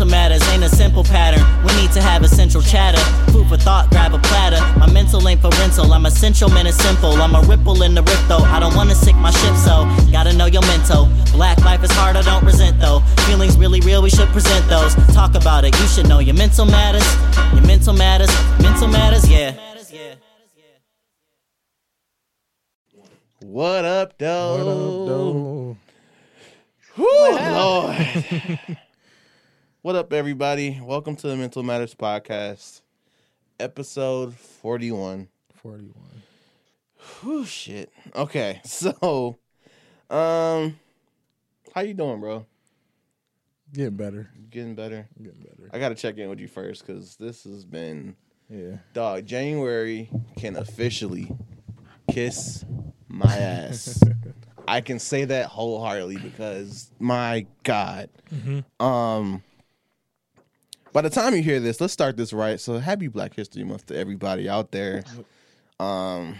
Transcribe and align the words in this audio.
Your 0.00 0.06
mental 0.06 0.18
matters 0.18 0.48
ain't 0.48 0.64
a 0.64 0.68
simple 0.70 1.04
pattern. 1.04 1.44
We 1.62 1.78
need 1.78 1.92
to 1.92 2.00
have 2.00 2.22
a 2.22 2.28
central 2.28 2.62
chatter. 2.62 2.98
Food 3.32 3.48
for 3.48 3.58
thought, 3.58 3.90
grab 3.90 4.14
a 4.14 4.18
platter. 4.18 4.58
My 4.78 4.90
mental 4.90 5.28
ain't 5.28 5.42
for 5.42 5.50
rental. 5.60 5.92
I'm 5.92 6.06
essential, 6.06 6.48
man, 6.48 6.66
it's 6.66 6.78
simple. 6.78 7.12
I'm 7.20 7.34
a 7.34 7.42
ripple 7.42 7.82
in 7.82 7.94
the 7.94 8.02
rift, 8.02 8.26
though. 8.26 8.38
I 8.38 8.60
don't 8.60 8.74
wanna 8.74 8.94
sink 8.94 9.18
my 9.18 9.30
ship, 9.30 9.54
so 9.56 9.84
gotta 10.10 10.32
know 10.32 10.46
your 10.46 10.62
mental. 10.62 11.06
Black 11.32 11.58
life 11.66 11.84
is 11.84 11.90
hard, 11.90 12.16
I 12.16 12.22
don't 12.22 12.42
resent, 12.42 12.80
though. 12.80 13.00
Feelings 13.28 13.58
really 13.58 13.80
real, 13.80 14.00
we 14.00 14.08
should 14.08 14.28
present 14.28 14.66
those. 14.70 14.94
Talk 15.12 15.34
about 15.34 15.66
it, 15.66 15.78
you 15.78 15.86
should 15.86 16.08
know 16.08 16.20
your 16.20 16.34
mental 16.34 16.64
matters. 16.64 17.04
Your 17.52 17.66
mental 17.66 17.92
matters, 17.92 18.30
mental 18.58 18.88
matters, 18.88 19.28
yeah. 19.28 19.54
What 23.40 23.84
up, 23.84 24.16
though? 24.16 24.56
What 24.56 24.66
up, 24.66 25.08
though? 25.08 25.76
Whew, 26.94 27.38
Lord. 27.52 28.78
what 29.82 29.96
up, 29.96 30.12
everybody? 30.12 30.80
Welcome 30.82 31.16
to 31.16 31.26
the 31.28 31.36
Mental 31.36 31.62
Matters 31.62 31.94
Podcast, 31.94 32.82
episode 33.58 34.34
41. 34.34 35.28
41. 35.54 35.94
Whew, 37.22 37.44
shit. 37.46 37.90
Okay, 38.14 38.60
so, 38.64 39.38
um, 40.10 40.78
how 41.74 41.80
you 41.82 41.94
doing, 41.94 42.20
bro? 42.20 42.46
Getting 43.72 43.96
better. 43.96 44.30
Getting 44.50 44.74
better? 44.74 45.08
Getting 45.22 45.40
better. 45.40 45.70
I 45.72 45.78
gotta 45.78 45.94
check 45.94 46.18
in 46.18 46.28
with 46.28 46.40
you 46.40 46.48
first, 46.48 46.86
because 46.86 47.16
this 47.16 47.44
has 47.44 47.64
been, 47.64 48.16
Yeah. 48.48 48.78
dog, 48.92 49.26
January 49.26 50.10
can 50.36 50.56
officially 50.56 51.30
kiss 52.10 52.64
my 53.08 53.34
ass. 53.36 54.02
I 54.68 54.80
can 54.82 54.98
say 55.00 55.24
that 55.24 55.46
wholeheartedly 55.46 56.18
because 56.18 56.92
my 57.00 57.46
God. 57.64 58.08
Um 58.78 59.42
by 60.92 61.02
the 61.02 61.10
time 61.10 61.34
you 61.34 61.42
hear 61.42 61.60
this, 61.60 61.80
let's 61.80 61.92
start 61.92 62.16
this 62.16 62.32
right. 62.32 62.60
So 62.60 62.78
happy 62.78 63.08
Black 63.08 63.34
History 63.34 63.64
Month 63.64 63.86
to 63.86 63.96
everybody 63.96 64.48
out 64.48 64.70
there. 64.72 65.04
Um 65.78 66.36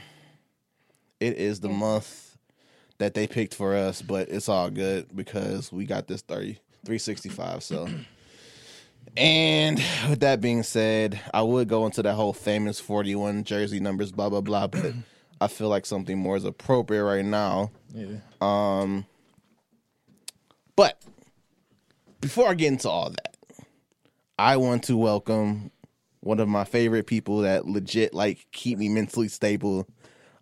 it 1.18 1.36
is 1.36 1.60
the 1.60 1.68
month 1.68 2.36
that 2.98 3.14
they 3.14 3.26
picked 3.26 3.54
for 3.54 3.74
us, 3.74 4.02
but 4.02 4.28
it's 4.28 4.48
all 4.48 4.70
good 4.70 5.14
because 5.14 5.72
we 5.72 5.84
got 5.86 6.06
this 6.06 6.22
30 6.22 6.54
365. 6.84 7.62
So 7.62 7.88
and 9.16 9.82
with 10.08 10.20
that 10.20 10.40
being 10.40 10.62
said, 10.62 11.20
I 11.32 11.42
would 11.42 11.68
go 11.68 11.86
into 11.86 12.02
that 12.02 12.14
whole 12.14 12.32
famous 12.32 12.80
41 12.80 13.44
jersey 13.44 13.80
numbers, 13.80 14.12
blah 14.12 14.28
blah 14.28 14.40
blah, 14.40 14.66
but 14.66 14.94
I 15.40 15.48
feel 15.48 15.68
like 15.68 15.86
something 15.86 16.18
more 16.18 16.36
is 16.36 16.44
appropriate 16.44 17.04
right 17.04 17.24
now. 17.24 17.70
Yeah. 17.94 18.18
Um, 18.40 19.06
but 20.76 21.02
before 22.20 22.48
I 22.48 22.54
get 22.54 22.68
into 22.68 22.88
all 22.90 23.10
that, 23.10 23.36
I 24.40 24.56
want 24.56 24.84
to 24.84 24.96
welcome 24.96 25.70
one 26.20 26.40
of 26.40 26.48
my 26.48 26.64
favorite 26.64 27.06
people 27.06 27.40
that 27.40 27.66
legit 27.66 28.14
like 28.14 28.46
keep 28.52 28.78
me 28.78 28.88
mentally 28.88 29.28
stable. 29.28 29.86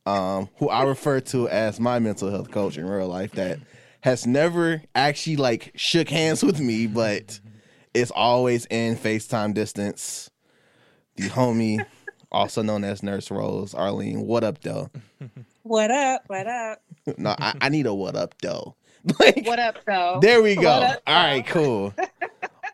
Um, 0.06 0.48
who 0.58 0.68
I 0.68 0.84
refer 0.84 1.18
to 1.20 1.48
as 1.48 1.80
my 1.80 1.98
mental 1.98 2.30
health 2.30 2.52
coach 2.52 2.78
in 2.78 2.86
real 2.86 3.08
life 3.08 3.32
that 3.32 3.58
has 4.02 4.24
never 4.24 4.80
actually 4.94 5.34
like 5.34 5.72
shook 5.74 6.08
hands 6.10 6.44
with 6.44 6.60
me, 6.60 6.86
but 6.86 7.41
it's 7.92 8.12
always 8.12 8.66
in 8.66 8.94
FaceTime 8.94 9.52
distance. 9.52 10.30
The 11.16 11.25
homie, 11.25 11.84
also 12.30 12.62
known 12.62 12.84
as 12.84 13.03
Nurse 13.03 13.32
Rose, 13.32 13.75
Arlene. 13.75 14.20
What 14.20 14.44
up, 14.44 14.60
though? 14.60 14.91
What 15.65 15.91
up? 15.91 16.22
What 16.28 16.47
up? 16.47 16.78
No, 17.16 17.34
I, 17.36 17.54
I 17.60 17.69
need 17.69 17.86
a 17.86 17.92
what 17.94 18.15
up, 18.15 18.36
though. 18.41 18.76
Like, 19.20 19.44
What 19.44 19.59
up, 19.59 19.76
though? 19.86 20.19
There 20.20 20.41
we 20.42 20.54
go. 20.54 20.69
All 20.69 20.80
What 20.82 20.91
up, 20.91 21.03
right, 21.09 21.47
cool. 21.47 21.94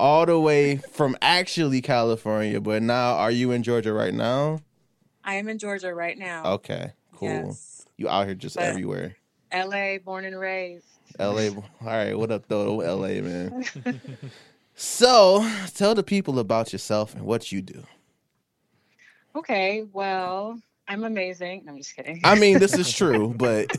All 0.00 0.26
the 0.26 0.38
way 0.38 0.76
from 0.92 1.16
actually 1.22 1.80
California, 1.80 2.60
but 2.60 2.82
now 2.82 3.14
are 3.14 3.30
you 3.30 3.52
in 3.52 3.62
Georgia 3.62 3.92
right 3.92 4.12
now? 4.14 4.60
I 5.24 5.34
am 5.36 5.48
in 5.48 5.58
Georgia 5.58 5.94
right 5.94 6.18
now. 6.18 6.44
Okay, 6.54 6.92
cool. 7.14 7.28
Yes. 7.28 7.86
You 7.96 8.08
out 8.08 8.26
here 8.26 8.34
just 8.34 8.56
But- 8.56 8.64
everywhere. 8.64 9.16
LA, 9.52 9.98
born 9.98 10.24
and 10.24 10.38
raised. 10.38 10.86
LA. 11.18 11.48
All 11.50 11.64
right, 11.82 12.18
what 12.18 12.32
up 12.32 12.48
though, 12.48 12.78
LA 12.78 13.20
man? 13.22 13.64
so, 14.74 15.48
tell 15.74 15.94
the 15.94 16.02
people 16.02 16.38
about 16.40 16.72
yourself 16.72 17.14
and 17.14 17.24
what 17.24 17.52
you 17.52 17.62
do. 17.62 17.84
Okay, 19.36 19.84
well, 19.92 20.58
I'm 20.88 21.04
amazing. 21.04 21.62
No, 21.64 21.72
I'm 21.72 21.78
just 21.78 21.94
kidding. 21.94 22.20
I 22.24 22.34
mean, 22.38 22.58
this 22.58 22.76
is 22.76 22.92
true, 22.96 23.32
but 23.36 23.70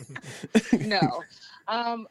no. 0.79 1.23
Um, 1.67 2.07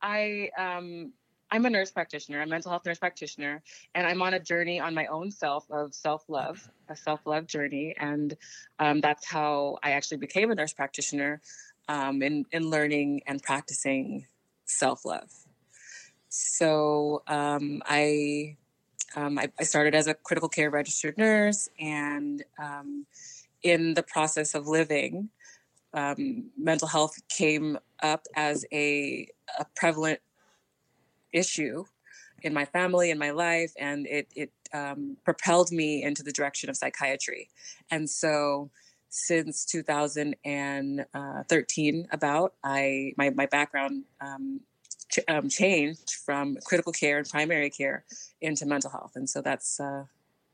I 0.00 0.50
um 0.56 1.12
I'm 1.50 1.64
a 1.64 1.70
nurse 1.70 1.90
practitioner, 1.90 2.42
a 2.42 2.46
mental 2.46 2.70
health 2.70 2.84
nurse 2.84 2.98
practitioner, 2.98 3.62
and 3.94 4.06
I'm 4.06 4.20
on 4.20 4.34
a 4.34 4.40
journey 4.40 4.80
on 4.80 4.94
my 4.94 5.06
own 5.06 5.30
self 5.30 5.70
of 5.70 5.94
self-love, 5.94 6.70
a 6.88 6.96
self-love 6.96 7.46
journey, 7.46 7.94
and 7.98 8.36
um, 8.78 9.00
that's 9.00 9.26
how 9.26 9.78
I 9.82 9.92
actually 9.92 10.18
became 10.18 10.50
a 10.50 10.54
nurse 10.54 10.72
practitioner, 10.72 11.40
um, 11.88 12.22
in 12.22 12.44
in 12.52 12.68
learning 12.68 13.22
and 13.26 13.42
practicing 13.42 14.26
self-love. 14.66 15.30
So 16.28 17.22
um, 17.26 17.82
I, 17.86 18.56
um, 19.16 19.38
I 19.38 19.50
I 19.58 19.62
started 19.64 19.94
as 19.94 20.06
a 20.06 20.14
critical 20.14 20.50
care 20.50 20.70
registered 20.70 21.16
nurse, 21.16 21.70
and 21.80 22.44
um, 22.58 23.06
in 23.62 23.94
the 23.94 24.02
process 24.02 24.54
of 24.54 24.68
living, 24.68 25.30
um, 25.94 26.50
mental 26.58 26.88
health 26.88 27.16
came 27.28 27.78
up 28.02 28.26
as 28.36 28.64
a, 28.70 29.28
a 29.58 29.64
prevalent 29.74 30.20
issue 31.32 31.84
in 32.42 32.54
my 32.54 32.64
family 32.64 33.10
in 33.10 33.18
my 33.18 33.30
life 33.30 33.72
and 33.78 34.06
it, 34.06 34.28
it 34.36 34.52
um, 34.72 35.16
propelled 35.24 35.72
me 35.72 36.00
into 36.02 36.22
the 36.22 36.32
direction 36.32 36.70
of 36.70 36.76
psychiatry 36.76 37.48
and 37.90 38.08
so 38.08 38.70
since 39.10 39.64
2013 39.64 42.08
about 42.12 42.54
i 42.62 43.12
my, 43.16 43.30
my 43.30 43.46
background 43.46 44.04
um, 44.20 44.60
ch- 45.10 45.18
um, 45.28 45.48
changed 45.48 46.12
from 46.24 46.56
critical 46.64 46.92
care 46.92 47.18
and 47.18 47.28
primary 47.28 47.70
care 47.70 48.04
into 48.40 48.64
mental 48.66 48.90
health 48.90 49.16
and 49.16 49.28
so 49.28 49.42
that's 49.42 49.80
uh, 49.80 50.04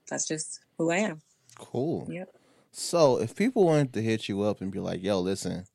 that's 0.09 0.27
just 0.27 0.61
who 0.79 0.91
i 0.91 0.97
am 0.97 1.21
cool. 1.59 2.09
Yep. 2.11 2.31
So, 2.73 3.21
if 3.21 3.34
people 3.34 3.65
wanted 3.65 3.93
to 3.95 4.03
hit 4.03 4.29
you 4.29 4.43
up 4.43 4.61
and 4.61 4.71
be 4.71 4.81
like, 4.81 5.03
"Yo, 5.03 5.21
listen, 5.21 5.67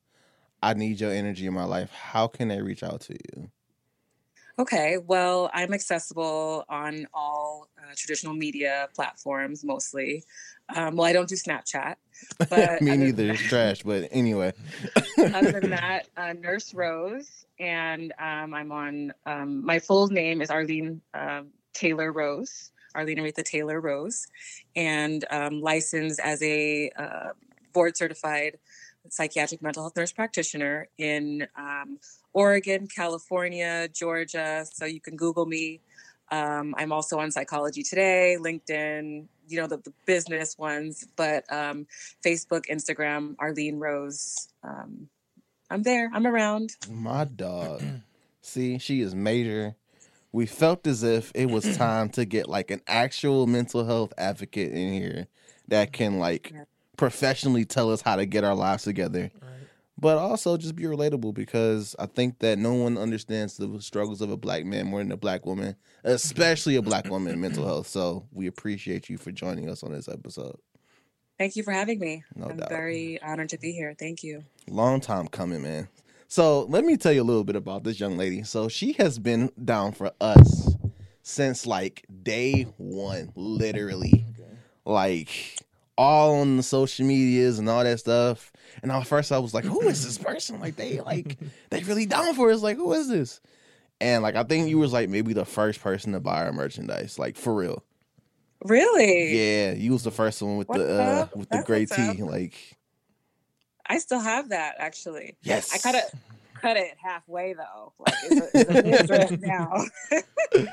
I 0.62 0.74
need 0.74 1.00
your 1.00 1.12
energy 1.12 1.46
in 1.46 1.54
my 1.54 1.64
life," 1.64 1.92
how 1.92 2.28
can 2.28 2.50
they 2.50 2.62
reach 2.62 2.84
out 2.84 3.02
to 3.02 3.14
you? 3.14 3.52
Okay, 4.60 4.98
well, 4.98 5.50
I'm 5.54 5.74
accessible 5.74 6.66
on 6.68 7.08
all 7.14 7.70
uh, 7.78 7.94
traditional 7.96 8.34
media 8.34 8.90
platforms 8.94 9.64
mostly. 9.64 10.26
Um, 10.76 10.98
well, 10.98 11.08
I 11.08 11.14
don't 11.14 11.30
do 11.30 11.36
Snapchat, 11.36 11.96
but 12.50 12.82
Me 12.82 12.98
neither. 12.98 13.32
It's 13.32 13.42
trash, 13.42 13.84
but 13.84 14.10
anyway. 14.12 14.52
other 15.34 15.62
than 15.62 15.70
that, 15.70 16.10
uh, 16.18 16.34
Nurse 16.34 16.74
Rose, 16.74 17.46
and 17.58 18.12
um, 18.20 18.54
I'm 18.54 18.74
on. 18.74 19.14
Um, 19.26 19.66
my 19.66 19.80
full 19.80 20.08
name 20.08 20.42
is 20.42 20.50
Arlene 20.50 21.00
um 21.14 21.48
Taylor 21.74 22.12
Rose, 22.12 22.72
Arlene 22.96 23.20
Aretha 23.20 23.46
Taylor 23.46 23.80
Rose, 23.80 24.28
and 24.76 25.24
um, 25.32 25.62
licensed 25.62 26.20
as 26.20 26.44
a 26.44 26.92
uh, 26.98 27.30
board 27.72 27.96
certified 27.96 28.58
psychiatric 29.10 29.62
mental 29.62 29.84
health 29.84 29.96
nurse 29.96 30.12
practitioner 30.12 30.88
in 30.98 31.48
um, 31.56 32.00
Oregon, 32.34 32.88
California, 32.88 33.88
Georgia. 33.88 34.66
So 34.72 34.86
you 34.86 35.00
can 35.00 35.16
Google 35.16 35.46
me. 35.46 35.82
Um, 36.32 36.76
I'm 36.78 36.92
also 36.92 37.18
on 37.20 37.32
Psychology 37.32 37.82
Today, 37.82 38.38
LinkedIn, 38.40 39.26
you 39.48 39.60
know, 39.60 39.68
the, 39.68 39.78
the 39.78 39.94
business 40.06 40.58
ones, 40.58 41.08
but 41.16 41.52
um, 41.52 41.88
Facebook, 42.24 42.66
Instagram, 42.70 43.36
Arlene 43.40 43.80
Rose. 43.80 44.48
Um, 44.64 45.10
I'm 45.72 45.84
there. 45.84 46.10
I'm 46.14 46.28
around. 46.28 46.76
My 46.90 47.26
dog. 47.26 47.82
See, 48.42 48.78
she 48.78 49.02
is 49.02 49.14
major. 49.16 49.76
We 50.32 50.46
felt 50.46 50.86
as 50.86 51.04
if 51.04 51.32
it 51.34 51.50
was 51.50 51.78
time 51.78 52.10
to 52.10 52.26
get 52.26 52.48
like 52.48 52.72
an 52.72 52.82
actual 52.88 53.48
mental 53.48 53.86
health 53.86 54.14
advocate 54.18 54.72
in 54.72 54.94
here 54.94 55.28
that 55.68 55.94
can 55.94 56.20
like. 56.20 56.54
Professionally 57.00 57.64
tell 57.64 57.90
us 57.94 58.02
how 58.02 58.18
to 58.18 58.26
get 58.26 58.44
our 58.44 58.54
lives 58.54 58.84
together. 58.84 59.32
But 59.98 60.18
also 60.18 60.58
just 60.58 60.76
be 60.76 60.84
relatable 60.84 61.34
because 61.34 61.96
I 61.98 62.06
think 62.06 62.40
that 62.40 62.58
no 62.60 62.74
one 62.74 62.98
understands 62.98 63.58
the 63.58 63.82
struggles 63.82 64.22
of 64.22 64.32
a 64.32 64.38
black 64.38 64.66
man 64.66 64.88
more 64.88 65.00
than 65.00 65.12
a 65.12 65.18
black 65.18 65.46
woman, 65.46 65.76
especially 66.04 66.76
a 66.76 66.82
black 66.82 67.10
woman 67.10 67.34
in 67.34 67.42
mental 67.42 67.66
health. 67.66 67.88
So 67.88 68.26
we 68.32 68.48
appreciate 68.48 69.10
you 69.10 69.18
for 69.18 69.32
joining 69.32 69.70
us 69.70 69.82
on 69.82 69.92
this 69.92 70.08
episode. 70.08 70.58
Thank 71.38 71.56
you 71.56 71.64
for 71.64 71.72
having 71.72 72.00
me. 72.00 72.24
No 72.36 72.48
I'm 72.50 72.58
doubt. 72.58 72.70
very 72.70 73.22
honored 73.22 73.50
to 73.50 73.58
be 73.58 73.72
here. 73.72 73.94
Thank 73.98 74.24
you. 74.24 74.44
Long 74.70 75.00
time 75.00 75.28
coming, 75.28 75.62
man. 75.62 75.88
So 76.28 76.64
let 76.64 76.84
me 76.84 76.98
tell 76.98 77.14
you 77.14 77.22
a 77.22 77.24
little 77.24 77.46
bit 77.46 77.56
about 77.56 77.84
this 77.86 78.00
young 78.00 78.18
lady. 78.18 78.44
So 78.44 78.68
she 78.68 78.94
has 78.94 79.20
been 79.20 79.52
down 79.64 79.94
for 79.94 80.12
us 80.20 80.76
since 81.24 81.66
like 81.66 82.06
day 82.24 82.64
one, 82.78 83.32
literally. 83.36 84.26
Like 84.86 85.58
all 86.00 86.36
on 86.36 86.56
the 86.56 86.64
social 86.64 87.06
medias 87.06 87.60
and 87.60 87.68
all 87.70 87.84
that 87.84 88.00
stuff. 88.00 88.54
And 88.82 88.90
at 88.90 89.06
first 89.06 89.34
I 89.34 89.38
was 89.38 89.54
like, 89.54 89.66
who 89.66 89.82
is 89.82 90.06
this 90.06 90.18
person? 90.18 90.62
Like 90.62 90.78
they 90.78 91.02
like 91.02 91.38
they 91.70 91.84
really 91.84 92.06
down 92.06 92.34
for 92.36 92.50
us. 92.52 92.62
Like, 92.62 92.78
who 92.78 92.94
is 92.94 93.10
this? 93.10 93.42
And 94.00 94.24
like 94.24 94.36
I 94.36 94.44
think 94.44 94.70
you 94.70 94.80
was 94.80 94.94
like 94.94 95.10
maybe 95.10 95.34
the 95.34 95.44
first 95.44 95.82
person 95.82 96.14
to 96.14 96.22
buy 96.22 96.46
our 96.46 96.54
merchandise, 96.54 97.20
like 97.20 97.36
for 97.36 97.54
real. 97.54 97.84
Really? 98.64 99.38
Yeah, 99.38 99.74
you 99.74 99.92
was 99.92 100.04
the 100.04 100.12
first 100.12 100.42
one 100.42 100.56
with 100.56 100.70
the 100.70 101.02
uh 101.02 101.28
with 101.36 101.50
the 101.50 101.58
That's 101.58 101.68
gray 101.68 101.86
tee. 101.86 102.24
Like, 102.24 102.56
I 103.86 103.98
still 103.98 104.22
have 104.22 104.50
that 104.50 104.76
actually. 104.80 105.36
yes. 105.42 105.74
I 105.74 105.80
cut 105.80 105.96
it 105.96 106.06
cut 106.62 106.78
it 106.78 106.96
halfway 107.04 107.54
though. 107.54 107.92
Like 108.00 108.14
it's 108.24 109.10
a, 109.10 109.18
it's 109.18 109.32
a 109.32 109.38
now. 109.42 109.84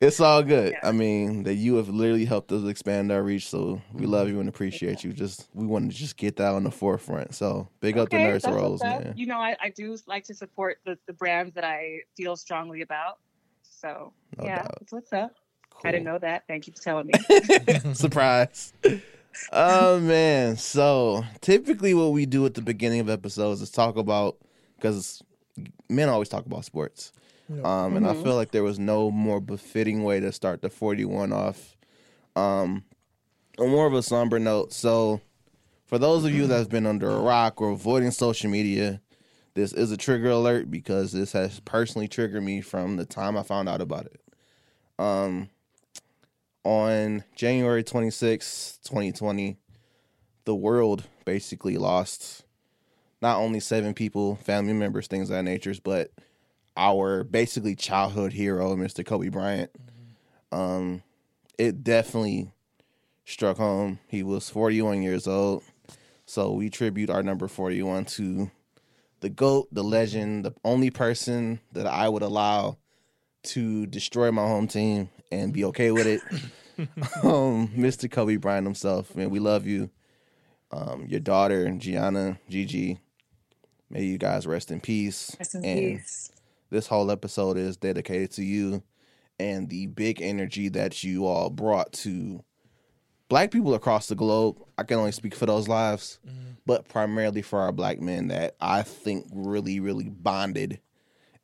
It's 0.00 0.18
all 0.18 0.42
good. 0.42 0.72
Yeah. 0.72 0.88
I 0.88 0.92
mean, 0.92 1.42
that 1.42 1.54
you 1.54 1.76
have 1.76 1.90
literally 1.90 2.24
helped 2.24 2.50
us 2.52 2.66
expand 2.66 3.12
our 3.12 3.22
reach, 3.22 3.48
so 3.48 3.82
we 3.92 4.06
love 4.06 4.28
you 4.28 4.34
and 4.34 4.42
mm-hmm. 4.42 4.48
appreciate 4.48 5.04
you. 5.04 5.12
Just 5.12 5.48
we 5.52 5.66
wanted 5.66 5.90
to 5.90 5.96
just 5.96 6.16
get 6.16 6.36
that 6.36 6.54
on 6.54 6.64
the 6.64 6.70
forefront. 6.70 7.34
So 7.34 7.68
big 7.80 7.98
up 7.98 8.08
the 8.08 8.16
Nurse 8.16 8.46
Rose, 8.46 8.82
man. 8.82 9.12
You 9.16 9.26
know, 9.26 9.38
I, 9.38 9.56
I 9.60 9.68
do 9.68 9.96
like 10.06 10.24
to 10.24 10.34
support 10.34 10.78
the, 10.86 10.96
the 11.06 11.12
brands 11.12 11.54
that 11.54 11.64
I 11.64 12.00
feel 12.16 12.36
strongly 12.36 12.80
about. 12.80 13.18
So 13.62 14.14
No 14.38 14.44
yeah, 14.44 14.62
doubt. 14.62 14.74
that's 14.80 14.92
what's 14.92 15.12
up. 15.12 15.34
I 15.84 15.92
didn't 15.92 16.04
know 16.04 16.18
that. 16.18 16.44
Thank 16.46 16.66
you 16.66 16.72
for 16.72 16.82
telling 16.82 17.06
me. 17.06 17.94
Surprise. 17.94 18.72
oh 19.52 20.00
man. 20.00 20.56
So 20.56 21.24
typically 21.42 21.92
what 21.92 22.12
we 22.12 22.24
do 22.24 22.46
at 22.46 22.54
the 22.54 22.62
beginning 22.62 23.00
of 23.00 23.10
episodes 23.10 23.60
is 23.60 23.70
talk 23.70 23.96
about 23.96 24.38
because 24.76 25.22
men 25.90 26.08
always 26.08 26.28
talk 26.28 26.46
about 26.46 26.64
sports. 26.64 27.12
Um, 27.64 27.96
and 27.96 28.06
I 28.06 28.12
Mhm. 28.12 28.22
feel 28.22 28.36
like 28.36 28.52
there 28.52 28.62
was 28.62 28.78
no 28.78 29.10
more 29.10 29.40
befitting 29.40 30.04
way 30.04 30.20
to 30.20 30.32
start 30.32 30.62
the 30.62 30.70
41 30.70 31.32
off. 31.32 31.76
Um, 32.36 32.84
on 33.58 33.70
more 33.70 33.86
of 33.86 33.92
a 33.94 34.02
somber 34.02 34.38
note. 34.38 34.72
So, 34.72 35.20
for 35.84 35.98
those 35.98 36.24
of 36.24 36.30
you 36.32 36.46
that's 36.46 36.68
been 36.68 36.86
under 36.86 37.10
a 37.10 37.20
rock 37.20 37.60
or 37.60 37.70
avoiding 37.70 38.12
social 38.12 38.48
media, 38.48 39.00
this 39.54 39.72
is 39.72 39.90
a 39.90 39.96
trigger 39.96 40.30
alert 40.30 40.70
because 40.70 41.12
this 41.12 41.32
has 41.32 41.60
personally 41.60 42.06
triggered 42.06 42.44
me 42.44 42.60
from 42.60 42.96
the 42.96 43.04
time 43.04 43.36
I 43.36 43.42
found 43.42 43.68
out 43.68 43.80
about 43.80 44.06
it. 44.06 44.22
Um, 44.98 45.50
on 46.64 47.24
January 47.34 47.82
26, 47.82 48.78
2020, 48.84 49.56
the 50.44 50.54
world 50.54 51.04
basically 51.24 51.76
lost 51.76 52.44
not 53.22 53.38
only 53.38 53.60
seven 53.60 53.94
people, 53.94 54.36
family 54.36 54.72
members, 54.72 55.06
things 55.06 55.30
of 55.30 55.36
that 55.36 55.42
nature, 55.42 55.74
but 55.82 56.10
our 56.76 57.24
basically 57.24 57.74
childhood 57.74 58.32
hero, 58.32 58.74
Mr. 58.76 59.04
Kobe 59.04 59.28
Bryant. 59.28 59.70
Um, 60.52 61.02
it 61.58 61.84
definitely 61.84 62.50
struck 63.24 63.58
home. 63.58 63.98
He 64.08 64.22
was 64.22 64.48
41 64.50 65.02
years 65.02 65.26
old. 65.26 65.62
So 66.26 66.52
we 66.52 66.70
tribute 66.70 67.10
our 67.10 67.22
number 67.22 67.48
41 67.48 68.04
to 68.06 68.50
the 69.20 69.28
GOAT, 69.28 69.68
the 69.72 69.84
legend, 69.84 70.44
the 70.44 70.54
only 70.64 70.90
person 70.90 71.60
that 71.72 71.86
I 71.86 72.08
would 72.08 72.22
allow 72.22 72.78
to 73.42 73.86
destroy 73.86 74.30
my 74.30 74.46
home 74.46 74.68
team 74.68 75.10
and 75.30 75.52
be 75.52 75.64
okay 75.66 75.90
with 75.90 76.06
it. 76.06 76.20
um, 77.22 77.68
Mr. 77.76 78.10
Kobe 78.10 78.36
Bryant 78.36 78.66
himself, 78.66 79.14
man, 79.14 79.30
we 79.30 79.38
love 79.38 79.66
you. 79.66 79.90
Um, 80.72 81.06
your 81.08 81.20
daughter, 81.20 81.68
Gianna, 81.72 82.38
Gigi, 82.48 83.00
may 83.90 84.04
you 84.04 84.18
guys 84.18 84.46
rest 84.46 84.70
in 84.70 84.80
peace. 84.80 85.36
Rest 85.38 85.54
in 85.56 85.64
And 85.64 85.98
peace. 85.98 86.30
this 86.70 86.86
whole 86.86 87.10
episode 87.10 87.56
is 87.56 87.76
dedicated 87.76 88.30
to 88.32 88.44
you 88.44 88.82
and 89.38 89.68
the 89.68 89.86
big 89.86 90.20
energy 90.22 90.68
that 90.68 91.02
you 91.02 91.26
all 91.26 91.50
brought 91.50 91.92
to 91.92 92.42
black 93.28 93.50
people 93.50 93.74
across 93.74 94.06
the 94.08 94.14
globe. 94.14 94.58
I 94.78 94.82
can 94.84 94.98
only 94.98 95.12
speak 95.12 95.34
for 95.34 95.46
those 95.46 95.66
lives, 95.68 96.18
but 96.66 96.88
primarily 96.88 97.42
for 97.42 97.60
our 97.60 97.72
black 97.72 98.00
men 98.00 98.28
that 98.28 98.54
I 98.60 98.82
think 98.82 99.26
really, 99.32 99.80
really 99.80 100.08
bonded 100.08 100.80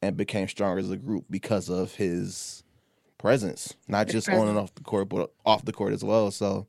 and 0.02 0.16
became 0.16 0.46
stronger 0.48 0.78
as 0.78 0.90
a 0.90 0.96
group 0.96 1.24
because 1.30 1.68
of 1.70 1.94
his 1.94 2.62
presence, 3.18 3.74
not 3.88 4.06
His 4.06 4.24
just 4.26 4.28
on 4.28 4.46
and 4.48 4.58
off 4.58 4.74
the 4.74 4.82
court, 4.82 5.08
but 5.08 5.32
off 5.44 5.64
the 5.64 5.72
court 5.72 5.92
as 5.94 6.04
well. 6.04 6.30
So, 6.30 6.66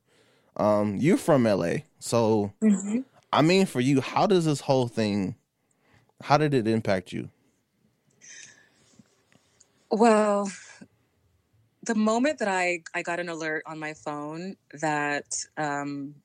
um, 0.56 0.96
you're 0.96 1.18
from 1.18 1.46
LA, 1.46 1.80
so 2.00 2.54
Mhm. 2.64 3.04
I 3.34 3.42
mean, 3.42 3.66
for 3.66 3.82
you, 3.82 4.00
how 4.00 4.26
does 4.28 4.46
this 4.46 4.62
whole 4.62 4.88
thing? 4.88 5.36
How 6.24 6.38
did 6.38 6.54
it 6.54 6.68
impact 6.68 7.14
you? 7.14 7.30
Well, 9.92 10.52
the 11.84 11.96
moment 11.96 12.40
that 12.40 12.48
I, 12.48 12.82
I 12.94 13.02
got 13.02 13.20
an 13.20 13.30
alert 13.30 13.64
on 13.66 13.80
my 13.80 13.94
phone 13.94 14.56
that 14.74 15.46
um, 15.58 16.16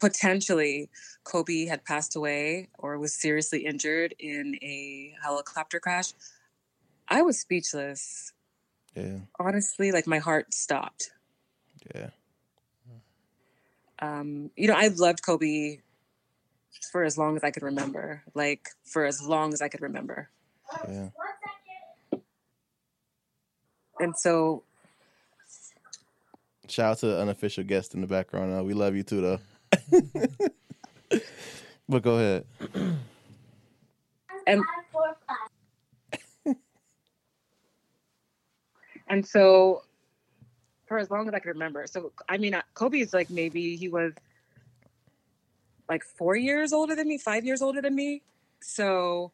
potentially 0.00 0.88
Kobe 1.24 1.66
had 1.66 1.84
passed 1.84 2.16
away 2.16 2.68
or 2.78 2.98
was 2.98 3.14
seriously 3.14 3.66
injured 3.66 4.14
in 4.18 4.56
a 4.62 5.14
helicopter 5.22 5.80
crash, 5.80 6.14
I 7.08 7.22
was 7.22 7.38
speechless. 7.38 8.32
Yeah, 8.94 9.18
Honestly, 9.38 9.92
like 9.92 10.06
my 10.06 10.18
heart 10.18 10.54
stopped. 10.54 11.10
yeah. 11.94 12.10
Um, 14.00 14.50
you 14.56 14.68
know, 14.68 14.74
I've 14.74 14.96
loved 14.98 15.24
Kobe 15.24 15.78
for 16.92 17.04
as 17.04 17.18
long 17.18 17.36
as 17.36 17.44
I 17.44 17.50
could 17.50 17.62
remember, 17.62 18.22
like 18.34 18.68
for 18.84 19.04
as 19.04 19.22
long 19.22 19.52
as 19.52 19.62
I 19.62 19.68
could 19.68 19.82
remember. 19.82 20.28
Yeah. 20.88 21.08
And 24.00 24.16
so 24.16 24.62
Shout 26.68 26.90
out 26.90 26.98
to 26.98 27.06
the 27.06 27.20
unofficial 27.20 27.64
guest 27.64 27.94
in 27.94 28.02
the 28.02 28.06
background. 28.06 28.56
Uh, 28.56 28.62
we 28.62 28.74
love 28.74 28.94
you 28.94 29.02
too, 29.02 29.20
though. 29.22 29.38
but 31.88 32.02
go 32.02 32.16
ahead. 32.16 32.44
and 34.46 34.62
And 39.08 39.26
so, 39.26 39.82
for 40.86 40.98
as 40.98 41.10
long 41.10 41.26
as 41.28 41.32
I 41.32 41.38
can 41.38 41.52
remember, 41.52 41.86
so 41.86 42.12
I 42.28 42.36
mean, 42.36 42.52
uh, 42.52 42.60
Kobe 42.74 42.98
is 42.98 43.14
like 43.14 43.30
maybe 43.30 43.76
he 43.76 43.88
was 43.88 44.12
like 45.88 46.04
four 46.04 46.36
years 46.36 46.72
older 46.72 46.94
than 46.94 47.08
me, 47.08 47.18
five 47.18 47.44
years 47.44 47.62
older 47.62 47.80
than 47.80 47.94
me. 47.94 48.22
So, 48.60 49.32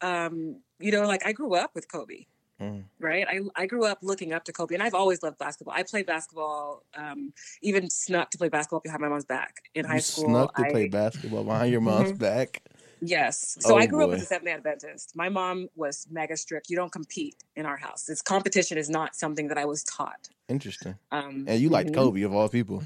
um, 0.00 0.60
you 0.78 0.92
know, 0.92 1.06
like 1.06 1.24
I 1.26 1.32
grew 1.32 1.54
up 1.54 1.74
with 1.74 1.90
Kobe, 1.90 2.26
Mm. 2.60 2.84
right? 2.98 3.26
I, 3.28 3.40
I 3.54 3.66
grew 3.66 3.84
up 3.84 3.98
looking 4.02 4.32
up 4.32 4.44
to 4.44 4.52
Kobe 4.52 4.74
and 4.74 4.82
I've 4.82 4.94
always 4.94 5.22
loved 5.22 5.38
basketball. 5.38 5.74
I 5.74 5.82
played 5.82 6.06
basketball, 6.06 6.84
um, 6.94 7.32
even 7.62 7.90
snuck 7.90 8.30
to 8.30 8.38
play 8.38 8.48
basketball 8.48 8.80
behind 8.80 9.00
my 9.00 9.08
mom's 9.08 9.24
back 9.24 9.56
in 9.74 9.84
high 9.84 9.98
school. 9.98 10.24
snuck 10.24 10.54
to 10.54 10.62
I, 10.62 10.70
play 10.70 10.88
basketball 10.88 11.44
behind 11.44 11.72
your 11.72 11.80
mom's 11.80 12.12
Mhm. 12.12 12.18
back. 12.18 12.62
Yes. 13.00 13.56
So 13.60 13.74
Oh, 13.74 13.78
I 13.78 13.86
grew 13.86 14.04
up 14.04 14.14
as 14.14 14.22
a 14.22 14.26
Seventh 14.26 14.46
Day 14.46 14.52
Adventist. 14.52 15.12
My 15.14 15.28
mom 15.28 15.68
was 15.76 16.06
mega 16.10 16.36
strict. 16.36 16.70
You 16.70 16.76
don't 16.76 16.92
compete 16.92 17.36
in 17.54 17.66
our 17.66 17.76
house. 17.76 18.04
This 18.04 18.22
competition 18.22 18.78
is 18.78 18.88
not 18.88 19.14
something 19.14 19.48
that 19.48 19.58
I 19.58 19.64
was 19.66 19.84
taught. 19.84 20.28
Interesting. 20.48 20.94
Um, 21.10 21.44
And 21.48 21.60
you 21.60 21.68
liked 21.68 21.90
mhm. 21.90 21.94
Kobe 21.94 22.22
of 22.22 22.32
all 22.34 22.48
people. 22.48 22.82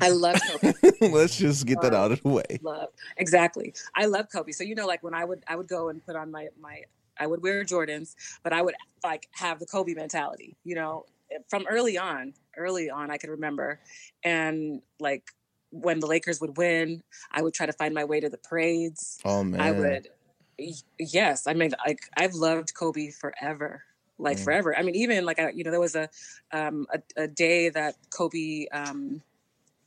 I 0.00 0.08
love 0.10 0.40
Kobe. 0.50 0.72
Let's 1.00 1.36
just 1.36 1.66
get 1.66 1.80
that 1.82 1.92
out 1.94 2.12
of 2.12 2.22
the 2.22 2.28
way. 2.28 2.58
love 2.62 2.88
exactly 3.16 3.74
i 3.94 4.04
love 4.06 4.26
kobe 4.32 4.52
so 4.52 4.62
you 4.62 4.74
know 4.74 4.86
like 4.86 5.02
when 5.02 5.14
i 5.14 5.24
would 5.24 5.42
i 5.48 5.56
would 5.56 5.66
go 5.68 5.88
and 5.88 6.04
put 6.04 6.14
on 6.16 6.30
my 6.30 6.48
my 6.60 6.82
i 7.18 7.26
would 7.26 7.42
wear 7.42 7.64
jordans 7.64 8.14
but 8.42 8.52
i 8.52 8.62
would 8.62 8.74
like 9.04 9.28
have 9.32 9.58
the 9.58 9.66
kobe 9.66 9.94
mentality 9.94 10.56
you 10.64 10.74
know 10.74 11.04
from 11.48 11.66
early 11.68 11.98
on 11.98 12.32
early 12.56 12.88
on 12.90 13.10
i 13.10 13.16
could 13.16 13.30
remember 13.30 13.80
and 14.24 14.80
like 15.00 15.24
when 15.72 15.98
the 16.00 16.06
lakers 16.06 16.40
would 16.40 16.56
win 16.56 17.02
i 17.32 17.42
would 17.42 17.54
try 17.54 17.66
to 17.66 17.72
find 17.72 17.92
my 17.94 18.04
way 18.04 18.20
to 18.20 18.28
the 18.28 18.38
parades 18.38 19.18
Oh 19.24 19.42
man. 19.42 19.60
i 19.60 19.70
would 19.72 20.08
yes 20.98 21.46
i 21.46 21.54
mean 21.54 21.72
like 21.86 22.00
i've 22.16 22.34
loved 22.34 22.74
kobe 22.74 23.10
forever 23.10 23.82
like 24.18 24.36
Mm. 24.38 24.44
forever 24.44 24.76
i 24.78 24.82
mean 24.82 24.94
even 24.94 25.24
like 25.24 25.40
I, 25.40 25.50
you 25.50 25.64
know 25.64 25.70
there 25.70 25.80
was 25.80 25.96
a 25.96 26.08
um 26.52 26.86
a, 26.92 27.22
a 27.24 27.26
day 27.26 27.70
that 27.70 27.96
kobe 28.10 28.66
um 28.72 29.22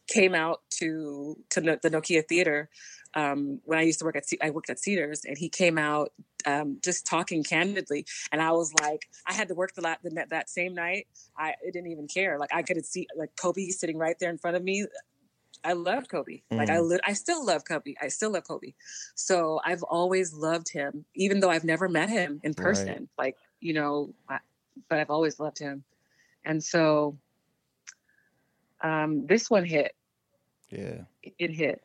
came 0.07 0.35
out 0.35 0.61
to 0.79 1.35
to 1.49 1.61
no, 1.61 1.77
the 1.81 1.89
Nokia 1.89 2.27
Theater 2.27 2.69
um, 3.15 3.59
when 3.63 3.79
I 3.79 3.83
used 3.83 3.99
to 3.99 4.05
work 4.05 4.15
at 4.17 4.25
Ce- 4.27 4.37
I 4.41 4.49
worked 4.51 4.69
at 4.69 4.77
Cedars, 4.77 5.23
and 5.25 5.37
he 5.37 5.47
came 5.49 5.77
out 5.77 6.11
um, 6.45 6.77
just 6.83 7.05
talking 7.07 7.43
candidly, 7.43 8.05
and 8.31 8.41
I 8.41 8.51
was 8.51 8.73
like, 8.81 9.07
I 9.25 9.33
had 9.33 9.47
to 9.47 9.55
work 9.55 9.73
the, 9.73 9.81
la- 9.81 9.95
the 10.03 10.09
that- 10.11 10.29
that 10.29 10.49
same 10.49 10.75
night. 10.75 11.07
I, 11.37 11.51
I 11.51 11.71
didn't 11.71 11.87
even 11.91 12.07
care. 12.07 12.37
Like 12.37 12.53
I 12.53 12.61
could 12.61 12.85
see 12.85 13.07
like 13.17 13.31
Kobe 13.35 13.69
sitting 13.69 13.97
right 13.97 14.17
there 14.19 14.29
in 14.29 14.37
front 14.37 14.57
of 14.57 14.63
me. 14.63 14.85
I 15.65 15.73
loved 15.73 16.09
Kobe. 16.09 16.41
Like 16.51 16.69
I, 16.69 16.79
lit 16.79 17.01
I 17.03 17.13
still 17.13 17.45
love 17.45 17.65
Kobe. 17.65 17.95
I 18.01 18.07
still 18.09 18.31
love 18.31 18.43
Kobe. 18.47 18.73
So 19.15 19.59
I've 19.65 19.83
always 19.83 20.33
loved 20.33 20.69
him, 20.69 21.05
even 21.15 21.39
though 21.39 21.49
I've 21.49 21.63
never 21.63 21.89
met 21.89 22.09
him 22.09 22.39
in 22.43 22.53
person. 22.53 23.09
like 23.17 23.35
you 23.59 23.73
know, 23.73 24.13
I, 24.29 24.39
but 24.89 24.99
I've 24.99 25.09
always 25.09 25.39
loved 25.39 25.57
him, 25.59 25.83
and 26.43 26.63
so 26.63 27.17
um, 28.81 29.25
this 29.25 29.49
one 29.49 29.65
hit. 29.65 29.95
Yeah. 30.69 31.01
It, 31.23 31.33
it 31.39 31.51
hit. 31.51 31.83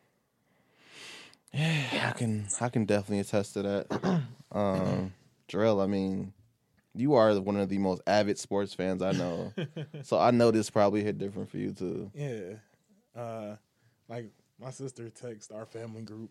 Yeah, 1.52 2.12
I 2.14 2.18
can 2.18 2.46
I 2.60 2.68
can 2.68 2.84
definitely 2.84 3.20
attest 3.20 3.54
to 3.54 3.62
that. 3.62 4.22
Um 4.52 5.14
Drill, 5.46 5.80
I 5.80 5.86
mean, 5.86 6.32
You 6.94 7.14
are 7.14 7.40
one 7.40 7.56
of 7.56 7.68
the 7.68 7.78
most 7.78 8.02
avid 8.06 8.36
sports 8.36 8.74
fans 8.74 9.00
I 9.00 9.12
know, 9.12 9.52
so 10.02 10.18
I 10.18 10.32
know 10.32 10.50
this 10.50 10.70
probably 10.70 11.04
hit 11.04 11.18
different 11.18 11.50
for 11.50 11.56
you 11.58 11.72
too. 11.72 12.10
Yeah. 12.14 13.20
Uh, 13.20 13.56
like 14.10 14.30
my 14.60 14.70
sister 14.70 15.04
texted 15.04 15.54
our 15.54 15.64
family 15.64 16.02
group, 16.02 16.30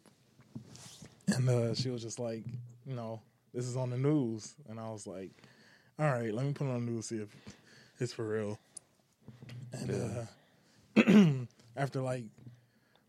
and 1.28 1.50
uh, 1.50 1.74
she 1.74 1.90
was 1.90 2.02
just 2.04 2.20
like, 2.20 2.44
you 2.86 2.94
know, 2.94 3.22
this 3.54 3.66
is 3.66 3.78
on 3.78 3.90
the 3.90 3.98
news, 3.98 4.54
and 4.70 4.80
I 4.80 4.90
was 4.90 5.08
like, 5.08 5.32
all 5.98 6.12
right, 6.12 6.34
let 6.34 6.46
me 6.46 6.54
put 6.54 6.68
it 6.68 6.72
on 6.72 6.86
the 6.86 6.92
news 6.92 7.08
see 7.08 7.18
if 7.18 7.30
it's 8.00 8.14
for 8.14 8.28
real. 8.28 8.60
And 9.72 10.28
uh, 10.98 11.46
after 11.78 12.02
like 12.02 12.26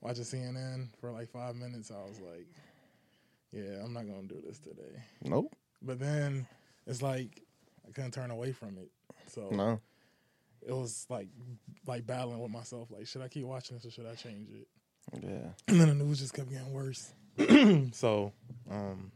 watching 0.01 0.25
CNN 0.25 0.89
for 1.01 1.11
like 1.11 1.29
five 1.29 1.57
minutes, 1.57 1.91
I 1.91 2.09
was 2.09 2.21
like, 2.21 2.47
yeah, 3.53 3.83
I'm 3.85 3.93
not 3.93 4.07
gonna 4.07 4.23
do 4.23 4.41
this 4.47 4.59
today. 4.61 5.03
Nope, 5.25 5.55
But 5.83 5.99
then 5.99 6.47
it's 6.87 7.03
like 7.03 7.43
I 7.87 7.91
couldn't 7.93 8.13
turn 8.13 8.31
away 8.31 8.53
from 8.53 8.79
it, 8.79 8.91
so 9.27 9.49
no. 9.51 9.81
It 10.67 10.73
was 10.73 11.07
like 11.09 11.29
like 11.87 12.07
battling 12.07 12.41
with 12.41 12.51
myself. 12.51 12.91
Like, 12.91 13.07
should 13.07 13.23
I 13.23 13.29
keep 13.29 13.45
watching 13.45 13.77
this 13.77 13.87
or 13.87 13.91
should 13.91 14.07
I 14.07 14.15
change 14.15 14.49
it? 14.51 14.69
Yeah, 15.23 15.49
And 15.69 15.81
then 15.81 15.89
the 15.89 15.95
news 16.05 16.21
just 16.21 16.35
kept 16.35 16.51
getting 16.51 16.73
worse. 16.73 17.13
so, 17.93 18.33
um, 18.71 19.11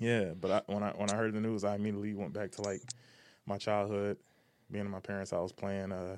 yeah. 0.00 0.30
But 0.40 0.50
I, 0.50 0.72
when 0.72 0.82
I 0.82 0.90
when 0.90 1.10
I 1.10 1.14
heard 1.16 1.32
the 1.34 1.40
news, 1.40 1.64
I 1.64 1.74
immediately 1.76 2.14
went 2.14 2.32
back 2.32 2.50
to 2.52 2.62
like 2.62 2.82
my 3.46 3.58
childhood, 3.58 4.16
being 4.70 4.84
in 4.86 4.90
my 4.90 5.00
parents' 5.00 5.30
house 5.30 5.52
playing 5.52 5.92
uh, 5.92 6.16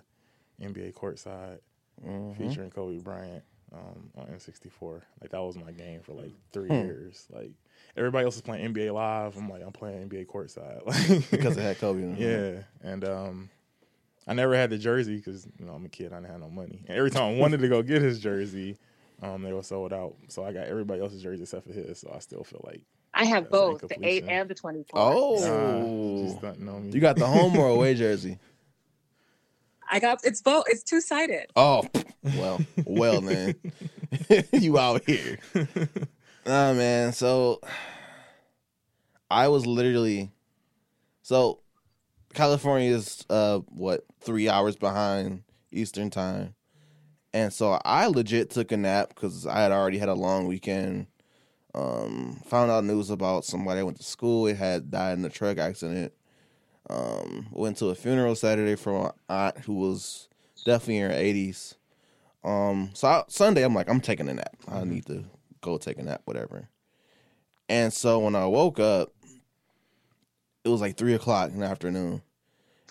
NBA 0.63 0.93
courtside, 0.95 1.59
Mhm. 2.05 2.37
featuring 2.37 2.71
Kobe 2.71 2.99
Bryant 2.99 3.43
um, 3.73 4.11
on 4.17 4.27
N64. 4.29 5.03
Like 5.21 5.31
that 5.31 5.41
was 5.43 5.57
my 5.59 5.73
game 5.73 6.01
for 6.03 6.13
like 6.15 6.33
three 6.53 6.69
Hmm. 6.71 6.85
years. 6.87 7.27
Like 7.31 7.51
everybody 7.97 8.25
else 8.25 8.37
is 8.37 8.43
playing 8.43 8.73
NBA 8.75 8.93
live. 8.95 9.37
I'm 9.37 9.49
like 9.51 9.63
I'm 9.63 9.73
playing 9.73 10.09
NBA 10.09 10.27
courtside. 10.27 10.87
Like 10.87 11.31
because 11.31 11.57
it 11.57 11.63
had 11.63 11.79
Kobe. 11.79 12.03
In 12.03 12.15
it. 12.15 12.19
yeah, 12.83 12.91
and 12.91 13.05
um, 13.05 13.51
I 14.27 14.35
never 14.35 14.55
had 14.57 14.71
the 14.71 14.79
jersey 14.79 15.17
because 15.17 15.47
you 15.59 15.65
know 15.67 15.73
I'm 15.73 15.85
a 15.85 15.89
kid. 15.89 16.13
I 16.13 16.17
didn't 16.17 16.31
have 16.31 16.41
no 16.41 16.51
money. 16.51 16.83
And 16.89 16.97
every 16.99 17.11
time 17.11 17.23
I 17.23 17.39
wanted 17.39 17.61
to 17.61 17.69
go 17.69 17.83
get 17.83 18.03
his 18.03 18.19
jersey, 18.19 18.77
um, 19.23 19.43
they 19.43 19.53
were 19.53 19.63
sold 19.63 19.93
out. 19.93 20.17
So 20.29 20.45
I 20.45 20.53
got 20.53 20.67
everybody 20.67 21.01
else's 21.01 21.23
jersey 21.23 21.43
except 21.43 21.67
for 21.67 21.73
his. 21.73 22.01
So 22.01 22.13
I 22.15 22.19
still 22.19 22.43
feel 22.45 22.63
like 22.65 22.81
I 23.15 23.25
have 23.25 23.51
both 23.51 23.87
the 23.87 23.97
eight 24.03 24.25
and 24.29 24.49
the 24.49 24.55
twenty-four. 24.55 25.01
Oh, 25.01 26.23
she's 26.23 26.39
stunting 26.39 26.69
on 26.69 26.87
me. 26.87 26.93
you 26.93 27.01
got 27.01 27.17
the 27.17 27.27
home 27.27 27.57
or 27.57 27.69
away 27.69 27.95
jersey? 27.97 28.39
I 29.89 30.01
got 30.01 30.21
it's 30.25 30.43
both. 30.43 30.65
It's 30.67 30.83
two 30.83 31.01
sided. 31.01 31.47
Oh, 31.55 31.85
well, 32.37 32.61
well, 32.85 33.21
man, 33.21 33.55
you 34.53 34.79
out 34.79 35.03
here. 35.07 35.39
Nah, 36.47 36.75
man. 36.75 37.13
So 37.13 37.61
I 39.29 39.49
was 39.49 39.67
literally 39.67 40.31
so 41.23 41.59
California 42.37 42.95
is 42.95 43.25
uh 43.31 43.59
what 43.71 44.05
three 44.21 44.49
hours 44.49 44.77
behind 44.77 45.43
Eastern 45.73 46.11
time, 46.11 46.55
and 47.33 47.53
so 47.53 47.81
I 47.85 48.07
legit 48.07 48.51
took 48.51 48.71
a 48.73 48.77
nap 48.77 49.09
because 49.09 49.47
I 49.47 49.61
had 49.63 49.73
already 49.73 49.99
had 49.99 50.11
a 50.11 50.15
long 50.15 50.47
weekend. 50.47 51.07
Um, 51.75 52.41
found 52.47 52.71
out 52.71 52.85
news 52.85 53.11
about 53.11 53.45
somebody 53.45 53.81
I 53.81 53.83
went 53.83 53.97
to 53.99 54.03
school. 54.03 54.47
It 54.47 54.57
had 54.57 54.91
died 54.91 55.19
in 55.19 55.25
a 55.25 55.29
truck 55.29 55.59
accident. 55.59 56.13
Um, 56.89 57.49
went 57.51 57.79
to 57.79 57.87
a 57.87 57.95
funeral 57.95 58.35
Saturday 58.35 58.77
for 58.77 59.03
my 59.03 59.11
aunt 59.29 59.59
who 59.59 59.75
was 59.75 60.29
definitely 60.65 60.99
in 60.99 61.11
her 61.11 61.17
eighties. 61.17 61.75
Um, 62.45 62.91
so 62.93 63.09
I, 63.09 63.25
Sunday 63.29 63.63
I'm 63.63 63.75
like 63.75 63.89
I'm 63.89 64.01
taking 64.01 64.29
a 64.29 64.35
nap. 64.35 64.57
I 64.69 64.85
need 64.85 65.07
to 65.07 65.25
go 65.63 65.79
take 65.79 65.99
a 65.99 66.03
nap, 66.03 66.21
whatever. 66.27 66.69
And 67.69 67.93
so 67.93 68.19
when 68.21 68.37
I 68.37 68.47
woke 68.47 68.79
up, 68.79 69.13
it 70.65 70.69
was 70.69 70.81
like 70.81 70.97
three 70.97 71.15
o'clock 71.15 71.51
in 71.51 71.61
the 71.61 71.67
afternoon. 71.67 72.23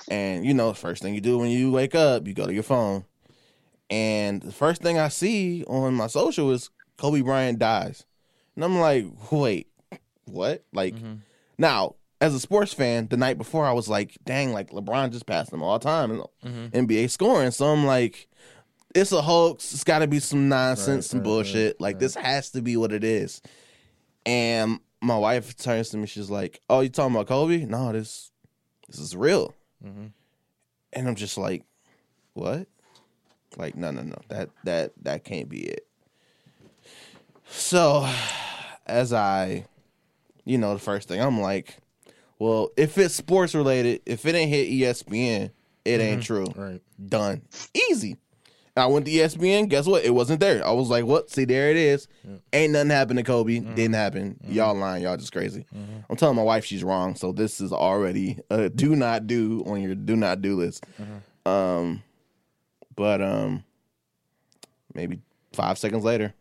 And 0.09 0.45
you 0.45 0.53
know, 0.53 0.73
first 0.73 1.01
thing 1.01 1.15
you 1.15 1.21
do 1.21 1.37
when 1.37 1.49
you 1.49 1.71
wake 1.71 1.95
up, 1.95 2.27
you 2.27 2.33
go 2.33 2.45
to 2.45 2.53
your 2.53 2.63
phone. 2.63 3.05
And 3.89 4.41
the 4.41 4.51
first 4.51 4.81
thing 4.81 4.97
I 4.97 5.09
see 5.09 5.63
on 5.65 5.93
my 5.93 6.07
social 6.07 6.51
is 6.51 6.69
Kobe 6.97 7.21
Bryant 7.21 7.59
dies. 7.59 8.05
And 8.55 8.63
I'm 8.63 8.79
like, 8.79 9.05
wait, 9.31 9.67
what? 10.25 10.63
Like 10.73 10.95
mm-hmm. 10.95 11.15
now, 11.57 11.95
as 12.21 12.33
a 12.33 12.39
sports 12.39 12.73
fan, 12.73 13.07
the 13.07 13.17
night 13.17 13.37
before 13.37 13.65
I 13.65 13.73
was 13.73 13.87
like, 13.87 14.17
dang, 14.23 14.53
like 14.53 14.71
LeBron 14.71 15.11
just 15.11 15.25
passed 15.25 15.51
him 15.51 15.61
all 15.61 15.79
time 15.79 16.11
in 16.11 16.23
mm-hmm. 16.43 16.85
NBA 16.85 17.09
scoring. 17.09 17.51
So 17.51 17.67
I'm 17.67 17.85
like, 17.85 18.27
it's 18.95 19.11
a 19.11 19.21
hoax. 19.21 19.73
It's 19.73 19.83
got 19.83 19.99
to 19.99 20.07
be 20.07 20.19
some 20.19 20.47
nonsense, 20.47 20.87
Right, 20.87 21.03
some 21.03 21.19
right, 21.19 21.23
bullshit. 21.25 21.75
right, 21.75 21.81
like 21.81 21.99
this 21.99 22.15
has 22.15 22.51
to 22.51 22.61
be 22.61 22.77
what 22.77 22.93
it 22.93 23.03
is. 23.03 23.41
And 24.25 24.79
my 25.01 25.17
wife 25.17 25.55
turns 25.57 25.89
to 25.89 25.97
me. 25.97 26.07
She's 26.07 26.29
like, 26.29 26.61
"Oh, 26.69 26.79
you 26.79 26.89
talking 26.89 27.13
about 27.13 27.27
Kobe? 27.27 27.65
No, 27.65 27.91
this 27.91 28.31
this 28.87 28.99
is 28.99 29.15
real." 29.15 29.53
Mhm. 29.83 30.11
And 30.93 31.07
I'm 31.07 31.15
just 31.15 31.37
like, 31.37 31.63
"What?" 32.33 32.67
Like, 33.57 33.75
no, 33.75 33.91
no, 33.91 34.01
no. 34.01 34.17
That 34.29 34.49
that 34.63 34.93
that 35.03 35.23
can't 35.23 35.49
be 35.49 35.61
it. 35.61 35.87
So, 37.47 38.09
as 38.85 39.13
I, 39.13 39.65
you 40.43 40.57
know, 40.57 40.73
the 40.73 40.79
first 40.79 41.07
thing 41.07 41.21
I'm 41.21 41.39
like, 41.39 41.77
well, 42.39 42.69
if 42.75 42.97
it's 42.97 43.15
sports 43.15 43.55
related, 43.55 44.01
if 44.05 44.25
it 44.25 44.35
ain't 44.35 44.49
hit 44.49 44.69
ESPN, 44.69 45.51
it 45.85 46.01
ain't 46.01 46.23
true. 46.23 46.47
right. 46.55 46.81
Done. 47.07 47.41
Easy. 47.91 48.17
And 48.75 48.83
I 48.83 48.87
went 48.87 49.05
to 49.05 49.11
ESPN. 49.11 49.69
Guess 49.69 49.87
what? 49.87 50.03
It 50.03 50.13
wasn't 50.13 50.41
there. 50.41 50.65
I 50.65 50.71
was 50.71 50.89
like, 50.89 51.05
"What? 51.05 51.29
See, 51.29 51.45
there 51.45 51.71
it 51.71 51.77
is. 51.77 52.07
Ain't 52.51 52.73
nothing 52.73 52.89
happened 52.89 53.19
to 53.19 53.23
Kobe. 53.23 53.59
Mm-hmm. 53.59 53.75
Didn't 53.75 53.95
happen. 53.95 54.39
Mm-hmm. 54.43 54.53
Y'all 54.53 54.75
lying. 54.75 55.03
Y'all 55.03 55.17
just 55.17 55.31
crazy." 55.31 55.65
Mm-hmm. 55.73 55.99
I'm 56.09 56.17
telling 56.17 56.35
my 56.35 56.43
wife 56.43 56.65
she's 56.65 56.83
wrong. 56.83 57.15
So 57.15 57.31
this 57.31 57.61
is 57.61 57.71
already 57.71 58.39
a 58.49 58.69
do 58.69 58.95
not 58.95 59.27
do 59.27 59.63
on 59.65 59.81
your 59.81 59.95
do 59.95 60.15
not 60.15 60.41
do 60.41 60.55
list. 60.55 60.85
Um, 61.45 62.03
but 62.95 63.21
um, 63.21 63.63
maybe 64.93 65.21
five 65.53 65.77
seconds 65.77 66.03
later, 66.03 66.33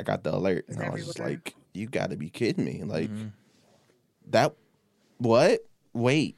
I 0.00 0.02
got 0.02 0.24
the 0.24 0.34
alert, 0.34 0.64
and 0.68 0.82
I 0.82 0.90
was 0.90 1.06
just 1.06 1.20
like, 1.20 1.54
"You 1.74 1.86
got 1.86 2.10
to 2.10 2.16
be 2.16 2.28
kidding 2.28 2.64
me!" 2.64 2.82
Like 2.82 3.10
that. 4.30 4.54
What? 5.18 5.60
Wait. 5.92 6.36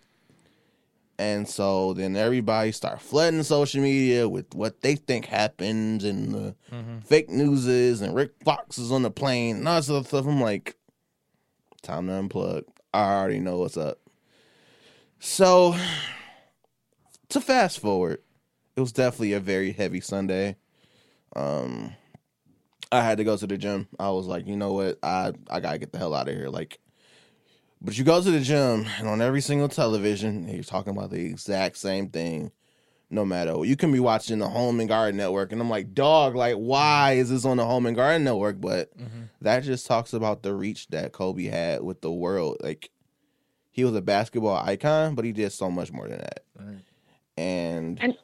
And 1.18 1.48
so 1.48 1.94
then 1.94 2.16
everybody 2.16 2.72
start 2.72 3.00
flooding 3.00 3.42
social 3.44 3.80
media 3.80 4.28
with 4.28 4.52
what 4.54 4.80
they 4.80 4.96
think 4.96 5.26
happens 5.26 6.02
and 6.02 6.34
the 6.34 6.54
fake 7.04 7.30
news 7.30 7.66
is 7.68 8.00
and 8.00 8.14
Rick 8.14 8.32
Fox 8.44 8.78
is 8.78 8.90
on 8.90 9.02
the 9.02 9.10
plane 9.10 9.58
and 9.58 9.68
all 9.68 9.76
this 9.76 9.88
other 9.90 10.04
stuff. 10.04 10.26
I'm 10.26 10.40
like, 10.40 10.76
time 11.82 12.08
to 12.08 12.12
unplug. 12.14 12.64
I 12.92 13.14
already 13.14 13.38
know 13.38 13.58
what's 13.58 13.76
up. 13.76 14.00
So 15.20 15.76
to 17.28 17.40
fast 17.40 17.78
forward, 17.78 18.20
it 18.76 18.80
was 18.80 18.92
definitely 18.92 19.34
a 19.34 19.40
very 19.40 19.72
heavy 19.72 20.00
Sunday. 20.00 20.56
Um 21.36 21.94
I 22.90 23.02
had 23.02 23.18
to 23.18 23.24
go 23.24 23.36
to 23.36 23.46
the 23.46 23.56
gym. 23.56 23.88
I 23.98 24.10
was 24.10 24.26
like, 24.26 24.46
you 24.46 24.56
know 24.56 24.72
what? 24.72 24.98
I 25.02 25.32
I 25.48 25.60
gotta 25.60 25.78
get 25.78 25.92
the 25.92 25.98
hell 25.98 26.14
out 26.14 26.28
of 26.28 26.34
here. 26.34 26.48
Like 26.48 26.78
but 27.84 27.96
you 27.98 28.04
go 28.04 28.22
to 28.22 28.30
the 28.30 28.40
gym 28.40 28.86
and 28.98 29.06
on 29.08 29.20
every 29.22 29.40
single 29.40 29.68
television, 29.68 30.48
you're 30.48 30.64
talking 30.64 30.96
about 30.96 31.10
the 31.10 31.24
exact 31.24 31.76
same 31.76 32.08
thing. 32.08 32.50
No 33.10 33.24
matter 33.24 33.56
what. 33.56 33.68
You 33.68 33.76
can 33.76 33.92
be 33.92 34.00
watching 34.00 34.38
the 34.40 34.48
Home 34.48 34.80
and 34.80 34.88
Garden 34.88 35.18
Network, 35.18 35.52
and 35.52 35.60
I'm 35.60 35.70
like, 35.70 35.94
dog, 35.94 36.34
like, 36.34 36.56
why 36.56 37.12
is 37.12 37.30
this 37.30 37.44
on 37.44 37.58
the 37.58 37.64
Home 37.64 37.86
and 37.86 37.94
Garden 37.94 38.24
Network? 38.24 38.60
But 38.60 38.90
that 39.42 39.62
just 39.62 39.86
talks 39.86 40.14
about 40.14 40.42
the 40.42 40.52
reach 40.54 40.88
that 40.88 41.12
Kobe 41.12 41.44
had 41.44 41.82
with 41.82 42.00
the 42.00 42.10
world. 42.10 42.56
Like, 42.60 42.90
he 43.70 43.84
was 43.84 43.94
a 43.94 44.00
basketball 44.02 44.56
icon, 44.56 45.14
but 45.14 45.24
he 45.24 45.30
did 45.32 45.52
so 45.52 45.70
much 45.70 45.92
more 45.92 46.08
than 46.08 46.18
that. 46.18 46.44
Right. 46.58 46.78
And, 47.36 48.02
And- 48.02 48.18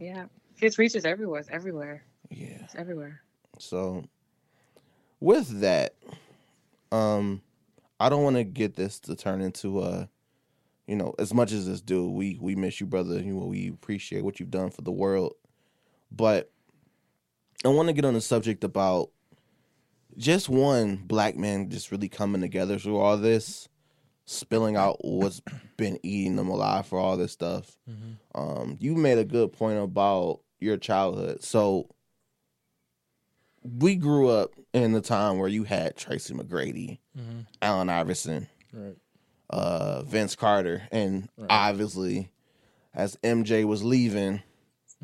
Yeah, 0.00 0.26
his 0.56 0.76
reach 0.76 0.96
is 0.96 1.06
everywhere. 1.06 1.40
It's 1.40 1.48
everywhere. 1.50 2.02
yeah. 2.28 2.58
It's 2.64 2.74
everywhere. 2.74 3.22
So 3.58 4.04
with 5.20 5.60
that, 5.60 5.94
um, 6.92 7.40
I 7.98 8.08
don't 8.08 8.22
want 8.22 8.36
to 8.36 8.44
get 8.44 8.74
this 8.76 8.98
to 9.00 9.16
turn 9.16 9.40
into 9.40 9.82
a, 9.82 10.08
you 10.86 10.96
know, 10.96 11.14
as 11.18 11.32
much 11.32 11.52
as 11.52 11.66
this 11.66 11.80
do, 11.80 12.10
we 12.10 12.38
we 12.40 12.54
miss 12.54 12.80
you, 12.80 12.86
brother. 12.86 13.18
You 13.18 13.34
know, 13.34 13.46
we 13.46 13.68
appreciate 13.68 14.24
what 14.24 14.38
you've 14.38 14.50
done 14.50 14.70
for 14.70 14.82
the 14.82 14.92
world, 14.92 15.34
but 16.10 16.50
I 17.64 17.68
want 17.68 17.88
to 17.88 17.92
get 17.94 18.04
on 18.04 18.14
the 18.14 18.20
subject 18.20 18.64
about 18.64 19.10
just 20.16 20.48
one 20.48 20.96
black 20.96 21.36
man 21.36 21.68
just 21.70 21.90
really 21.90 22.08
coming 22.08 22.40
together 22.40 22.78
through 22.78 22.98
all 22.98 23.16
this, 23.16 23.68
spilling 24.26 24.76
out 24.76 24.98
what's 25.04 25.40
been 25.76 25.98
eating 26.02 26.36
them 26.36 26.48
alive 26.48 26.86
for 26.86 26.98
all 26.98 27.16
this 27.16 27.32
stuff. 27.32 27.78
Um, 28.34 28.76
you 28.80 28.94
made 28.94 29.18
a 29.18 29.24
good 29.24 29.52
point 29.52 29.78
about 29.78 30.40
your 30.60 30.76
childhood, 30.76 31.42
so 31.42 31.88
we 33.78 33.96
grew 33.96 34.28
up 34.28 34.52
in 34.72 34.92
the 34.92 35.00
time 35.00 35.38
where 35.38 35.48
you 35.48 35.64
had 35.64 35.96
Tracy 35.96 36.34
McGrady, 36.34 36.98
Mm-hmm. 37.18 37.40
Allen 37.62 37.88
Iverson, 37.88 38.48
Right. 38.72 38.96
uh, 39.50 40.02
Vince 40.02 40.34
Carter, 40.36 40.82
and 40.92 41.28
Right. 41.36 41.46
obviously, 41.50 42.30
as 42.94 43.16
MJ 43.22 43.64
was 43.64 43.82
leaving, 43.82 44.42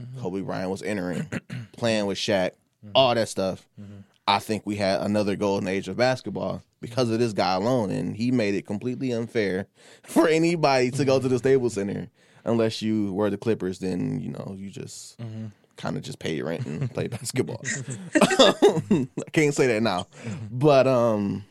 Mm-hmm. 0.01 0.21
Kobe 0.21 0.41
Bryant 0.41 0.71
was 0.71 0.83
entering, 0.83 1.29
playing 1.73 2.07
with 2.07 2.19
Shaq, 2.19 2.53
all 2.95 3.15
that 3.15 3.29
stuff. 3.29 3.67
I 4.27 4.39
think 4.39 4.65
we 4.65 4.77
had 4.77 5.01
another 5.03 5.37
golden 5.37 5.69
age 5.69 5.89
of 5.89 5.97
basketball. 5.97 6.63
because 6.81 7.11
of 7.11 7.19
this 7.21 7.33
guy 7.33 7.55
alone, 7.55 7.91
and 7.93 8.17
he 8.17 8.31
made 8.33 8.55
it 8.57 8.67
completely 8.67 9.13
unfair 9.13 9.67
for 10.03 10.27
anybody 10.29 10.91
to 10.91 11.05
go 11.05 11.21
to 11.21 11.29
the 11.29 11.39
Staples 11.39 11.75
Center 11.75 12.09
unless 12.45 12.83
you 12.83 13.13
were 13.13 13.31
the 13.31 13.37
Clippers. 13.37 13.79
Then 13.79 14.19
you 14.21 14.31
know 14.31 14.55
you 14.59 14.69
just 14.71 15.17
Mm-hmm. 15.21 15.47
Kind 15.83 15.97
of 15.97 16.03
just 16.05 16.21
pay 16.21 16.37
your 16.37 16.47
rent 16.47 16.65
and 16.65 16.89
play 16.95 17.09
basketball. 17.09 17.61
I 18.23 19.07
can't 19.33 19.53
say 19.55 19.67
that 19.67 19.83
now, 19.83 20.07
but 20.51 20.87
um, 20.87 21.45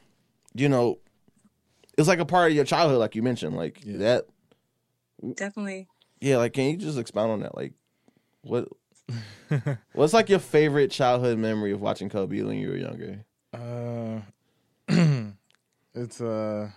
you 0.53 0.69
know, 0.69 0.99
it's 1.97 2.07
like 2.07 2.19
a 2.19 2.25
part 2.25 2.49
of 2.51 2.55
your 2.55 2.63
childhood, 2.65 2.99
like 2.99 3.13
you 3.15 3.21
mentioned, 3.21 3.57
like 3.57 3.83
Yeah. 3.83 3.97
that. 3.97 4.25
Definitely. 5.35 5.87
Yeah, 6.21 6.37
like 6.37 6.53
can 6.53 6.69
you 6.71 6.77
just 6.77 6.97
expound 6.97 7.31
on 7.31 7.39
that? 7.41 7.55
Like, 7.55 7.73
what? 8.41 8.67
What's 9.93 10.13
like 10.13 10.29
your 10.29 10.39
favorite 10.39 10.91
childhood 10.91 11.37
memory 11.37 11.73
of 11.73 11.81
watching 11.81 12.07
Kobe 12.07 12.41
when 12.43 12.57
you 12.57 12.69
were 12.69 12.77
younger? 12.77 13.25
Uh, 13.53 14.21
it's 15.93 16.21
uh, 16.21 16.69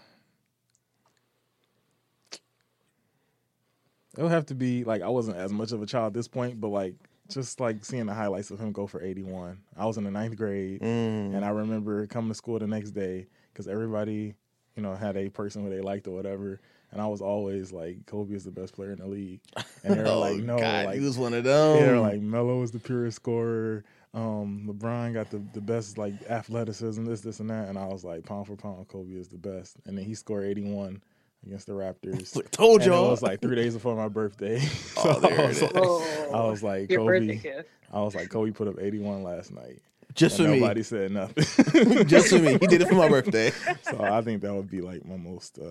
it 4.19 4.23
would 4.23 4.33
have 4.33 4.47
to 4.47 4.55
be 4.57 4.83
like 4.83 5.03
I 5.03 5.09
wasn't 5.09 5.37
as 5.37 5.53
much 5.53 5.71
of 5.71 5.83
a 5.83 5.87
child 5.87 6.09
at 6.09 6.15
this 6.15 6.27
point, 6.27 6.61
but 6.61 6.69
like 6.69 6.95
just 7.29 7.61
like 7.61 7.85
seeing 7.85 8.07
the 8.07 8.15
highlights 8.15 8.51
of 8.51 8.59
him 8.61 8.73
go 8.73 8.87
for 8.87 9.03
eighty 9.03 9.23
one. 9.23 9.59
I 9.77 9.87
was 9.87 9.97
in 9.97 10.05
the 10.05 10.11
ninth 10.11 10.37
grade, 10.37 10.81
Mm. 10.81 11.35
and 11.35 11.45
I 11.45 11.51
remember 11.51 12.07
coming 12.07 12.31
to 12.31 12.35
school 12.35 12.59
the 12.59 12.67
next 12.67 12.91
day 12.91 13.27
because 13.53 13.67
everybody, 13.69 14.35
you 14.77 14.83
know, 14.83 14.95
had 14.95 15.17
a 15.17 15.29
person 15.31 15.63
who 15.65 15.71
they 15.71 15.81
liked 15.81 16.07
or 16.07 16.13
whatever. 16.15 16.61
And 16.93 17.03
I 17.03 17.09
was 17.09 17.21
always 17.21 17.73
like, 17.73 18.07
Kobe 18.07 18.35
is 18.35 18.45
the 18.45 18.53
best 18.53 18.73
player 18.75 18.93
in 18.93 18.99
the 19.01 19.07
league. 19.09 19.41
And 19.83 19.95
they 19.97 20.03
were 20.03 20.07
oh 20.11 20.21
like, 20.21 20.37
no, 20.39 20.57
God, 20.59 20.87
like 20.87 20.99
he 20.99 21.05
was 21.05 21.19
one 21.19 21.35
of 21.35 21.43
them. 21.43 21.77
they 21.81 21.89
were 21.91 21.99
like 21.99 22.21
Melo 22.21 22.63
is 22.63 22.71
the 22.71 22.79
purest 22.79 23.17
scorer. 23.17 23.85
Um, 24.13 24.69
LeBron 24.69 25.13
got 25.13 25.29
the, 25.31 25.43
the 25.55 25.61
best 25.61 25.99
like 25.99 26.15
athleticism, 26.31 27.05
this, 27.05 27.21
this, 27.21 27.41
and 27.41 27.51
that. 27.51 27.69
And 27.69 27.77
I 27.77 27.87
was 27.87 28.05
like, 28.05 28.25
pound 28.25 28.47
for 28.47 28.55
pound, 28.55 28.87
Kobe 28.87 29.13
is 29.15 29.27
the 29.27 29.39
best. 29.39 29.77
And 29.87 29.99
then 29.99 30.05
he 30.05 30.15
scored 30.15 30.45
81 30.45 31.03
against 31.47 31.67
the 31.67 31.73
Raptors. 31.73 32.33
Told 32.51 32.81
And 32.83 32.91
it 32.91 32.95
y'all. 32.95 33.07
It 33.07 33.11
was 33.11 33.23
like 33.23 33.41
three 33.41 33.57
days 33.57 33.75
before 33.75 33.95
my 33.97 34.09
birthday. 34.09 34.59
so 34.61 35.03
Oh, 35.05 35.21
there 35.21 35.41
I 35.41 35.47
was 35.47 35.57
is. 35.57 35.63
like, 35.63 35.73
Oh, 35.77 36.31
I 36.33 36.51
was 36.51 36.63
like, 36.63 36.91
your 36.91 37.05
birthday 37.05 37.37
Kobe. 37.37 37.57
gift. 37.57 37.69
I 37.93 38.01
was 38.01 38.15
like, 38.15 38.29
Kobe 38.31 38.51
put 38.51 38.69
up 38.69 38.77
81 38.81 39.23
last 39.23 39.53
night. 39.53 39.81
just 40.15 40.37
for 40.37 40.45
and 40.45 40.53
me. 40.53 40.61
nobody 40.61 40.83
said 40.83 41.11
nothing. 41.13 42.07
just 42.07 42.29
for 42.29 42.39
me. 42.39 42.53
He 42.61 42.67
did 42.67 42.81
it 42.83 42.89
for 42.89 42.95
my 42.95 43.09
birthday. 43.09 43.51
so 43.83 44.03
I 44.03 44.21
think 44.23 44.43
that 44.43 44.53
would 44.55 44.71
be 44.71 44.81
like 44.81 45.05
my 45.05 45.17
most 45.17 45.59
uh, 45.59 45.65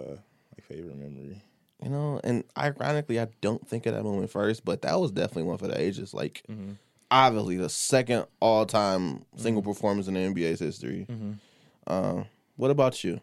like 0.54 0.64
favorite 0.68 0.98
memory. 0.98 1.42
You 1.84 1.90
know, 1.90 2.22
and 2.24 2.46
ironically, 2.58 3.20
I 3.20 3.28
don't 3.42 3.68
think 3.68 3.86
of 3.88 3.94
that 3.94 4.04
moment 4.04 4.30
first, 4.30 4.64
but 4.64 4.84
that 4.84 4.98
was 5.02 5.12
definitely 5.12 5.44
one 5.44 5.58
for 5.58 5.68
the 5.68 5.78
ages. 5.82 6.14
Like, 6.14 6.44
Mhm. 6.50 6.78
obviously, 7.12 7.58
the 7.58 7.68
second 7.68 8.26
all 8.40 8.66
time 8.66 9.26
single 9.36 9.62
performance 9.62 10.08
in 10.08 10.14
the 10.14 10.22
NBA's 10.22 10.62
history. 10.62 11.06
Mhm. 11.10 11.40
Uh, 11.86 12.24
what 12.56 12.72
about 12.72 13.04
you? 13.04 13.20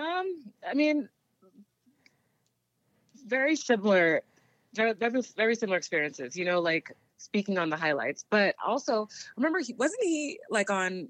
Um, 0.00 0.52
I 0.68 0.74
mean, 0.74 1.08
very 3.26 3.56
similar, 3.56 4.22
very, 4.74 4.92
very 4.94 5.22
very 5.36 5.54
similar 5.54 5.76
experiences. 5.78 6.36
You 6.36 6.44
know, 6.44 6.60
like 6.60 6.90
speaking 7.18 7.58
on 7.58 7.68
the 7.70 7.76
highlights, 7.76 8.24
but 8.30 8.54
also 8.64 9.08
Remember, 9.36 9.60
he 9.60 9.74
wasn't 9.74 10.02
he 10.02 10.38
like 10.50 10.70
on 10.70 11.08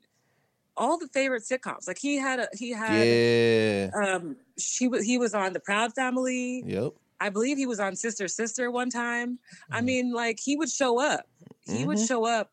all 0.76 0.98
the 0.98 1.08
favorite 1.08 1.42
sitcoms? 1.44 1.86
Like 1.86 1.98
he 1.98 2.16
had 2.16 2.40
a 2.40 2.48
he 2.52 2.70
had 2.70 3.06
Yeah. 3.08 3.90
um 3.94 4.36
she 4.58 4.88
was 4.88 5.04
he 5.04 5.18
was 5.18 5.34
on 5.34 5.52
the 5.52 5.60
Proud 5.60 5.94
Family. 5.94 6.64
Yep. 6.66 6.92
I 7.20 7.28
believe 7.28 7.58
he 7.58 7.66
was 7.66 7.78
on 7.80 7.96
Sister 7.96 8.26
Sister 8.28 8.70
one 8.70 8.88
time. 8.90 9.38
I 9.70 9.80
Mhm. 9.80 9.84
mean, 9.84 10.12
like 10.12 10.38
he 10.42 10.56
would 10.56 10.70
show 10.70 11.00
up. 11.00 11.26
He 11.66 11.84
would 11.84 11.98
Mhm. 11.98 12.08
show 12.08 12.24
up 12.24 12.50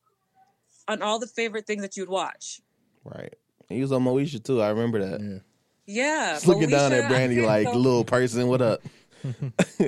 on 0.88 1.02
all 1.02 1.20
the 1.20 1.28
favorite 1.28 1.66
things 1.66 1.82
that 1.82 1.96
you'd 1.98 2.10
watch. 2.10 2.62
Right. 3.04 3.34
He 3.70 3.82
was 3.82 3.92
on 3.92 4.04
Moesha 4.04 4.44
too. 4.44 4.62
I 4.62 4.70
remember 4.70 5.00
that. 5.04 5.22
Yeah. 5.22 5.40
Yeah, 5.88 6.34
Just 6.34 6.48
looking 6.48 6.70
down 6.70 6.92
at 6.92 7.08
Brandy 7.08 7.42
like, 7.42 7.68
so. 7.68 7.74
little 7.78 8.04
person, 8.04 8.48
what 8.48 8.62
up? 8.62 8.82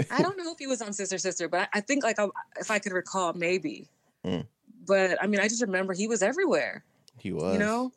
I 0.10 0.22
don't 0.22 0.38
know 0.38 0.52
if 0.54 0.58
he 0.58 0.66
was 0.66 0.82
on 0.82 0.94
Sister 0.94 1.18
Sister, 1.18 1.48
but 1.50 1.68
I, 1.74 1.82
think 1.82 2.04
like 2.04 2.18
I, 2.20 2.28
if 2.58 2.72
I 2.72 2.80
could 2.80 2.94
recall, 2.94 3.34
maybe. 3.34 3.88
Mm. 4.26 4.46
But 4.88 5.22
I 5.22 5.28
mean, 5.28 5.40
I 5.42 5.48
just 5.50 5.62
remember 5.62 5.94
he 5.94 6.08
was 6.08 6.24
everywhere. 6.24 6.84
He 7.18 7.34
was. 7.34 7.54
You 7.54 7.60
know? 7.60 7.92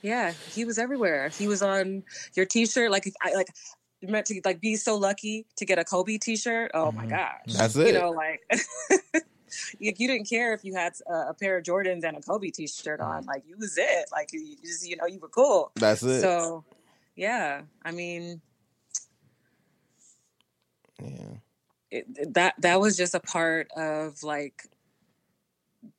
Yeah, 0.00 0.32
he 0.50 0.64
was 0.64 0.78
everywhere. 0.78 1.28
He 1.28 1.46
was 1.46 1.62
on 1.62 2.02
your 2.34 2.46
T-shirt. 2.46 2.90
Like 2.90 3.12
I 3.22 3.34
like 3.34 3.48
meant 4.02 4.26
to 4.26 4.40
like 4.44 4.60
be 4.60 4.74
so 4.76 4.96
lucky 4.96 5.46
to 5.56 5.64
get 5.64 5.78
a 5.78 5.84
Kobe 5.84 6.18
T-shirt. 6.18 6.72
Oh 6.74 6.90
my 6.90 7.06
Mhm. 7.06 7.10
gosh! 7.10 7.54
That's 7.56 7.76
it. 7.76 7.88
You 7.88 7.92
know, 8.00 8.10
like 8.10 8.40
you, 9.78 9.92
you 9.96 10.08
didn't 10.08 10.28
care 10.28 10.54
if 10.54 10.64
you 10.64 10.74
had 10.74 10.94
a, 11.08 11.28
a 11.30 11.34
pair 11.34 11.56
of 11.56 11.62
Jordans 11.64 12.02
and 12.04 12.16
a 12.16 12.20
Kobe 12.20 12.50
T-shirt 12.50 13.00
on. 13.00 13.24
Like 13.26 13.44
you 13.46 13.56
was 13.58 13.78
it. 13.78 14.06
Like 14.10 14.32
you, 14.32 14.40
you 14.40 14.56
just 14.64 14.88
you 14.88 14.96
know 14.96 15.06
you 15.06 15.20
were 15.20 15.28
cool. 15.28 15.70
That's 15.76 16.02
it. 16.02 16.20
So 16.22 16.64
yeah, 17.16 17.62
I 17.84 17.90
mean 17.92 18.40
yeah. 21.02 21.34
it, 21.90 22.34
that 22.34 22.54
that 22.58 22.80
was 22.80 22.96
just 22.96 23.14
a 23.14 23.20
part 23.20 23.68
of 23.76 24.22
like 24.22 24.64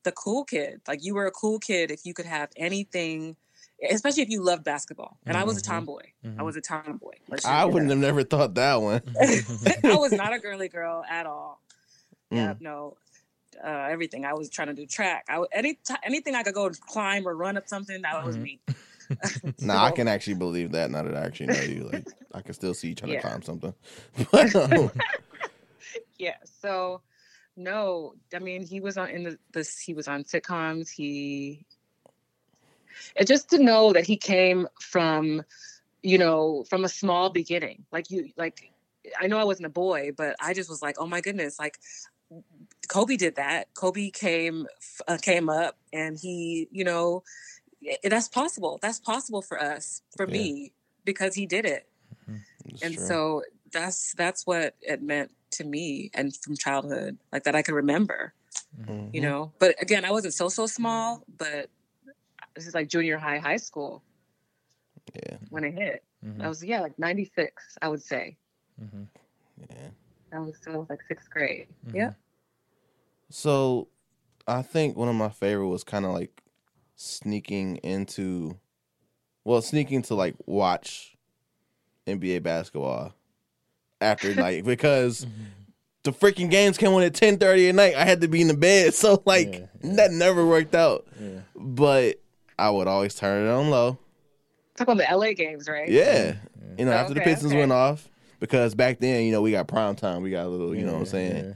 the 0.03 0.11
cool 0.11 0.43
kid. 0.43 0.81
Like 0.87 1.03
you 1.03 1.13
were 1.15 1.25
a 1.25 1.31
cool 1.31 1.59
kid 1.59 1.91
if 1.91 2.05
you 2.05 2.13
could 2.13 2.25
have 2.25 2.49
anything, 2.55 3.35
especially 3.89 4.23
if 4.23 4.29
you 4.29 4.41
loved 4.41 4.63
basketball. 4.63 5.17
And 5.25 5.35
I 5.37 5.43
was 5.43 5.57
a 5.57 5.61
Mhm. 5.61 5.65
tomboy. 5.65 6.01
I 6.23 6.27
Mhm. 6.27 6.45
was 6.45 6.55
a 6.55 6.61
tomboy. 6.61 7.15
I 7.45 7.65
wouldn't 7.65 7.89
that. 7.89 7.95
have 7.95 8.01
never 8.03 8.23
thought 8.23 8.53
that 8.55 8.75
one. 8.81 9.01
I 9.83 9.95
was 9.97 10.13
not 10.13 10.33
a 10.33 10.39
girly 10.39 10.69
girl 10.69 11.03
at 11.09 11.25
all. 11.25 11.61
Mm. 12.31 12.37
Yeah, 12.37 12.53
no. 12.59 12.97
Uh, 13.63 13.67
everything 13.91 14.25
I 14.25 14.33
was 14.33 14.49
trying 14.49 14.69
to 14.69 14.73
do 14.73 14.85
track. 14.87 15.25
I 15.29 15.37
would- 15.39 15.49
any 15.51 15.75
t- 15.75 15.93
anything 16.03 16.33
I 16.33 16.41
could 16.43 16.55
go 16.55 16.69
climb 16.71 17.27
or 17.27 17.35
run 17.35 17.55
up 17.57 17.67
something 17.67 18.01
that 18.01 18.23
was 18.25 18.35
Mhm. 18.37 18.41
Nah, 19.61 19.85
I 19.85 19.91
can 19.91 20.07
actually 20.07 20.35
believe 20.35 20.71
that 20.73 20.91
now 20.91 21.03
that 21.03 21.15
I 21.15 21.21
actually 21.25 21.47
know 21.47 21.61
you. 21.61 21.83
Like, 21.83 22.05
I 22.33 22.41
can 22.41 22.53
still 22.53 22.73
see 22.73 22.89
you 22.89 22.95
trying 22.95 23.11
Yeah. 23.13 23.21
to 23.21 23.27
climb 23.27 23.41
something. 23.41 23.73
But, 24.31 24.55
um, 24.71 24.91
yeah. 26.17 26.35
So 26.61 27.01
no, 27.55 28.15
I 28.33 28.39
mean 28.39 28.63
he 28.65 28.79
was 28.79 28.97
on 28.97 29.09
in 29.09 29.23
the 29.23 29.37
this 29.51 29.79
he 29.79 29.93
was 29.93 30.07
on 30.07 30.23
sitcoms. 30.23 30.89
He 30.89 31.65
and 33.15 33.27
just 33.27 33.49
to 33.51 33.57
know 33.61 33.93
that 33.93 34.05
he 34.05 34.17
came 34.17 34.67
from, 34.81 35.43
you 36.01 36.17
know, 36.17 36.65
from 36.69 36.83
a 36.83 36.89
small 36.89 37.29
beginning. 37.29 37.85
Like 37.91 38.09
you 38.09 38.29
like 38.37 38.71
I 39.19 39.27
know 39.27 39.37
I 39.37 39.43
wasn't 39.43 39.67
a 39.67 39.69
boy, 39.69 40.11
but 40.15 40.35
I 40.41 40.53
just 40.53 40.69
was 40.69 40.81
like, 40.81 40.95
oh 40.99 41.07
my 41.07 41.21
goodness, 41.21 41.59
like 41.59 41.79
Kobe 42.87 43.17
did 43.17 43.35
that. 43.35 43.73
Kobe 43.73 44.09
came 44.09 44.67
uh, 45.07 45.17
came 45.21 45.49
up, 45.49 45.77
and 45.91 46.17
he, 46.17 46.67
you 46.71 46.83
know, 46.83 47.23
that's 48.03 48.27
possible. 48.27 48.79
That's 48.81 48.99
possible 48.99 49.41
for 49.41 49.61
us, 49.61 50.01
for 50.15 50.25
Yeah. 50.27 50.33
me, 50.33 50.73
because 51.05 51.35
he 51.35 51.45
did 51.45 51.65
it. 51.65 51.87
it's 52.65 52.81
and 52.81 52.95
true. 52.95 53.05
so 53.05 53.43
that's 53.71 54.13
that's 54.13 54.45
what 54.47 54.75
it 54.81 55.01
meant 55.01 55.31
to 55.51 55.63
me, 55.63 56.09
and 56.13 56.35
from 56.37 56.55
childhood, 56.55 57.17
like 57.31 57.43
that 57.43 57.55
I 57.55 57.61
could 57.61 57.75
remember, 57.75 58.33
Mhm. 58.79 59.13
you 59.13 59.21
know. 59.21 59.51
But 59.59 59.81
again, 59.81 60.05
I 60.05 60.11
wasn't 60.11 60.33
so 60.33 60.49
so 60.49 60.65
small, 60.67 61.23
but 61.37 61.69
this 62.55 62.65
is 62.67 62.73
like 62.73 62.87
junior 62.87 63.17
high, 63.17 63.39
high 63.39 63.57
school 63.57 64.03
yeah, 65.13 65.37
when 65.49 65.63
it 65.63 65.73
hit. 65.73 66.03
Mhm. 66.25 66.41
I 66.43 66.47
was 66.49 66.63
yeah, 66.63 66.81
like 66.81 66.97
ninety 66.97 67.25
six, 67.35 67.77
I 67.81 67.87
would 67.89 68.01
say. 68.01 68.37
Mhm. 68.81 69.07
yeah. 69.69 69.89
I 70.31 70.39
was 70.39 70.55
still 70.57 70.87
like 70.89 71.01
sixth 71.07 71.29
grade. 71.29 71.67
Mhm. 71.87 71.95
Yeah. 71.95 72.13
So, 73.29 73.87
I 74.47 74.61
think 74.61 74.95
one 74.95 75.09
of 75.09 75.15
my 75.15 75.29
favorite 75.29 75.67
was 75.67 75.83
kind 75.83 76.05
of 76.05 76.11
like 76.13 76.42
sneaking 77.03 77.77
into, 77.77 78.57
well, 79.43 79.61
sneaking 79.61 80.03
to 80.03 80.15
like 80.15 80.35
watch 80.45 81.15
NBA 82.07 82.43
basketball 82.43 83.13
after 84.01 84.33
night 84.35 84.65
because 84.65 85.25
mm-hmm. 85.25 85.43
the 86.03 86.11
freaking 86.11 86.49
games 86.49 86.77
came 86.77 86.93
on 86.93 87.03
at 87.03 87.13
ten 87.13 87.37
thirty 87.37 87.69
at 87.69 87.75
night. 87.75 87.95
I 87.95 88.05
had 88.05 88.21
to 88.21 88.27
be 88.27 88.41
in 88.41 88.47
the 88.47 88.57
bed, 88.57 88.93
so 88.93 89.21
like 89.25 89.53
Yeah, 89.53 89.65
yeah. 89.83 89.95
that 89.95 90.11
never 90.11 90.45
worked 90.45 90.75
out. 90.75 91.07
Yeah. 91.19 91.39
But 91.55 92.19
I 92.57 92.69
would 92.69 92.87
always 92.87 93.15
turn 93.15 93.47
it 93.47 93.51
on 93.51 93.69
low. 93.69 93.97
Talk 94.75 94.87
about 94.87 94.97
the 94.97 95.15
LA 95.15 95.33
games, 95.33 95.69
right? 95.69 95.89
Yeah, 95.89 96.35
you 96.77 96.85
know, 96.85 96.91
Oh, 96.91 96.95
after 96.95 97.13
the 97.13 97.21
okay, 97.21 97.31
Pistons 97.31 97.51
okay. 97.51 97.59
went 97.59 97.71
off. 97.71 98.09
Because 98.39 98.75
back 98.75 98.99
then, 98.99 99.23
you 99.23 99.31
know, 99.31 99.41
we 99.41 99.51
got 99.51 99.69
prime 99.69 99.95
time. 99.95 100.21
We 100.21 100.29
got 100.29 100.45
a 100.45 100.49
little, 100.49 100.75
you 100.75 100.85
know 100.85 100.91
what 100.91 100.99
I'm 100.99 101.05
saying? 101.05 101.45
yeah. 101.45 101.53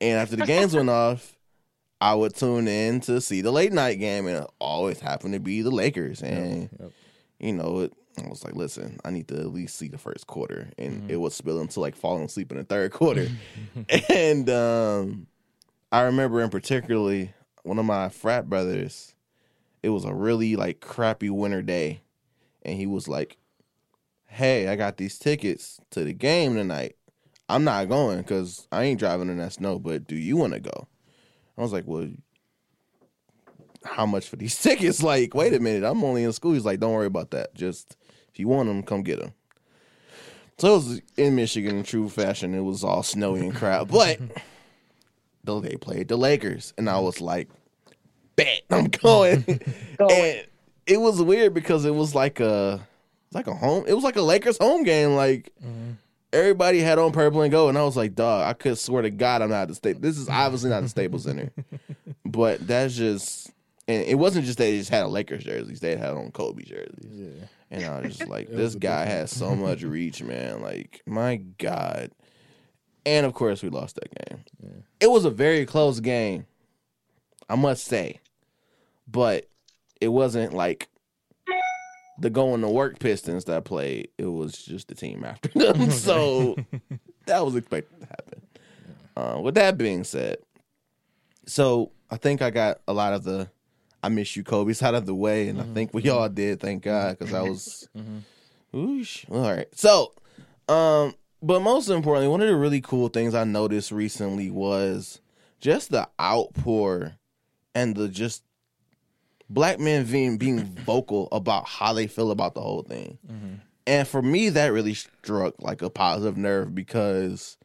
And 0.00 0.18
after 0.18 0.34
the 0.34 0.46
games 0.46 0.74
went 0.74 0.88
off, 0.88 1.36
I 2.02 2.14
would 2.16 2.34
tune 2.34 2.66
in 2.66 3.00
to 3.02 3.20
see 3.20 3.42
the 3.42 3.52
late 3.52 3.72
night 3.72 4.00
game, 4.00 4.26
and 4.26 4.38
it 4.44 4.50
always 4.58 4.98
happened 4.98 5.34
to 5.34 5.40
be 5.40 5.62
the 5.62 5.70
Lakers. 5.70 6.20
And 6.20 6.68
Yep. 6.80 6.90
you 7.38 7.52
know, 7.52 7.78
it, 7.80 7.92
I 8.22 8.28
was 8.28 8.44
like, 8.44 8.56
listen, 8.56 8.98
I 9.04 9.10
need 9.10 9.28
to 9.28 9.36
at 9.38 9.52
least 9.52 9.76
see 9.76 9.86
the 9.88 9.98
first 9.98 10.26
quarter, 10.26 10.70
and 10.76 11.02
Mhm. 11.04 11.10
it 11.10 11.16
would 11.20 11.32
spill 11.32 11.60
into 11.60 11.78
like 11.78 11.94
falling 11.94 12.24
asleep 12.24 12.50
in 12.50 12.58
the 12.58 12.64
third 12.64 12.90
quarter. 12.92 13.28
and 14.10 14.50
um, 14.50 15.28
I 15.92 16.02
remember, 16.02 16.40
in 16.40 16.50
particularly, 16.50 17.32
one 17.62 17.78
of 17.78 17.84
my 17.84 18.08
frat 18.08 18.48
brothers. 18.48 19.14
It 19.82 19.90
was 19.90 20.04
a 20.04 20.14
really 20.14 20.56
like 20.56 20.80
crappy 20.80 21.30
winter 21.30 21.62
day, 21.62 22.02
and 22.62 22.76
he 22.76 22.86
was 22.86 23.06
like, 23.08 23.36
"Hey, 24.26 24.66
I 24.68 24.74
got 24.76 24.96
these 24.96 25.18
tickets 25.18 25.80
to 25.90 26.02
the 26.04 26.12
game 26.12 26.54
tonight." 26.54 26.96
I'm 27.48 27.64
not 27.64 27.88
going 27.88 28.18
because 28.18 28.66
I 28.72 28.84
ain't 28.84 28.98
driving 29.00 29.28
in 29.28 29.38
that 29.38 29.52
snow. 29.52 29.78
But 29.78 30.06
do 30.06 30.16
you 30.16 30.36
want 30.36 30.52
to 30.54 30.60
go? 30.60 30.88
I 31.56 31.62
was 31.62 31.72
like, 31.72 31.84
well, 31.86 32.08
how 33.84 34.06
much 34.06 34.28
for 34.28 34.36
these 34.36 34.58
tickets? 34.62 35.02
Like, 35.02 35.34
wait 35.34 35.54
a 35.54 35.60
minute, 35.60 35.84
I'm 35.84 36.02
only 36.04 36.24
in 36.24 36.32
school. 36.32 36.52
He's 36.52 36.64
like, 36.64 36.80
don't 36.80 36.92
worry 36.92 37.06
about 37.06 37.30
that. 37.32 37.54
Just 37.54 37.96
if 38.32 38.38
you 38.38 38.48
want 38.48 38.68
them, 38.68 38.82
come 38.82 39.02
get 39.02 39.20
them. 39.20 39.34
So 40.58 40.68
it 40.68 40.76
was 40.76 41.00
in 41.16 41.34
Michigan 41.34 41.78
in 41.78 41.82
true 41.82 42.08
fashion. 42.08 42.54
It 42.54 42.60
was 42.60 42.84
all 42.84 43.02
snowy 43.02 43.40
and 43.40 43.54
crap, 43.54 43.88
but 43.88 44.18
though 45.44 45.60
they 45.60 45.76
played 45.76 46.08
the 46.08 46.16
Lakers, 46.16 46.72
and 46.78 46.88
I 46.88 46.98
was 47.00 47.20
like, 47.20 47.48
bet 48.36 48.62
I'm 48.70 48.86
going. 48.86 49.44
and 49.98 50.46
it 50.86 51.00
was 51.00 51.20
weird 51.22 51.54
because 51.54 51.84
it 51.84 51.94
was 51.94 52.14
like 52.14 52.40
a 52.40 52.86
like 53.32 53.46
a 53.46 53.54
home. 53.54 53.84
It 53.86 53.94
was 53.94 54.04
like 54.04 54.16
a 54.16 54.22
Lakers 54.22 54.58
home 54.58 54.84
game. 54.84 55.14
Like 55.16 55.50
mm-hmm. 55.64 55.92
Everybody 56.32 56.80
had 56.80 56.98
on 56.98 57.12
purple 57.12 57.42
and 57.42 57.50
gold, 57.50 57.70
and 57.70 57.78
I 57.78 57.84
was 57.84 57.96
like, 57.96 58.14
dog, 58.14 58.46
I 58.46 58.52
could 58.52 58.78
swear 58.78 59.02
to 59.02 59.10
God 59.10 59.42
I'm 59.42 59.50
not 59.50 59.68
the 59.68 59.74
state. 59.74 60.00
This 60.00 60.18
is 60.18 60.28
obviously 60.28 60.70
not 60.70 60.82
the 60.82 60.88
Staples 60.88 61.24
Center, 61.24 61.50
but 62.24 62.66
that's 62.66 62.96
just. 62.96 63.50
And 63.88 64.04
it 64.04 64.14
wasn't 64.14 64.46
just 64.46 64.58
they 64.58 64.78
just 64.78 64.90
had 64.90 65.02
a 65.02 65.08
Lakers 65.08 65.44
jerseys; 65.44 65.80
they 65.80 65.96
had 65.96 66.10
on 66.10 66.30
Kobe 66.30 66.62
jerseys. 66.62 67.10
Yeah. 67.10 67.46
And 67.72 67.84
I 67.84 68.00
was 68.00 68.16
just 68.16 68.30
like, 68.30 68.48
this 68.50 68.74
guy 68.74 69.06
has 69.06 69.30
so 69.30 69.56
much 69.56 69.82
reach, 69.82 70.22
man. 70.22 70.62
Like, 70.62 71.02
my 71.06 71.36
God. 71.36 72.12
And 73.04 73.26
of 73.26 73.34
course, 73.34 73.62
we 73.62 73.70
lost 73.70 73.96
that 73.96 74.28
game. 74.28 74.44
It 75.00 75.10
was 75.10 75.24
a 75.24 75.30
very 75.30 75.66
close 75.66 75.98
game, 75.98 76.46
I 77.48 77.56
must 77.56 77.84
say. 77.84 78.20
But 79.08 79.48
it 80.00 80.08
wasn't 80.08 80.52
like 80.52 80.88
the 82.22 82.30
going 82.30 82.60
to 82.62 82.68
work 82.68 82.98
Pistons 82.98 83.44
that 83.46 83.64
played. 83.64 84.08
It 84.16 84.26
was 84.26 84.56
just 84.56 84.88
the 84.88 84.94
team 84.94 85.24
after 85.24 85.48
them. 85.54 85.90
so 85.90 86.56
that 87.26 87.44
was 87.44 87.56
expected 87.56 88.00
to 88.00 88.06
happen. 88.06 88.42
Uh, 89.14 89.40
with 89.40 89.56
that 89.56 89.76
being 89.76 90.04
said, 90.04 90.38
so 91.46 91.90
I 92.10 92.16
think 92.16 92.40
I 92.40 92.50
got 92.50 92.80
a 92.88 92.94
lot 92.94 93.12
of 93.12 93.24
the 93.24 93.50
I 94.02 94.08
miss 94.08 94.34
you, 94.34 94.42
Kobe's 94.42 94.82
out 94.82 94.94
of 94.94 95.06
the 95.06 95.14
way, 95.14 95.48
and 95.48 95.60
I 95.60 95.64
think 95.64 95.94
we 95.94 96.08
all 96.08 96.28
did. 96.28 96.58
Thank 96.58 96.82
God, 96.82 97.18
because 97.18 97.32
I 97.32 97.42
was, 97.42 97.88
Oosh. 98.74 99.30
all 99.30 99.42
right. 99.42 99.68
So, 99.76 100.12
um, 100.68 101.14
but 101.40 101.60
most 101.60 101.88
importantly, 101.88 102.28
one 102.28 102.40
of 102.40 102.48
the 102.48 102.56
really 102.56 102.80
cool 102.80 103.08
things 103.08 103.32
I 103.32 103.44
noticed 103.44 103.92
recently 103.92 104.50
was 104.50 105.20
just 105.60 105.90
the 105.92 106.08
outpour 106.20 107.12
and 107.76 107.94
the 107.94 108.08
just 108.08 108.42
black 109.52 109.78
men 109.78 110.04
being 110.06 110.38
being 110.38 110.64
vocal 110.64 111.28
about 111.32 111.66
how 111.68 111.92
they 111.92 112.06
feel 112.06 112.30
about 112.30 112.54
the 112.54 112.60
whole 112.60 112.82
thing. 112.82 113.18
And 113.86 114.06
for 114.06 114.22
me, 114.22 114.48
that 114.50 114.68
really 114.72 114.94
struck 114.94 115.60
like 115.60 115.82
a 115.82 115.90
positive 115.90 116.36
nerve 116.36 116.72
because, 116.74 117.56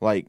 like, 0.00 0.26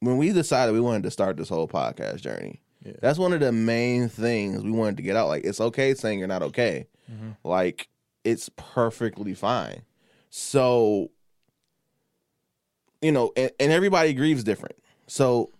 when 0.00 0.18
we 0.18 0.32
decided 0.32 0.72
we 0.72 0.80
wanted 0.80 1.04
to 1.04 1.10
start 1.10 1.36
this 1.38 1.48
whole 1.48 1.66
podcast 1.66 2.20
journey, 2.20 2.60
Yeah. 2.84 2.92
that's 3.00 3.18
one 3.18 3.32
of 3.32 3.40
the 3.40 3.52
main 3.52 4.10
things 4.10 4.62
we 4.62 4.70
wanted 4.70 4.98
to 4.98 5.02
get 5.02 5.16
out. 5.16 5.28
Like, 5.28 5.44
it's 5.44 5.60
okay 5.62 5.94
saying 5.94 6.18
you're 6.18 6.28
not 6.28 6.42
okay. 6.42 6.86
Mm-hmm. 7.10 7.30
Like, 7.42 7.88
it's 8.22 8.50
perfectly 8.56 9.32
fine. 9.32 9.82
So, 10.28 11.10
you 13.00 13.12
know, 13.12 13.32
and, 13.36 13.50
and 13.58 13.72
everybody 13.72 14.12
grieves 14.14 14.44
different. 14.44 14.76
So, 15.06 15.50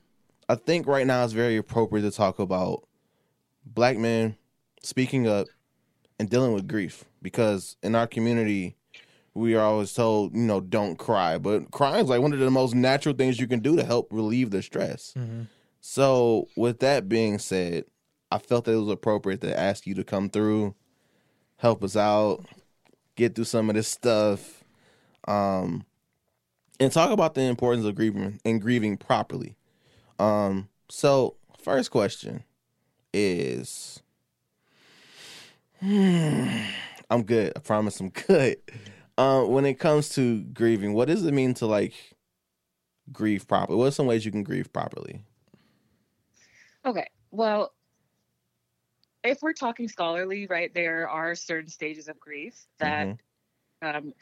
I 0.48 0.56
think 0.56 0.86
right 0.86 1.06
now 1.06 1.24
it's 1.24 1.32
very 1.32 1.56
appropriate 1.56 2.02
to 2.02 2.10
talk 2.10 2.38
about 2.38 2.86
black 3.64 3.96
men 3.96 4.36
speaking 4.84 5.26
up 5.26 5.46
and 6.18 6.28
dealing 6.30 6.52
with 6.52 6.68
grief 6.68 7.04
because 7.22 7.76
in 7.82 7.94
our 7.94 8.06
community 8.06 8.76
we 9.34 9.56
are 9.56 9.64
always 9.64 9.92
told 9.92 10.32
you 10.34 10.42
know 10.42 10.60
don't 10.60 10.96
cry. 10.96 11.38
But 11.38 11.70
crying 11.72 12.04
is 12.04 12.08
like 12.08 12.20
one 12.20 12.32
of 12.32 12.38
the 12.38 12.50
most 12.50 12.74
natural 12.74 13.14
things 13.14 13.40
you 13.40 13.48
can 13.48 13.60
do 13.60 13.74
to 13.76 13.84
help 13.84 14.08
relieve 14.12 14.50
the 14.50 14.62
stress. 14.62 15.14
So 15.80 16.48
with 16.56 16.78
that 16.80 17.08
being 17.08 17.38
said 17.38 17.84
i 18.30 18.38
felt 18.38 18.64
that 18.64 18.72
it 18.72 18.76
was 18.76 18.88
appropriate 18.88 19.40
to 19.42 19.58
ask 19.58 19.86
you 19.86 19.94
to 19.94 20.02
come 20.02 20.28
through 20.30 20.74
help 21.56 21.84
us 21.84 21.94
out 21.96 22.44
get 23.16 23.34
through 23.34 23.44
some 23.44 23.68
of 23.68 23.76
this 23.76 23.86
stuff 23.86 24.64
um 25.28 25.84
and 26.80 26.90
talk 26.90 27.10
about 27.10 27.34
the 27.34 27.42
importance 27.42 27.86
of 27.86 27.94
grieving 27.94 28.40
and 28.44 28.60
grieving 28.60 28.96
properly. 28.96 29.56
Um 30.18 30.68
so 30.88 31.36
first 31.62 31.90
question 31.90 32.44
is 33.12 34.02
I'm 37.10 37.24
good. 37.24 37.52
I 37.54 37.58
promise 37.60 38.00
I'm 38.00 38.08
good. 38.08 38.56
Um, 39.18 39.50
when 39.50 39.66
it 39.66 39.74
comes 39.74 40.08
to 40.10 40.40
grieving, 40.42 40.94
what 40.94 41.08
does 41.08 41.24
it 41.26 41.34
mean 41.34 41.52
to 41.54 41.66
like 41.66 41.92
grieve 43.12 43.46
properly? 43.46 43.78
What 43.78 43.88
are 43.88 43.90
some 43.90 44.06
ways 44.06 44.24
you 44.24 44.32
can 44.32 44.42
grieve 44.42 44.72
properly? 44.72 45.24
Okay. 46.86 47.06
Well, 47.30 47.74
if 49.22 49.42
we're 49.42 49.52
talking 49.52 49.86
scholarly, 49.88 50.46
right, 50.46 50.72
there 50.72 51.06
are 51.08 51.34
certain 51.34 51.68
stages 51.70 52.08
of 52.08 52.18
grief 52.18 52.54
that 52.78 53.08
Mhm. 53.08 53.18
um, 53.82 54.14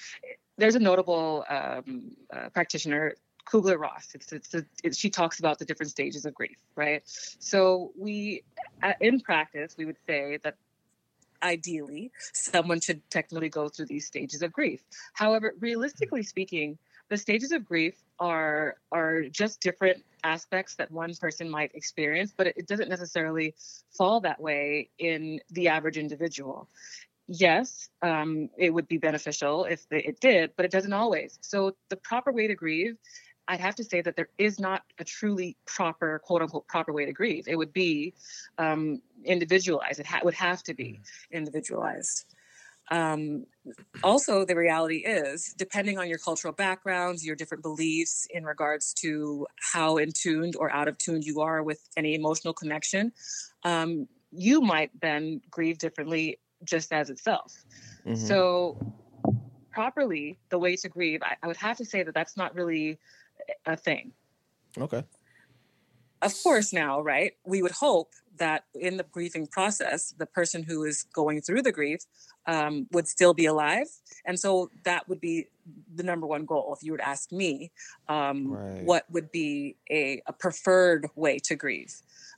there's 0.59 0.75
a 0.75 0.81
notable 0.81 1.44
um, 1.48 2.16
uh, 2.33 2.48
practitioner, 2.48 3.14
Kubler 3.46 3.79
Ross. 3.79 4.09
It's, 4.14 4.33
it's, 4.33 4.55
it, 4.83 4.96
she 4.96 5.11
talks 5.11 5.38
about 5.38 5.61
the 5.61 5.64
different 5.64 5.90
stages 5.90 6.25
of 6.25 6.35
grief, 6.35 6.59
right? 6.75 7.03
So 7.07 7.92
we, 7.96 8.42
uh, 8.83 8.94
in 9.01 9.20
practice, 9.20 9.77
we 9.77 9.85
would 9.85 9.98
say 10.09 10.38
that 10.42 10.57
ideally 11.42 12.11
someone 12.33 12.81
should 12.81 13.09
technically 13.11 13.48
go 13.48 13.68
through 13.68 13.87
these 13.87 14.07
stages 14.07 14.42
of 14.42 14.52
grief. 14.52 14.85
However, 15.14 15.55
realistically 15.61 16.22
speaking, 16.22 16.78
the 17.09 17.16
stages 17.16 17.52
of 17.52 17.64
grief 17.64 17.94
are 18.18 18.76
are 18.90 19.22
just 19.24 19.61
different 19.61 20.05
aspects 20.24 20.76
that 20.76 20.90
one 20.90 21.14
person 21.16 21.50
might 21.50 21.74
experience, 21.74 22.33
but 22.37 22.46
it, 22.46 22.55
it 22.57 22.66
doesn't 22.66 22.88
necessarily 22.88 23.55
fall 23.90 24.20
that 24.20 24.40
way 24.40 24.88
in 24.98 25.40
the 25.50 25.68
average 25.68 25.98
individual 25.98 26.68
yes, 27.28 27.88
um, 28.02 28.50
it 28.59 28.70
would 28.70 28.88
be 28.88 28.98
beneficial 28.98 29.64
if 29.64 29.87
it 29.90 30.20
did, 30.20 30.50
but 30.57 30.64
it 30.64 30.70
doesn't 30.70 30.92
always. 30.92 31.38
So 31.40 31.76
the 31.88 31.96
proper 31.96 32.33
way 32.33 32.46
to 32.46 32.55
grieve, 32.55 32.96
I'd 33.48 33.61
have 33.61 33.74
to 33.76 33.85
say 33.85 34.00
that 34.00 34.16
there 34.16 34.28
is 34.38 34.59
not 34.61 34.83
a 34.98 35.05
truly 35.05 35.57
proper, 35.66 36.20
quote 36.20 36.42
unquote, 36.42 36.66
proper 36.68 36.92
way 36.92 37.07
to 37.07 37.12
grieve. 37.12 37.48
It 37.48 37.57
would 37.57 37.72
be 37.72 38.14
um, 38.59 39.02
individualized. 39.24 40.00
It 40.00 40.07
ha- 40.07 40.20
would 40.22 40.35
have 40.35 40.62
to 40.64 40.74
be 40.74 41.00
individualized. 41.31 42.24
Um, 42.90 43.46
also, 44.02 44.44
the 44.44 44.57
reality 44.57 44.98
is, 44.98 45.55
depending 45.57 45.98
on 45.98 46.09
your 46.09 46.18
cultural 46.18 46.52
backgrounds, 46.52 47.24
your 47.24 47.37
different 47.37 47.62
beliefs 47.62 48.26
in 48.31 48.44
regards 48.44 48.92
to 48.94 49.46
how 49.72 49.96
in 49.96 50.11
tuned 50.12 50.57
or 50.57 50.70
out 50.70 50.88
of 50.88 50.98
tune 50.98 51.22
you 51.22 51.40
are 51.40 51.62
with 51.62 51.81
any 51.96 52.14
emotional 52.14 52.52
connection, 52.52 53.12
um, 53.64 54.09
you 54.31 54.61
might 54.61 54.90
then 55.00 55.40
grieve 55.50 55.78
differently 55.78 56.38
just 56.64 56.92
as 56.92 57.09
itself. 57.09 57.64
Mhm. 58.05 58.16
So, 58.16 58.94
properly, 59.70 60.38
the 60.50 60.59
way 60.59 60.76
to 60.76 60.88
grieve, 60.88 61.22
I, 61.22 61.37
I 61.42 61.46
would 61.46 61.57
have 61.57 61.78
to 61.78 61.85
say 61.85 62.02
that 62.02 62.14
that's 62.14 62.37
not 62.37 62.55
really 62.55 62.98
a 63.66 63.76
thing. 63.76 64.12
okay. 64.78 65.04
of 66.22 66.32
course 66.42 66.72
now 66.72 67.00
right 67.00 67.32
we 67.44 67.62
would 67.62 67.72
hope 67.72 68.10
that 68.38 68.64
in 68.74 68.96
the 68.96 69.04
grieving 69.12 69.46
process 69.46 70.14
the 70.18 70.26
person 70.26 70.62
who 70.62 70.84
is 70.84 71.02
going 71.12 71.40
through 71.40 71.62
the 71.62 71.72
grief 71.72 72.00
um, 72.46 72.86
would 72.92 73.06
still 73.06 73.34
be 73.34 73.46
alive 73.46 73.86
and 74.24 74.38
so 74.38 74.70
that 74.84 75.08
would 75.08 75.20
be 75.20 75.46
the 75.94 76.02
number 76.02 76.26
one 76.26 76.44
goal 76.44 76.74
if 76.76 76.82
you 76.82 76.92
were 76.92 76.98
to 76.98 77.06
ask 77.08 77.30
me 77.32 77.70
um, 78.08 78.52
Right. 78.52 78.84
what 78.84 79.04
would 79.10 79.30
be 79.30 79.76
a, 79.90 80.22
a 80.26 80.32
preferred 80.32 81.08
way 81.14 81.38
to 81.40 81.54
grieve 81.56 81.94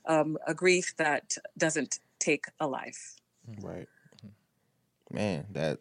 um, 0.07 0.37
a 0.45 0.53
grief 0.53 0.93
that 0.97 1.37
doesn't 1.57 1.99
take 2.19 2.45
a 2.59 2.67
life 2.67 3.15
Right. 3.61 3.87
Man, 5.11 5.45
that 5.51 5.79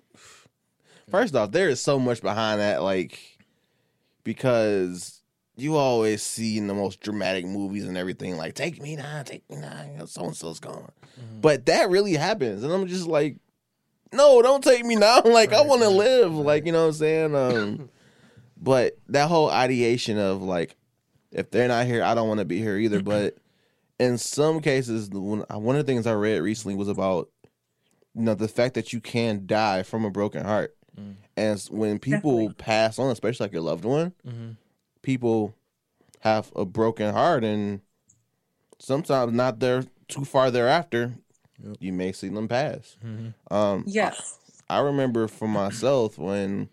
first 1.10 1.34
off, 1.34 1.50
there 1.50 1.70
is 1.70 1.80
so 1.80 1.98
much 1.98 2.20
behind 2.20 2.60
that, 2.60 2.82
like 2.82 3.18
because 4.22 5.22
you 5.56 5.76
always 5.76 6.22
see 6.22 6.58
in 6.58 6.66
the 6.66 6.74
most 6.74 7.00
dramatic 7.00 7.46
movies 7.46 7.84
and 7.84 7.96
everything, 7.96 8.36
like 8.36 8.54
"Take 8.54 8.80
me 8.82 8.96
now, 8.96 9.22
take 9.22 9.48
me 9.50 9.56
now," 9.56 10.04
so 10.06 10.24
and 10.24 10.36
so's 10.36 10.60
gone. 10.60 10.90
But 11.40 11.66
that 11.66 11.90
really 11.90 12.14
happens, 12.14 12.62
and 12.64 12.72
I'm 12.72 12.86
just 12.86 13.06
like, 13.06 13.36
no, 14.12 14.42
don't 14.42 14.64
take 14.64 14.84
me 14.84 14.96
now. 14.96 15.20
Like 15.24 15.52
I 15.52 15.58
Right, 15.58 15.66
want 15.66 15.82
to 15.82 15.88
right, 15.88 15.96
live. 15.96 16.34
right. 16.36 16.44
Like 16.46 16.66
you 16.66 16.72
know 16.72 16.82
what 16.82 16.86
I'm 16.88 16.92
saying. 16.94 17.34
Um, 17.36 17.90
but 18.56 18.98
that 19.08 19.28
whole 19.28 19.50
ideation 19.50 20.18
of 20.18 20.42
like, 20.42 20.76
if 21.32 21.50
they're 21.50 21.68
not 21.68 21.86
here, 21.86 22.02
I 22.02 22.14
don't 22.14 22.28
want 22.28 22.38
to 22.38 22.44
be 22.46 22.58
here 22.58 22.76
either. 22.78 23.02
But 23.02 23.36
in 23.98 24.16
some 24.18 24.60
cases, 24.60 25.10
one 25.10 25.40
one 25.50 25.76
of 25.76 25.84
the 25.86 25.92
things 25.92 26.06
I 26.06 26.14
read 26.14 26.38
recently 26.38 26.74
was 26.74 26.88
about 26.88 27.28
you 28.14 28.22
know 28.22 28.34
the 28.34 28.48
fact 28.48 28.74
that 28.74 28.92
you 28.92 29.00
can 29.00 29.46
die 29.46 29.82
from 29.82 30.04
a 30.04 30.10
broken 30.10 30.44
heart, 30.44 30.74
Mm. 30.98 31.14
and 31.36 31.60
when 31.70 31.98
people 31.98 32.36
Definitely. 32.48 32.54
pass 32.54 32.98
on, 33.00 33.10
especially 33.10 33.44
like 33.44 33.52
your 33.52 33.62
loved 33.62 33.84
one, 33.84 34.12
Mm-hmm. 34.26 34.50
People 35.04 35.54
have 36.20 36.50
a 36.56 36.64
broken 36.64 37.12
heart, 37.14 37.44
and 37.44 37.80
sometimes 38.78 39.32
not 39.32 39.60
there 39.60 39.84
too 40.08 40.24
far 40.24 40.50
thereafter, 40.50 41.14
Yep. 41.62 41.76
you 41.78 41.92
may 41.92 42.10
see 42.12 42.28
them 42.28 42.48
pass. 42.48 42.96
Mm-hmm. 43.04 43.54
Um, 43.54 43.84
yes 43.86 44.38
I 44.68 44.80
remember 44.80 45.28
for 45.28 45.46
myself 45.46 46.18
when 46.18 46.68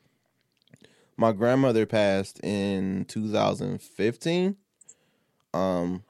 my 1.17 1.33
grandmother 1.33 1.85
passed 1.85 2.39
in 2.43 3.05
2015. 3.05 4.55
Um, 5.53 6.03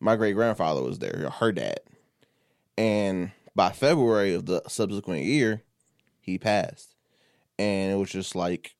my 0.00 0.16
great 0.16 0.34
grandfather 0.34 0.82
was 0.82 1.00
there, 1.00 1.28
her 1.40 1.52
dad, 1.52 1.80
And 2.78 3.32
by 3.54 3.70
February 3.72 4.34
of 4.34 4.46
the 4.46 4.62
subsequent 4.68 5.24
year, 5.24 5.62
he 6.20 6.38
passed. 6.38 6.94
And 7.58 7.92
it 7.92 7.96
was 7.96 8.10
just 8.10 8.34
like, 8.36 8.76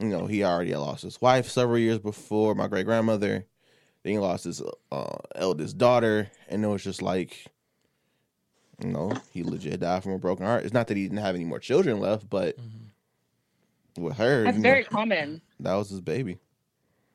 you 0.00 0.08
know, 0.08 0.26
he 0.26 0.42
already 0.42 0.70
had 0.70 0.78
lost 0.80 1.02
his 1.02 1.20
wife 1.20 1.48
several 1.48 1.78
years 1.78 1.98
before, 1.98 2.54
my 2.54 2.68
great 2.68 2.86
grandmother. 2.86 3.46
Then 4.02 4.12
he 4.12 4.18
lost 4.18 4.44
his 4.44 4.62
uh, 4.90 5.16
eldest 5.34 5.76
daughter. 5.76 6.30
And 6.48 6.64
it 6.64 6.68
was 6.68 6.82
just 6.82 7.02
like, 7.02 7.46
you 8.82 8.88
know, 8.88 9.12
he 9.30 9.42
legit 9.42 9.80
died 9.80 10.02
from 10.02 10.12
a 10.12 10.18
broken 10.18 10.46
heart. 10.46 10.64
It's 10.64 10.72
not 10.72 10.86
that 10.86 10.96
he 10.96 11.02
didn't 11.02 11.18
have 11.18 11.34
any 11.34 11.44
more 11.44 11.58
children 11.58 12.00
left, 12.00 12.30
but 12.30 12.56
with 13.98 14.16
her, 14.16 14.44
That's 14.44 14.58
very 14.58 14.82
know, 14.82 14.88
common. 14.88 15.42
that 15.60 15.74
was 15.74 15.90
his 15.90 16.00
baby. 16.00 16.38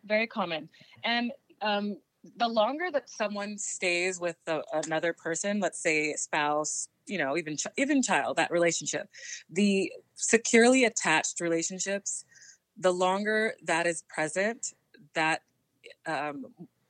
Very 0.06 0.28
common. 0.28 0.70
And 1.04 1.32
um, 1.64 1.98
the 2.38 2.48
longer 2.48 2.92
that 2.92 3.10
someone 3.10 3.58
stays 3.58 4.20
with 4.20 4.36
the, 4.46 4.64
another 4.86 5.14
person, 5.14 5.60
let's 5.60 5.80
say 5.80 6.14
spouse, 6.16 6.88
you 7.08 7.18
know, 7.18 7.38
even 7.38 7.58
ch- 7.58 7.68
even 7.78 8.02
child, 8.02 8.38
that 8.38 8.52
relationship, 8.52 9.10
the 9.50 9.92
securely 10.16 10.86
attached 10.86 11.40
relationships, 11.40 12.26
the 12.78 12.92
longer 12.92 13.54
that 13.64 13.88
is 13.88 14.04
present, 14.10 14.74
that 15.14 15.42
um, 16.06 16.46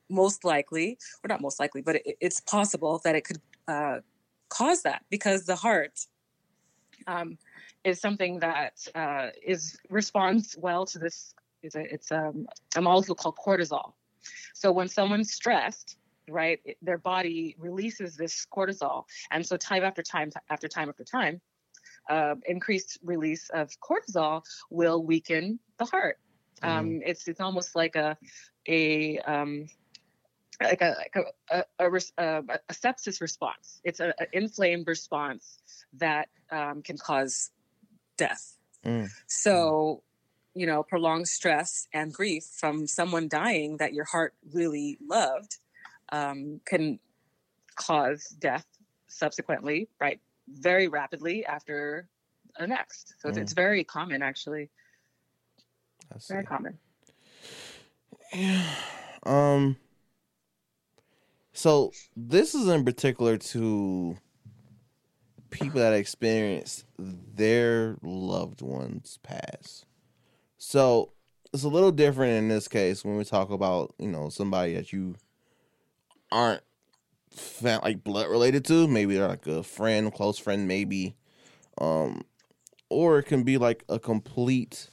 most 0.08 0.44
likely, 0.44 0.98
or 1.24 1.28
not 1.28 1.40
most 1.40 1.60
likely, 1.60 1.82
but 1.82 1.96
it, 1.96 2.16
it's 2.20 2.40
possible 2.40 3.00
that 3.04 3.14
it 3.14 3.22
could 3.22 3.40
uh, 3.68 4.00
cause 4.48 4.82
that 4.82 5.02
because 5.10 5.46
the 5.46 5.56
heart 5.56 6.06
um, 7.06 7.38
is 7.84 8.00
something 8.00 8.40
that 8.40 8.86
uh, 8.94 9.28
is 9.44 9.78
responds 9.90 10.56
well 10.58 10.86
to 10.86 10.98
this. 10.98 11.34
It's 11.62 11.74
a, 11.74 11.92
it's 11.92 12.12
um, 12.12 12.46
a 12.76 12.82
molecule 12.82 13.14
called 13.14 13.36
cortisol. 13.36 13.92
So 14.54 14.72
when 14.72 14.88
someone's 14.88 15.32
stressed, 15.32 15.96
right, 16.28 16.60
it- 16.64 16.78
their 16.82 16.98
body 16.98 17.56
releases 17.58 18.16
this 18.16 18.46
cortisol, 18.54 19.04
and 19.30 19.44
so 19.44 19.56
time 19.56 19.84
after 19.84 20.02
time 20.02 20.30
after 20.50 20.68
time 20.68 20.88
after 20.88 21.04
time, 21.04 21.40
uh, 22.08 22.34
increased 22.46 22.98
release 23.02 23.48
of 23.50 23.70
cortisol 23.80 24.42
will 24.70 25.02
weaken 25.02 25.58
the 25.78 25.84
heart. 25.84 26.18
Um, 26.62 27.00
it's 27.04 27.28
it's 27.28 27.40
almost 27.40 27.76
like 27.76 27.96
a 27.96 28.16
a 28.66 29.18
um, 29.18 29.66
like 30.62 30.80
a 30.80 30.96
like 30.98 31.26
a, 31.50 31.64
a, 31.78 31.86
a, 32.18 32.42
a 32.68 32.72
sepsis 32.72 33.20
response. 33.20 33.80
It's 33.84 34.00
an 34.00 34.12
inflamed 34.32 34.86
response 34.88 35.58
that 35.94 36.28
um, 36.50 36.82
can 36.82 36.96
cause 36.96 37.50
death. 38.16 38.56
Mm. 38.84 39.10
So, 39.26 40.02
you 40.54 40.66
know, 40.66 40.82
prolonged 40.82 41.28
stress 41.28 41.86
and 41.92 42.12
grief 42.12 42.44
from 42.44 42.86
someone 42.86 43.28
dying 43.28 43.76
that 43.78 43.92
your 43.92 44.04
heart 44.04 44.34
really 44.52 44.98
loved 45.06 45.58
um, 46.10 46.60
can 46.64 46.98
cause 47.74 48.34
death 48.38 48.66
subsequently, 49.08 49.88
right? 50.00 50.20
Very 50.48 50.88
rapidly 50.88 51.44
after 51.44 52.08
the 52.58 52.66
next. 52.66 53.14
So 53.20 53.28
it's, 53.28 53.38
Mm. 53.38 53.42
It's 53.42 53.52
very 53.52 53.84
common, 53.84 54.22
actually. 54.22 54.70
Very 56.28 56.44
common. 56.44 56.78
Um. 59.24 59.76
So 61.52 61.92
this 62.14 62.54
is 62.54 62.68
in 62.68 62.84
particular 62.84 63.38
to 63.38 64.16
people 65.50 65.80
that 65.80 65.94
experience 65.94 66.84
their 66.98 67.96
loved 68.02 68.60
ones 68.60 69.18
pass. 69.22 69.84
So 70.58 71.12
it's 71.52 71.62
a 71.62 71.68
little 71.68 71.92
different 71.92 72.32
in 72.34 72.48
this 72.48 72.68
case 72.68 73.04
when 73.04 73.16
we 73.16 73.24
talk 73.24 73.50
about 73.50 73.94
you 73.98 74.08
know 74.08 74.28
somebody 74.28 74.74
that 74.74 74.92
you 74.92 75.16
aren't 76.30 76.62
fa- 77.36 77.80
like 77.82 78.02
blood 78.02 78.28
related 78.28 78.64
to. 78.66 78.88
Maybe 78.88 79.16
they're 79.16 79.28
like 79.28 79.46
a 79.46 79.62
friend, 79.62 80.12
close 80.12 80.38
friend, 80.38 80.66
maybe. 80.66 81.16
Um, 81.78 82.22
or 82.88 83.18
it 83.18 83.24
can 83.24 83.42
be 83.42 83.58
like 83.58 83.84
a 83.88 83.98
complete 83.98 84.90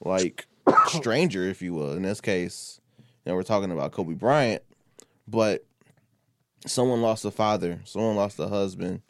like 0.00 0.46
stranger, 0.88 1.44
if 1.44 1.62
you 1.62 1.74
will. 1.74 1.92
In 1.92 2.02
this 2.02 2.20
case, 2.20 2.80
you 2.98 3.30
know, 3.30 3.34
we're 3.34 3.42
talking 3.42 3.72
about 3.72 3.92
Kobe 3.92 4.14
Bryant, 4.14 4.62
but 5.26 5.64
someone 6.66 7.02
lost 7.02 7.24
a 7.24 7.30
father, 7.30 7.80
someone 7.84 8.16
lost 8.16 8.38
a 8.38 8.48
husband, 8.48 9.02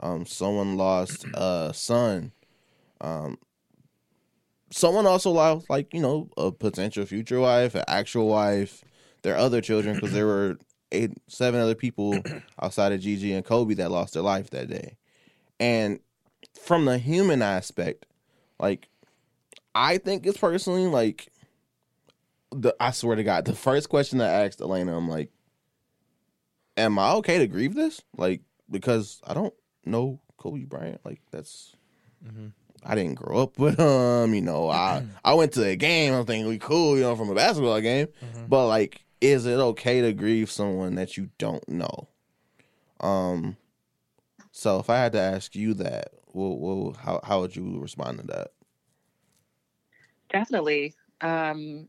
um, 0.00 0.26
someone 0.26 0.76
lost 0.76 1.24
a 1.34 1.72
son, 1.74 2.32
um, 3.00 3.38
someone 4.70 5.06
also 5.06 5.30
lost, 5.30 5.68
like, 5.68 5.92
you 5.92 6.00
know, 6.00 6.28
a 6.36 6.50
potential 6.50 7.04
future 7.04 7.40
wife, 7.40 7.74
an 7.74 7.84
actual 7.88 8.28
wife, 8.28 8.84
their 9.22 9.36
other 9.36 9.60
children, 9.60 9.94
because 9.94 10.12
there 10.12 10.26
were 10.26 10.58
eight, 10.92 11.12
seven 11.28 11.60
other 11.60 11.74
people 11.74 12.18
outside 12.62 12.92
of 12.92 13.00
Gigi 13.00 13.32
and 13.32 13.44
Kobe 13.44 13.74
that 13.74 13.90
lost 13.90 14.14
their 14.14 14.22
life 14.22 14.50
that 14.50 14.68
day. 14.68 14.96
And 15.58 16.00
from 16.60 16.84
the 16.84 16.98
human 16.98 17.42
aspect, 17.42 18.06
like, 18.58 18.88
I 19.74 19.98
think 19.98 20.26
it's 20.26 20.38
personally 20.38 20.86
like 20.86 21.32
the 22.50 22.74
I 22.80 22.90
swear 22.90 23.16
to 23.16 23.24
God, 23.24 23.44
the 23.44 23.54
first 23.54 23.88
question 23.88 24.20
I 24.20 24.44
asked 24.44 24.60
Elena, 24.60 24.96
I'm 24.96 25.08
like, 25.08 25.30
Am 26.76 26.98
I 26.98 27.12
okay 27.14 27.38
to 27.38 27.46
grieve 27.46 27.74
this? 27.74 28.00
Like, 28.16 28.40
because 28.70 29.20
I 29.26 29.34
don't 29.34 29.52
know 29.84 30.20
Kobe 30.38 30.64
Bryant. 30.64 31.00
Like 31.04 31.20
that's 31.30 31.74
mm-hmm. 32.26 32.48
I 32.82 32.94
didn't 32.94 33.16
grow 33.16 33.42
up 33.42 33.58
with 33.58 33.78
him, 33.78 34.34
you 34.34 34.40
know. 34.40 34.68
I 34.68 35.04
I 35.24 35.34
went 35.34 35.52
to 35.52 35.64
a 35.64 35.76
game, 35.76 36.14
I'm 36.14 36.26
thinking 36.26 36.48
we 36.48 36.58
cool, 36.58 36.96
you 36.96 37.02
know, 37.02 37.16
from 37.16 37.30
a 37.30 37.34
basketball 37.34 37.80
game. 37.80 38.06
Mm-hmm. 38.06 38.46
But 38.48 38.68
like, 38.68 39.04
is 39.20 39.46
it 39.46 39.58
okay 39.58 40.00
to 40.02 40.12
grieve 40.12 40.50
someone 40.50 40.94
that 40.96 41.16
you 41.16 41.30
don't 41.38 41.68
know? 41.68 42.08
Um 43.00 43.58
so 44.52 44.80
if 44.80 44.90
I 44.90 44.98
had 44.98 45.12
to 45.12 45.20
ask 45.20 45.54
you 45.56 45.74
that, 45.74 46.14
well, 46.32 46.58
well 46.58 46.94
how 46.94 47.20
how 47.24 47.40
would 47.42 47.56
you 47.56 47.80
respond 47.80 48.20
to 48.20 48.26
that? 48.28 48.52
definitely 50.30 50.94
um 51.20 51.88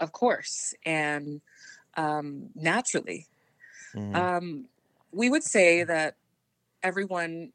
of 0.00 0.12
course 0.12 0.74
and 0.84 1.40
um 1.96 2.50
naturally 2.54 3.26
Mhm. 3.94 4.30
um 4.30 4.68
we 5.12 5.30
would 5.30 5.44
say 5.44 5.84
that 5.84 6.16
everyone 6.82 7.52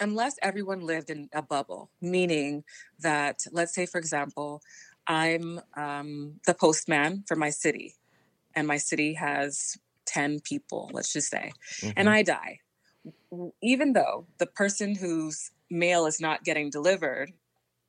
unless 0.00 0.36
everyone 0.42 0.80
lived 0.80 1.10
in 1.10 1.28
a 1.34 1.42
bubble 1.42 1.90
meaning 2.00 2.64
that 3.00 3.40
let's 3.52 3.74
say 3.74 3.86
for 3.86 3.98
example 3.98 4.62
i'm 5.06 5.60
um, 5.76 6.40
the 6.46 6.54
postman 6.54 7.24
for 7.28 7.36
my 7.36 7.50
city 7.50 7.94
and 8.56 8.66
my 8.66 8.78
city 8.78 9.14
has 9.14 9.76
10 10.06 10.40
people 10.40 10.90
let's 10.92 11.12
just 11.12 11.30
say 11.30 11.52
and 11.96 12.08
Mhm. 12.08 12.10
I 12.10 12.22
die, 12.22 12.60
even 13.62 13.92
though 13.92 14.26
the 14.38 14.46
person 14.46 14.94
whose 14.94 15.50
mail 15.70 16.06
is 16.06 16.20
not 16.20 16.44
getting 16.44 16.70
delivered, 16.70 17.32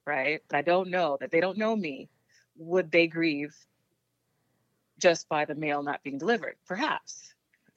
right? 0.05 0.41
I 0.51 0.61
don't 0.61 0.89
know 0.89 1.17
that 1.19 1.31
they 1.31 1.39
don't 1.41 1.57
know 1.57 1.75
me. 1.75 2.09
Would 2.57 2.91
they 2.91 3.07
grieve 3.07 3.55
just 4.99 5.29
by 5.29 5.45
the 5.45 5.55
mail 5.55 5.83
not 5.83 6.03
being 6.03 6.17
delivered? 6.17 6.57
Perhaps, 6.65 7.33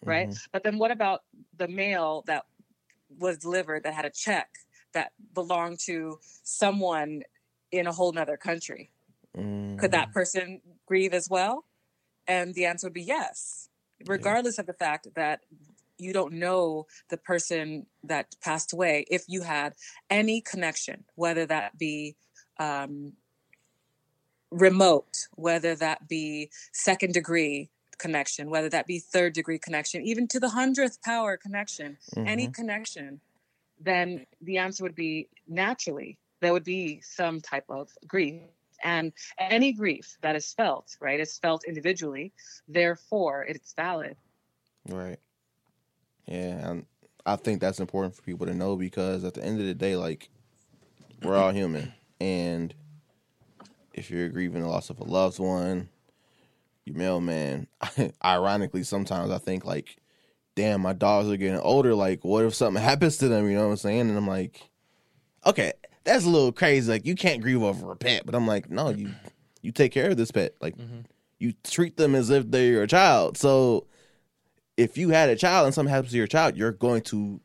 right? 0.06 0.28
Mhm. 0.28 0.40
But 0.52 0.62
then 0.64 0.78
what 0.78 0.90
about 0.90 1.24
the 1.56 1.68
mail 1.68 2.22
that 2.26 2.46
was 3.18 3.38
delivered 3.38 3.84
that 3.84 3.94
had 3.94 4.04
a 4.06 4.10
check 4.10 4.50
that 4.94 5.12
belonged 5.34 5.80
to 5.86 6.18
someone 6.44 7.22
in 7.72 7.86
a 7.86 7.92
whole 7.92 8.12
nother 8.12 8.36
country? 8.36 8.92
Mhm. 9.34 9.78
could 9.78 9.92
that 9.92 10.12
person 10.12 10.62
grieve 10.86 11.14
as 11.14 11.28
well? 11.30 11.64
And 12.30 12.54
the 12.54 12.66
answer 12.66 12.86
would 12.86 12.94
be 12.94 13.02
yes, 13.02 13.68
regardless 14.06 14.60
of 14.60 14.66
the 14.66 14.72
fact 14.72 15.08
that 15.16 15.40
you 15.98 16.12
don't 16.12 16.34
know 16.34 16.86
the 17.08 17.16
person 17.16 17.86
that 18.04 18.36
passed 18.40 18.72
away. 18.72 19.04
If 19.10 19.24
you 19.26 19.42
had 19.42 19.74
any 20.08 20.40
connection, 20.40 21.04
whether 21.16 21.44
that 21.46 21.76
be 21.76 22.14
um, 22.60 23.14
remote, 24.52 25.26
whether 25.34 25.74
that 25.74 26.06
be 26.08 26.50
second 26.72 27.14
degree 27.14 27.68
connection, 27.98 28.48
whether 28.48 28.68
that 28.68 28.86
be 28.86 29.00
third 29.00 29.32
degree 29.32 29.58
connection, 29.58 30.02
even 30.06 30.28
to 30.28 30.38
the 30.38 30.50
hundredth 30.50 31.02
power 31.02 31.36
connection, 31.36 31.98
any 32.24 32.46
Mhm. 32.46 32.54
connection, 32.54 33.20
then 33.80 34.24
the 34.40 34.58
answer 34.58 34.84
would 34.84 34.94
be 34.94 35.28
naturally 35.48 36.18
there 36.40 36.52
would 36.52 36.64
be 36.64 37.00
some 37.02 37.40
type 37.40 37.66
of 37.68 37.90
grief 38.06 38.40
and 38.82 39.12
any 39.38 39.72
grief 39.72 40.16
that 40.22 40.36
is 40.36 40.52
felt 40.52 40.96
right 41.00 41.20
is 41.20 41.38
felt 41.38 41.64
individually 41.64 42.32
therefore 42.68 43.44
it's 43.48 43.72
valid 43.74 44.16
Right. 44.88 45.18
Yeah, 46.26 46.70
and 46.70 46.86
I 47.26 47.36
think 47.36 47.60
that's 47.60 47.80
important 47.80 48.14
for 48.14 48.22
people 48.22 48.46
to 48.46 48.54
know 48.54 48.76
because 48.76 49.24
at 49.24 49.34
the 49.34 49.44
end 49.44 49.60
of 49.60 49.66
the 49.66 49.74
day, 49.74 49.96
like 49.96 50.30
we're 51.22 51.36
all 51.36 51.50
human, 51.50 51.92
and 52.20 52.72
if 53.92 54.10
you're 54.10 54.28
grieving 54.28 54.62
the 54.62 54.68
loss 54.68 54.90
of 54.90 55.00
a 55.00 55.04
loved 55.04 55.38
one, 55.38 55.88
your 56.84 56.96
mailman. 56.96 57.66
ironically, 58.24 58.84
sometimes 58.84 59.30
I 59.30 59.38
think 59.38 59.64
like, 59.64 59.96
damn, 60.54 60.80
my 60.80 60.92
dogs 60.92 61.28
are 61.28 61.36
getting 61.36 61.60
older. 61.60 61.94
Like, 61.94 62.24
what 62.24 62.44
if 62.44 62.54
something 62.54 62.82
happens 62.82 63.18
to 63.18 63.28
them? 63.28 63.48
You 63.48 63.56
know 63.56 63.64
what 63.64 63.72
I'm 63.72 63.76
saying? 63.76 64.00
And 64.00 64.16
I'm 64.16 64.28
like, 64.28 64.70
okay, 65.44 65.72
that's 66.04 66.24
a 66.24 66.28
little 66.28 66.52
crazy. 66.52 66.90
Like, 66.90 67.06
you 67.06 67.14
can't 67.14 67.40
grieve 67.42 67.62
over 67.62 67.92
a 67.92 67.96
pet, 67.96 68.24
but 68.26 68.34
I'm 68.34 68.46
like, 68.46 68.70
no, 68.70 68.90
you 68.90 69.14
you 69.62 69.72
take 69.72 69.92
care 69.92 70.10
of 70.10 70.16
this 70.16 70.30
pet. 70.30 70.54
Like, 70.60 70.74
you 71.38 71.52
treat 71.64 71.96
them 71.96 72.14
as 72.14 72.30
if 72.30 72.50
they're 72.50 72.72
your 72.72 72.86
child. 72.86 73.36
So 73.36 73.86
if 74.76 74.96
you 74.96 75.10
had 75.10 75.28
a 75.28 75.36
child 75.36 75.66
and 75.66 75.74
something 75.74 75.92
happens 75.92 76.12
to 76.12 76.16
your 76.18 76.26
child, 76.26 76.56
you're 76.56 76.72
going 76.72 77.02
to 77.02 77.40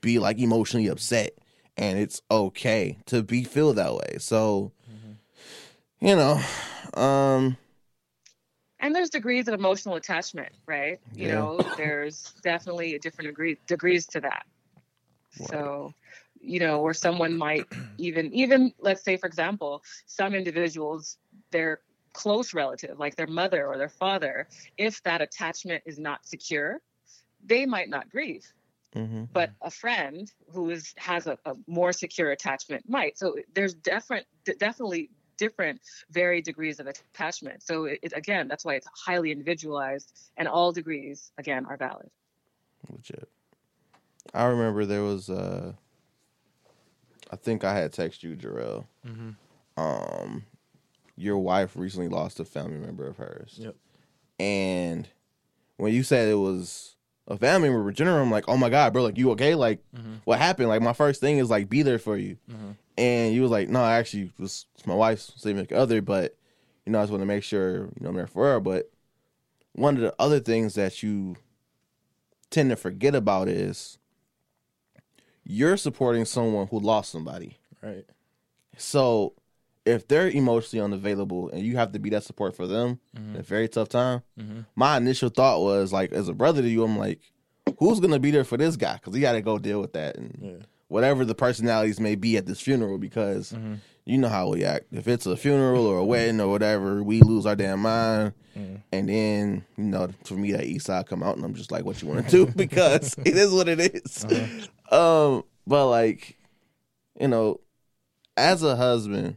be 0.00 0.18
like 0.18 0.38
emotionally 0.38 0.86
upset, 0.88 1.32
and 1.76 1.98
it's 1.98 2.20
okay 2.30 2.98
to 3.06 3.22
be 3.22 3.44
feel 3.44 3.72
that 3.74 3.94
way. 3.94 4.16
So, 4.18 4.72
you 6.00 6.14
know, 6.14 6.40
um, 6.94 7.56
and 8.80 8.94
there's 8.94 9.08
degrees 9.08 9.48
of 9.48 9.54
emotional 9.54 9.94
attachment, 9.94 10.52
right? 10.66 11.00
You 11.14 11.28
Yeah. 11.28 11.34
know, 11.36 11.64
there's 11.76 12.34
definitely 12.42 12.94
a 12.94 12.98
different 12.98 13.28
degree 13.28 13.56
degrees 13.66 14.06
to 14.08 14.20
that. 14.20 14.44
So, 15.30 15.94
you 16.44 16.60
know, 16.60 16.80
where 16.82 16.94
someone 16.94 17.36
might 17.36 17.66
even 17.98 18.32
even 18.32 18.72
let's 18.80 19.02
say 19.04 19.16
for 19.16 19.26
example, 19.26 19.82
some 20.06 20.34
individuals 20.34 21.18
their 21.50 21.80
close 22.12 22.54
relative, 22.54 22.98
like 22.98 23.16
their 23.16 23.26
mother 23.26 23.66
or 23.66 23.78
their 23.78 23.88
father, 23.88 24.48
if 24.78 25.02
that 25.02 25.20
attachment 25.22 25.82
is 25.86 25.98
not 25.98 26.26
secure, 26.26 26.80
they 27.44 27.66
might 27.66 27.88
not 27.88 28.10
grieve. 28.10 28.46
mhm. 28.94 29.28
But 29.32 29.50
a 29.62 29.70
friend 29.70 30.32
who 30.52 30.70
is 30.70 30.94
has 30.96 31.26
a, 31.26 31.38
a 31.44 31.54
more 31.66 31.92
secure 31.92 32.30
attachment 32.32 32.88
might. 32.88 33.18
So 33.18 33.36
there's 33.54 33.74
different 33.74 34.26
d- 34.44 34.54
definitely 34.58 35.10
different 35.38 35.80
varied 36.10 36.44
degrees 36.44 36.80
of 36.80 36.86
attachment. 36.86 37.62
So 37.62 37.84
it, 37.86 37.98
it, 38.02 38.12
again, 38.16 38.48
that's 38.48 38.64
why 38.64 38.74
it's 38.74 38.86
highly 38.94 39.32
individualized 39.32 40.12
and 40.36 40.48
all 40.48 40.72
degrees 40.72 41.32
again 41.38 41.66
are 41.66 41.76
valid. 41.76 42.10
legit. 42.90 43.28
I 44.34 44.44
remember 44.44 44.84
there 44.84 45.02
was 45.02 45.28
uh 45.30 45.72
I 47.30 47.36
think 47.36 47.64
I 47.64 47.74
had 47.74 47.92
text 47.92 48.22
you, 48.22 48.36
Jarrell. 48.36 48.86
Mm-hmm. 49.06 49.30
Um 49.80 50.44
your 51.16 51.38
wife 51.38 51.76
recently 51.76 52.08
lost 52.08 52.40
a 52.40 52.44
family 52.44 52.78
member 52.78 53.06
of 53.06 53.16
hers. 53.16 53.56
Yep. 53.58 53.76
And 54.40 55.08
when 55.76 55.92
you 55.92 56.02
said 56.02 56.28
it 56.28 56.34
was 56.34 56.96
a 57.28 57.36
family 57.36 57.70
member 57.70 57.92
general, 57.92 58.22
I'm 58.22 58.30
like, 58.30 58.48
oh 58.48 58.56
my 58.56 58.68
God, 58.68 58.92
bro, 58.92 59.04
like 59.04 59.18
you 59.18 59.30
okay? 59.32 59.54
Like 59.54 59.80
mm-hmm. 59.96 60.16
what 60.24 60.38
happened? 60.38 60.68
Like 60.68 60.82
my 60.82 60.92
first 60.92 61.20
thing 61.20 61.38
is 61.38 61.50
like 61.50 61.68
be 61.68 61.82
there 61.82 61.98
for 61.98 62.16
you. 62.16 62.36
Mm-hmm. 62.50 62.70
And 62.96 63.34
you 63.34 63.42
was 63.42 63.50
like, 63.50 63.68
no, 63.68 63.80
I 63.80 63.96
actually 63.96 64.24
it 64.24 64.40
was 64.40 64.66
it's 64.74 64.86
my 64.86 64.94
wife's 64.94 65.32
significant 65.36 65.78
other, 65.78 66.02
but 66.02 66.36
you 66.84 66.92
know, 66.92 66.98
I 66.98 67.02
just 67.02 67.10
want 67.10 67.22
to 67.22 67.26
make 67.26 67.44
sure, 67.44 67.84
you 67.84 68.00
know, 68.00 68.10
I'm 68.10 68.16
there 68.16 68.26
for 68.26 68.44
her. 68.44 68.60
But 68.60 68.90
one 69.72 69.96
of 69.96 70.02
the 70.02 70.14
other 70.18 70.40
things 70.40 70.74
that 70.74 71.02
you 71.02 71.36
tend 72.50 72.70
to 72.70 72.76
forget 72.76 73.14
about 73.14 73.48
is 73.48 73.98
you're 75.44 75.76
supporting 75.76 76.24
someone 76.24 76.66
who 76.66 76.80
lost 76.80 77.12
somebody. 77.12 77.58
Right. 77.82 78.04
So 78.76 79.34
if 79.84 80.08
they're 80.08 80.28
emotionally 80.28 80.82
unavailable 80.82 81.50
and 81.50 81.62
you 81.62 81.76
have 81.76 81.92
to 81.92 81.98
be 81.98 82.10
that 82.10 82.24
support 82.24 82.56
for 82.56 82.66
them 82.66 82.98
mm-hmm. 83.16 83.34
in 83.34 83.40
a 83.40 83.42
very 83.42 83.68
tough 83.68 83.88
time, 83.88 84.22
mm-hmm. 84.38 84.60
my 84.74 84.96
initial 84.96 85.28
thought 85.28 85.60
was 85.60 85.92
like, 85.92 86.12
as 86.12 86.28
a 86.28 86.34
brother 86.34 86.62
to 86.62 86.68
you, 86.68 86.84
I'm 86.84 86.98
like, 86.98 87.20
who's 87.78 88.00
gonna 88.00 88.18
be 88.18 88.30
there 88.30 88.44
for 88.44 88.56
this 88.56 88.76
guy? 88.76 88.94
Because 88.94 89.14
he 89.14 89.20
got 89.20 89.32
to 89.32 89.42
go 89.42 89.58
deal 89.58 89.80
with 89.80 89.92
that 89.92 90.16
and 90.16 90.38
Yeah. 90.40 90.66
whatever 90.88 91.24
the 91.24 91.34
personalities 91.34 92.00
may 92.00 92.14
be 92.14 92.36
at 92.36 92.46
this 92.46 92.60
funeral. 92.60 92.98
Because 92.98 93.52
mm-hmm. 93.52 93.74
you 94.06 94.18
know 94.18 94.28
how 94.28 94.48
we 94.48 94.64
act. 94.64 94.86
If 94.92 95.06
it's 95.08 95.26
a 95.26 95.36
funeral 95.36 95.86
or 95.86 95.98
a 95.98 96.04
wedding 96.04 96.40
or 96.40 96.48
whatever, 96.48 97.02
we 97.02 97.20
lose 97.20 97.46
our 97.46 97.56
damn 97.56 97.80
mind. 97.80 98.32
And 98.92 99.08
then, 99.08 99.64
you 99.76 99.84
know, 99.84 100.10
for 100.24 100.34
me, 100.34 100.52
that 100.52 100.64
East 100.64 100.86
Side 100.86 101.06
come 101.08 101.22
out, 101.22 101.36
and 101.36 101.44
I'm 101.44 101.54
just 101.54 101.72
like, 101.72 101.84
"What 101.84 102.00
you 102.00 102.08
want 102.08 102.28
to 102.28 102.30
do?" 102.30 102.52
Because 102.56 103.16
it 103.24 103.36
is 103.36 103.50
what 103.50 103.68
it 103.68 103.80
is. 103.80 104.24
Uh-huh. 104.24 104.66
Um, 104.90 105.44
but 105.66 105.88
like, 105.88 106.36
you 107.18 107.28
know, 107.28 107.60
as 108.36 108.62
a 108.62 108.76
husband, 108.76 109.36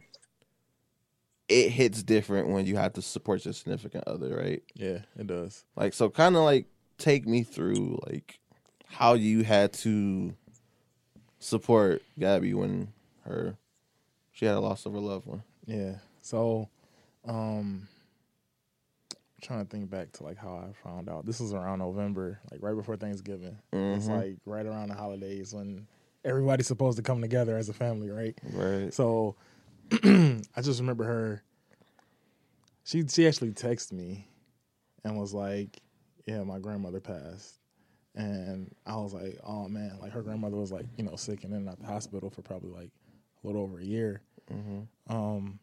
it 1.48 1.70
hits 1.70 2.04
different 2.04 2.50
when 2.50 2.66
you 2.66 2.76
have 2.76 2.94
to 2.94 3.02
support 3.02 3.46
your 3.46 3.54
significant 3.54 4.04
other, 4.08 4.36
right? 4.36 4.64
Yeah, 4.74 5.00
it 5.18 5.28
does. 5.28 5.64
Like, 5.76 5.94
so 5.94 6.10
kind 6.10 6.36
of 6.36 6.44
like 6.44 6.66
take 6.98 7.28
me 7.28 7.44
through 7.44 8.00
like 8.08 8.40
how 8.86 9.14
you 9.14 9.44
had 9.44 9.74
to 9.74 10.36
support 11.40 12.02
Gabby 12.20 12.54
when 12.54 12.90
her 13.24 13.58
she 14.32 14.46
had 14.46 14.56
a 14.56 14.60
loss 14.60 14.86
of 14.86 14.94
her 14.94 15.00
loved 15.00 15.26
one. 15.26 15.44
Yeah. 15.66 15.96
So, 16.22 16.70
um, 17.26 17.88
trying 19.42 19.64
to 19.64 19.70
think 19.70 19.90
back 19.90 20.12
to 20.14 20.24
like 20.24 20.38
how 20.38 20.56
I 20.56 20.74
found 20.88 21.10
out. 21.10 21.26
This 21.26 21.40
was 21.40 21.54
around 21.54 21.80
November, 21.80 22.40
like 22.52 22.62
right 22.64 22.76
before 22.76 22.96
Thanksgiving. 22.98 23.58
It's 23.72 24.08
Mhm. 24.08 24.18
like 24.20 24.38
right 24.46 24.66
around 24.66 24.90
the 24.90 24.96
holidays 24.96 25.54
when 25.54 25.88
everybody's 26.26 26.68
supposed 26.68 26.98
to 26.98 27.04
come 27.04 27.22
together 27.22 27.58
as 27.58 27.70
a 27.70 27.74
family, 27.74 28.10
right? 28.10 28.38
Right. 28.54 28.94
So, 28.94 29.36
I 30.04 30.62
just 30.62 30.80
remember 30.80 31.04
her. 31.06 31.44
She 32.84 33.06
she 33.08 33.28
actually 33.28 33.52
texted 33.52 33.92
me, 33.94 34.28
and 35.04 35.18
was 35.18 35.34
like, 35.34 35.82
"Yeah, 36.26 36.44
my 36.44 36.60
grandmother 36.60 37.00
passed." 37.00 37.60
And 38.16 38.74
I 38.86 38.96
was 38.98 39.14
like, 39.14 39.38
"Oh 39.44 39.68
man!" 39.68 39.98
Like 40.02 40.12
her 40.14 40.22
grandmother 40.24 40.56
was 40.58 40.72
like, 40.72 40.86
you 40.98 41.04
know, 41.04 41.16
sick 41.16 41.44
and 41.44 41.54
in 41.54 41.60
and 41.60 41.70
out 41.70 41.80
the 41.80 41.86
hospital 41.86 42.30
for 42.30 42.42
probably 42.42 42.72
like 42.72 42.92
a 43.44 43.48
little 43.48 43.62
over 43.62 43.80
a 43.80 43.84
year. 43.86 44.22
Mm-hmm. 44.52 45.14
Um, 45.16 45.60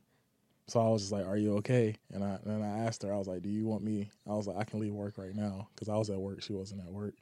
so 0.66 0.80
I 0.80 0.88
was 0.88 1.02
just 1.02 1.12
like, 1.12 1.26
"Are 1.26 1.36
you 1.36 1.56
okay?" 1.58 1.96
And 2.12 2.24
I 2.24 2.38
and 2.44 2.64
I 2.64 2.78
asked 2.86 3.02
her, 3.02 3.12
I 3.12 3.18
was 3.18 3.28
like, 3.28 3.42
"Do 3.42 3.48
you 3.48 3.66
want 3.66 3.82
me?" 3.84 4.10
I 4.28 4.32
was 4.34 4.46
like, 4.46 4.56
"I 4.56 4.64
can 4.64 4.80
leave 4.80 4.92
work 4.92 5.18
right 5.18 5.34
now" 5.34 5.68
because 5.74 5.88
I 5.88 5.96
was 5.96 6.10
at 6.10 6.20
work. 6.20 6.42
She 6.42 6.52
wasn't 6.52 6.80
at 6.82 6.92
work. 6.92 7.14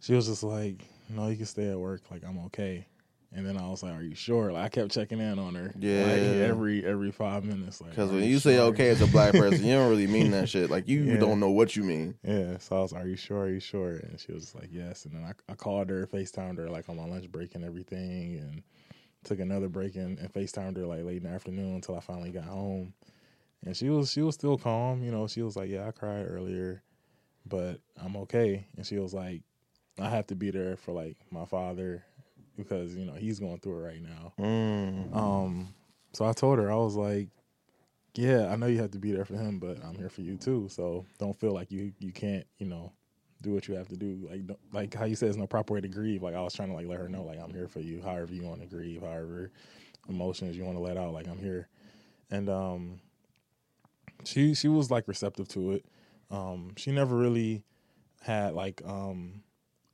She 0.00 0.14
was 0.14 0.26
just 0.26 0.42
like, 0.42 0.84
"No, 1.08 1.28
you 1.28 1.36
can 1.36 1.46
stay 1.46 1.70
at 1.70 1.78
work. 1.78 2.02
Like 2.10 2.22
I'm 2.26 2.38
okay." 2.46 2.86
And 3.32 3.46
then 3.46 3.56
I 3.56 3.68
was 3.68 3.82
like, 3.82 3.92
"Are 3.92 4.02
you 4.02 4.14
sure?" 4.14 4.52
Like 4.52 4.64
I 4.64 4.68
kept 4.70 4.90
checking 4.90 5.20
in 5.20 5.38
on 5.38 5.54
her. 5.54 5.72
Yeah. 5.78 6.02
like, 6.04 6.20
every 6.50 6.84
every 6.84 7.12
five 7.12 7.44
minutes. 7.44 7.80
Like, 7.80 7.90
Because 7.90 8.10
when 8.10 8.24
you 8.24 8.38
say 8.38 8.54
sure?" 8.56 8.64
okay 8.66 8.88
as 8.88 9.00
a 9.02 9.06
black 9.06 9.32
person, 9.34 9.64
you 9.64 9.74
don't 9.74 9.90
really 9.90 10.06
mean 10.08 10.30
that 10.32 10.48
shit. 10.48 10.70
Like 10.70 10.88
you 10.88 11.04
Yeah. 11.04 11.18
don't 11.20 11.38
know 11.38 11.50
what 11.50 11.76
you 11.76 11.84
mean. 11.84 12.16
Yeah, 12.24 12.58
so 12.58 12.78
I 12.78 12.80
was, 12.80 12.92
"Are 12.92 13.06
you 13.06 13.16
sure? 13.16 13.42
Are 13.42 13.48
you 13.50 13.60
sure?" 13.60 13.96
And 13.96 14.18
she 14.18 14.32
was 14.32 14.44
just 14.44 14.54
like, 14.56 14.70
"Yes." 14.72 15.04
And 15.04 15.14
then 15.14 15.22
I, 15.24 15.32
I 15.52 15.54
called 15.54 15.90
her, 15.90 16.06
Facetimed 16.06 16.56
her 16.58 16.68
like 16.70 16.88
on 16.88 16.96
my 16.96 17.04
lunch 17.04 17.30
break 17.30 17.54
and 17.54 17.64
everything, 17.64 18.36
and 18.38 18.62
took 19.24 19.40
another 19.40 19.68
break 19.68 19.96
and, 19.96 20.18
and 20.18 20.32
Facetimed 20.32 20.76
her 20.76 20.86
like 20.86 21.04
late 21.04 21.18
in 21.18 21.24
the 21.24 21.28
afternoon 21.30 21.74
until 21.74 21.96
I 21.96 22.00
finally 22.00 22.30
got 22.30 22.44
home. 22.44 22.94
And 23.64 23.76
she 23.76 23.90
was 23.90 24.10
she 24.10 24.22
was 24.22 24.34
still 24.34 24.56
calm, 24.56 25.02
you 25.02 25.10
know. 25.10 25.26
She 25.26 25.42
was 25.42 25.56
like, 25.56 25.68
"Yeah, 25.68 25.86
I 25.86 25.90
cried 25.90 26.26
earlier, 26.26 26.82
but 27.46 27.80
I'm 28.02 28.16
okay." 28.16 28.66
And 28.76 28.86
she 28.86 28.98
was 28.98 29.12
like, 29.12 29.42
"I 29.98 30.08
have 30.08 30.26
to 30.28 30.34
be 30.34 30.50
there 30.50 30.76
for 30.76 30.92
like 30.92 31.18
my 31.30 31.44
father 31.44 32.02
because 32.56 32.96
you 32.96 33.04
know 33.04 33.12
he's 33.12 33.38
going 33.38 33.58
through 33.60 33.80
it 33.80 33.86
right 33.86 34.02
now." 34.02 34.32
Mm. 34.38 35.14
Um, 35.14 35.74
so 36.12 36.24
I 36.24 36.32
told 36.32 36.58
her 36.58 36.72
I 36.72 36.76
was 36.76 36.96
like, 36.96 37.28
"Yeah, 38.14 38.48
I 38.50 38.56
know 38.56 38.66
you 38.66 38.80
have 38.80 38.92
to 38.92 38.98
be 38.98 39.12
there 39.12 39.26
for 39.26 39.36
him, 39.36 39.58
but 39.58 39.84
I'm 39.84 39.96
here 39.96 40.08
for 40.08 40.22
you 40.22 40.38
too. 40.38 40.68
So 40.70 41.04
don't 41.18 41.38
feel 41.38 41.52
like 41.52 41.70
you 41.70 41.92
you 41.98 42.12
can't, 42.12 42.46
you 42.58 42.66
know, 42.66 42.92
do 43.42 43.52
what 43.52 43.68
you 43.68 43.74
have 43.74 43.88
to 43.88 43.96
do. 43.96 44.28
Like 44.30 44.58
like 44.72 44.94
how 44.94 45.04
you 45.04 45.16
said, 45.16 45.26
there's 45.26 45.36
no 45.36 45.46
proper 45.46 45.74
way 45.74 45.80
to 45.80 45.88
grieve. 45.88 46.22
Like 46.22 46.34
I 46.34 46.40
was 46.40 46.54
trying 46.54 46.68
to 46.68 46.74
like 46.74 46.86
let 46.86 46.98
her 46.98 47.08
know, 47.08 47.22
like 47.22 47.40
I'm 47.40 47.52
here 47.52 47.68
for 47.68 47.80
you. 47.80 48.02
However 48.02 48.32
you 48.32 48.42
want 48.42 48.60
to 48.60 48.66
grieve, 48.66 49.02
however 49.02 49.50
emotions 50.08 50.56
you 50.56 50.64
want 50.64 50.76
to 50.76 50.82
let 50.82 50.96
out, 50.96 51.12
like 51.12 51.28
I'm 51.28 51.38
here. 51.38 51.68
And 52.30 52.48
um, 52.48 53.00
she 54.24 54.54
she 54.54 54.68
was 54.68 54.90
like 54.90 55.08
receptive 55.08 55.48
to 55.48 55.72
it. 55.72 55.84
Um, 56.30 56.72
she 56.76 56.92
never 56.92 57.16
really 57.16 57.64
had 58.22 58.54
like 58.54 58.82
um 58.84 59.42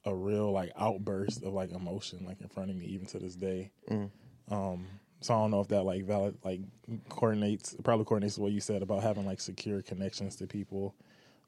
a 0.05 0.15
real 0.15 0.53
like 0.53 0.73
outburst 0.77 1.43
of 1.43 1.53
like 1.53 1.73
emotion 1.73 2.25
like 2.27 2.41
in 2.41 2.49
front 2.49 2.71
of 2.71 2.77
me 2.77 2.87
even 2.87 3.07
to 3.07 3.19
this 3.19 3.35
day. 3.35 3.71
Mm. 3.91 4.11
Um, 4.51 4.87
so 5.21 5.35
I 5.35 5.39
don't 5.39 5.51
know 5.51 5.61
if 5.61 5.69
that 5.69 5.83
like 5.85 6.05
valid 6.05 6.37
like 6.45 6.61
coordinates 7.09 7.75
probably 7.83 8.05
coordinates 8.05 8.39
what 8.39 8.53
you 8.53 8.61
said 8.61 8.83
about 8.83 9.03
having 9.03 9.27
like 9.27 9.41
secure 9.41 9.83
connections 9.83 10.37
to 10.37 10.47
people. 10.47 10.95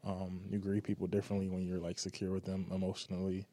Um, 0.09 0.41
you 0.51 0.59
greet 0.59 0.85
people 0.85 1.07
differently 1.07 1.49
when 1.51 1.67
you're 1.67 1.79
like 1.79 1.99
secure 1.99 2.33
with 2.33 2.45
them 2.45 2.67
emotionally. 2.75 3.47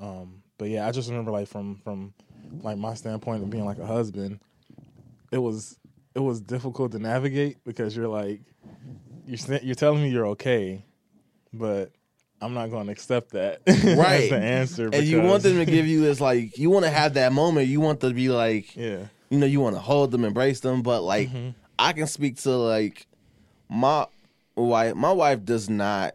Um, 0.00 0.42
but 0.56 0.70
yeah, 0.70 0.88
I 0.88 0.90
just 0.90 1.08
remember 1.10 1.30
like 1.30 1.48
from 1.48 1.76
from 1.84 2.14
like 2.62 2.78
my 2.78 2.94
standpoint 2.94 3.42
of 3.42 3.50
being 3.50 3.64
like 3.66 3.78
a 3.78 3.86
husband, 3.86 4.40
it 5.30 5.38
was 5.38 5.78
it 6.14 6.20
was 6.20 6.40
difficult 6.40 6.92
to 6.92 6.98
navigate 6.98 7.58
because 7.64 7.94
you're 7.94 8.08
like 8.08 8.40
you're 9.26 9.58
you're 9.62 9.74
telling 9.74 10.02
me 10.02 10.08
you're 10.08 10.28
okay, 10.28 10.82
but 11.52 11.92
I'm 12.40 12.54
not 12.54 12.70
going 12.70 12.86
to 12.86 12.92
accept 12.92 13.32
that 13.32 13.60
Right. 13.66 14.22
as 14.22 14.30
the 14.30 14.38
answer. 14.38 14.90
And 14.92 15.04
you 15.04 15.20
want 15.20 15.42
them 15.42 15.56
to 15.56 15.66
give 15.66 15.86
you 15.86 16.00
this 16.00 16.20
like 16.20 16.56
you 16.56 16.70
want 16.70 16.84
to 16.86 16.90
have 16.90 17.14
that 17.14 17.32
moment. 17.32 17.66
You 17.68 17.80
want 17.80 18.00
to 18.00 18.14
be 18.14 18.28
like 18.30 18.74
yeah 18.76 19.06
you 19.28 19.38
know 19.38 19.46
you 19.46 19.60
want 19.60 19.76
to 19.76 19.80
hold 19.80 20.10
them, 20.12 20.24
embrace 20.24 20.60
them. 20.60 20.80
But 20.82 21.02
like 21.02 21.28
Mm-hmm. 21.28 21.50
I 21.78 21.92
can 21.92 22.06
speak 22.06 22.36
to 22.38 22.50
like 22.50 23.06
my 23.68 24.06
wife. 24.64 24.94
My 24.94 25.12
wife 25.12 25.44
does 25.44 25.68
not. 25.68 26.14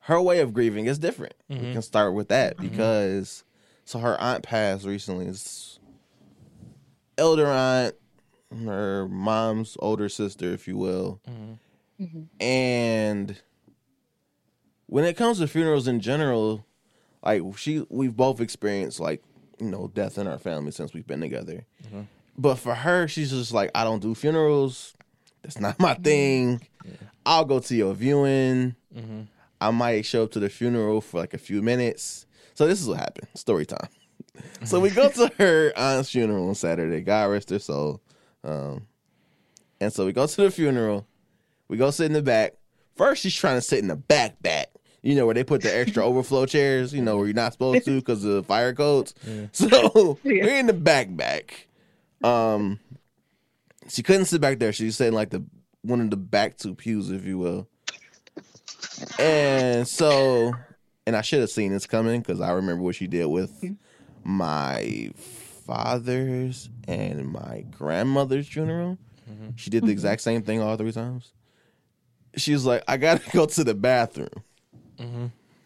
Her 0.00 0.20
way 0.20 0.40
of 0.40 0.52
grieving 0.52 0.86
is 0.86 0.98
different. 0.98 1.34
We 1.48 1.56
Mm-hmm. 1.56 1.72
can 1.74 1.82
start 1.82 2.14
with 2.14 2.28
that 2.28 2.56
mm-hmm. 2.56 2.68
because 2.68 3.44
so 3.84 3.98
her 3.98 4.20
aunt 4.20 4.42
passed 4.42 4.84
recently. 4.84 5.26
It's 5.26 5.78
elder 7.16 7.46
aunt, 7.46 7.94
her 8.64 9.08
mom's 9.08 9.76
older 9.80 10.08
sister, 10.08 10.52
if 10.52 10.68
you 10.68 10.76
will. 10.76 11.20
Mm-hmm. 11.28 12.22
And 12.40 13.40
when 14.86 15.04
it 15.04 15.16
comes 15.16 15.38
to 15.38 15.48
funerals 15.48 15.88
in 15.88 16.00
general, 16.00 16.66
like 17.22 17.42
she, 17.56 17.86
we've 17.88 18.16
both 18.16 18.40
experienced 18.40 19.00
like 19.00 19.22
you 19.58 19.70
know 19.70 19.88
death 19.94 20.18
in 20.18 20.26
our 20.26 20.38
family 20.38 20.72
since 20.72 20.92
we've 20.92 21.06
been 21.06 21.20
together. 21.20 21.64
Mm-hmm. 21.86 22.02
But 22.36 22.56
for 22.56 22.74
her, 22.74 23.06
she's 23.06 23.30
just 23.30 23.52
like, 23.52 23.70
I 23.74 23.84
don't 23.84 24.02
do 24.02 24.14
funerals. 24.14 24.93
That's 25.44 25.60
not 25.60 25.78
my 25.78 25.94
thing. 25.94 26.66
I'll 27.24 27.44
go 27.44 27.60
to 27.60 27.76
your 27.76 27.94
viewing. 27.94 28.74
I 29.60 29.70
might 29.70 30.04
show 30.04 30.24
up 30.24 30.32
to 30.32 30.40
the 30.40 30.48
funeral 30.48 31.00
for 31.00 31.20
like 31.20 31.34
a 31.34 31.38
few 31.38 31.62
minutes. 31.62 32.26
So 32.54 32.66
this 32.66 32.80
is 32.80 32.88
what 32.88 32.98
happened. 32.98 33.28
Story 33.34 33.66
time. 33.66 33.88
so 34.64 34.80
we 34.80 34.90
go 34.90 35.08
to 35.10 35.30
her 35.38 35.72
aunt's 35.76 36.10
funeral 36.10 36.48
on 36.48 36.54
Saturday. 36.54 37.00
God 37.02 37.30
rest 37.30 37.50
her 37.50 37.58
soul. 37.58 38.00
Um, 38.42 38.86
and 39.80 39.92
so 39.92 40.06
we 40.06 40.12
go 40.12 40.26
to 40.26 40.36
the 40.36 40.50
funeral. 40.50 41.06
We 41.68 41.76
go 41.76 41.90
sit 41.90 42.06
in 42.06 42.12
the 42.12 42.22
back. 42.22 42.54
First, 42.96 43.22
she's 43.22 43.34
trying 43.34 43.56
to 43.56 43.62
sit 43.62 43.80
in 43.80 43.88
the 43.88 43.96
back 43.96 44.40
back. 44.42 44.70
You 45.02 45.14
know 45.14 45.26
where 45.26 45.34
they 45.34 45.44
put 45.44 45.60
the 45.62 45.74
extra 45.76 46.04
overflow 46.06 46.46
chairs. 46.46 46.94
You 46.94 47.02
know 47.02 47.16
where 47.16 47.26
you're 47.26 47.34
not 47.34 47.52
supposed 47.52 47.84
to 47.84 47.96
because 48.00 48.24
of 48.24 48.32
the 48.32 48.42
fire 48.42 48.72
codes. 48.72 49.14
So 49.52 50.18
we're 50.24 50.56
in 50.58 50.66
the 50.66 50.72
back 50.72 51.14
back. 51.14 51.68
Um, 52.22 52.80
she 53.88 54.02
couldn't 54.02 54.26
sit 54.26 54.40
back 54.40 54.58
there. 54.58 54.72
She 54.72 54.86
was 54.86 54.96
sitting 54.96 55.14
like 55.14 55.30
the 55.30 55.44
one 55.82 56.00
of 56.00 56.10
the 56.10 56.16
back 56.16 56.56
two 56.56 56.74
pews, 56.74 57.10
if 57.10 57.24
you 57.24 57.38
will. 57.38 57.68
And 59.18 59.86
so, 59.86 60.52
and 61.06 61.16
I 61.16 61.20
should 61.20 61.40
have 61.40 61.50
seen 61.50 61.72
this 61.72 61.86
coming 61.86 62.20
because 62.20 62.40
I 62.40 62.52
remember 62.52 62.82
what 62.82 62.94
she 62.94 63.06
did 63.06 63.26
with 63.26 63.52
mm-hmm. 63.60 63.74
my 64.24 65.10
father's 65.66 66.70
and 66.86 67.32
my 67.32 67.64
grandmother's 67.70 68.48
funeral. 68.48 68.98
Mm-hmm. 69.30 69.50
She 69.56 69.70
did 69.70 69.82
the 69.82 69.86
mm-hmm. 69.86 69.92
exact 69.92 70.22
same 70.22 70.42
thing 70.42 70.60
all 70.60 70.76
three 70.76 70.92
times. 70.92 71.32
She 72.36 72.52
was 72.52 72.64
like, 72.66 72.82
I 72.88 72.96
gotta 72.96 73.30
go 73.30 73.46
to 73.46 73.64
the 73.64 73.74
bathroom. 73.74 74.42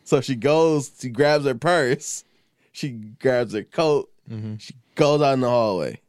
So 0.04 0.20
she 0.20 0.36
goes, 0.36 0.90
she 0.98 1.10
grabs 1.10 1.44
her 1.44 1.54
purse, 1.54 2.24
she 2.72 2.90
grabs 2.90 3.52
her 3.52 3.62
coat, 3.62 4.10
she 4.58 4.74
goes 4.94 5.20
out 5.20 5.34
in 5.34 5.40
the 5.40 5.48
hallway 5.48 6.00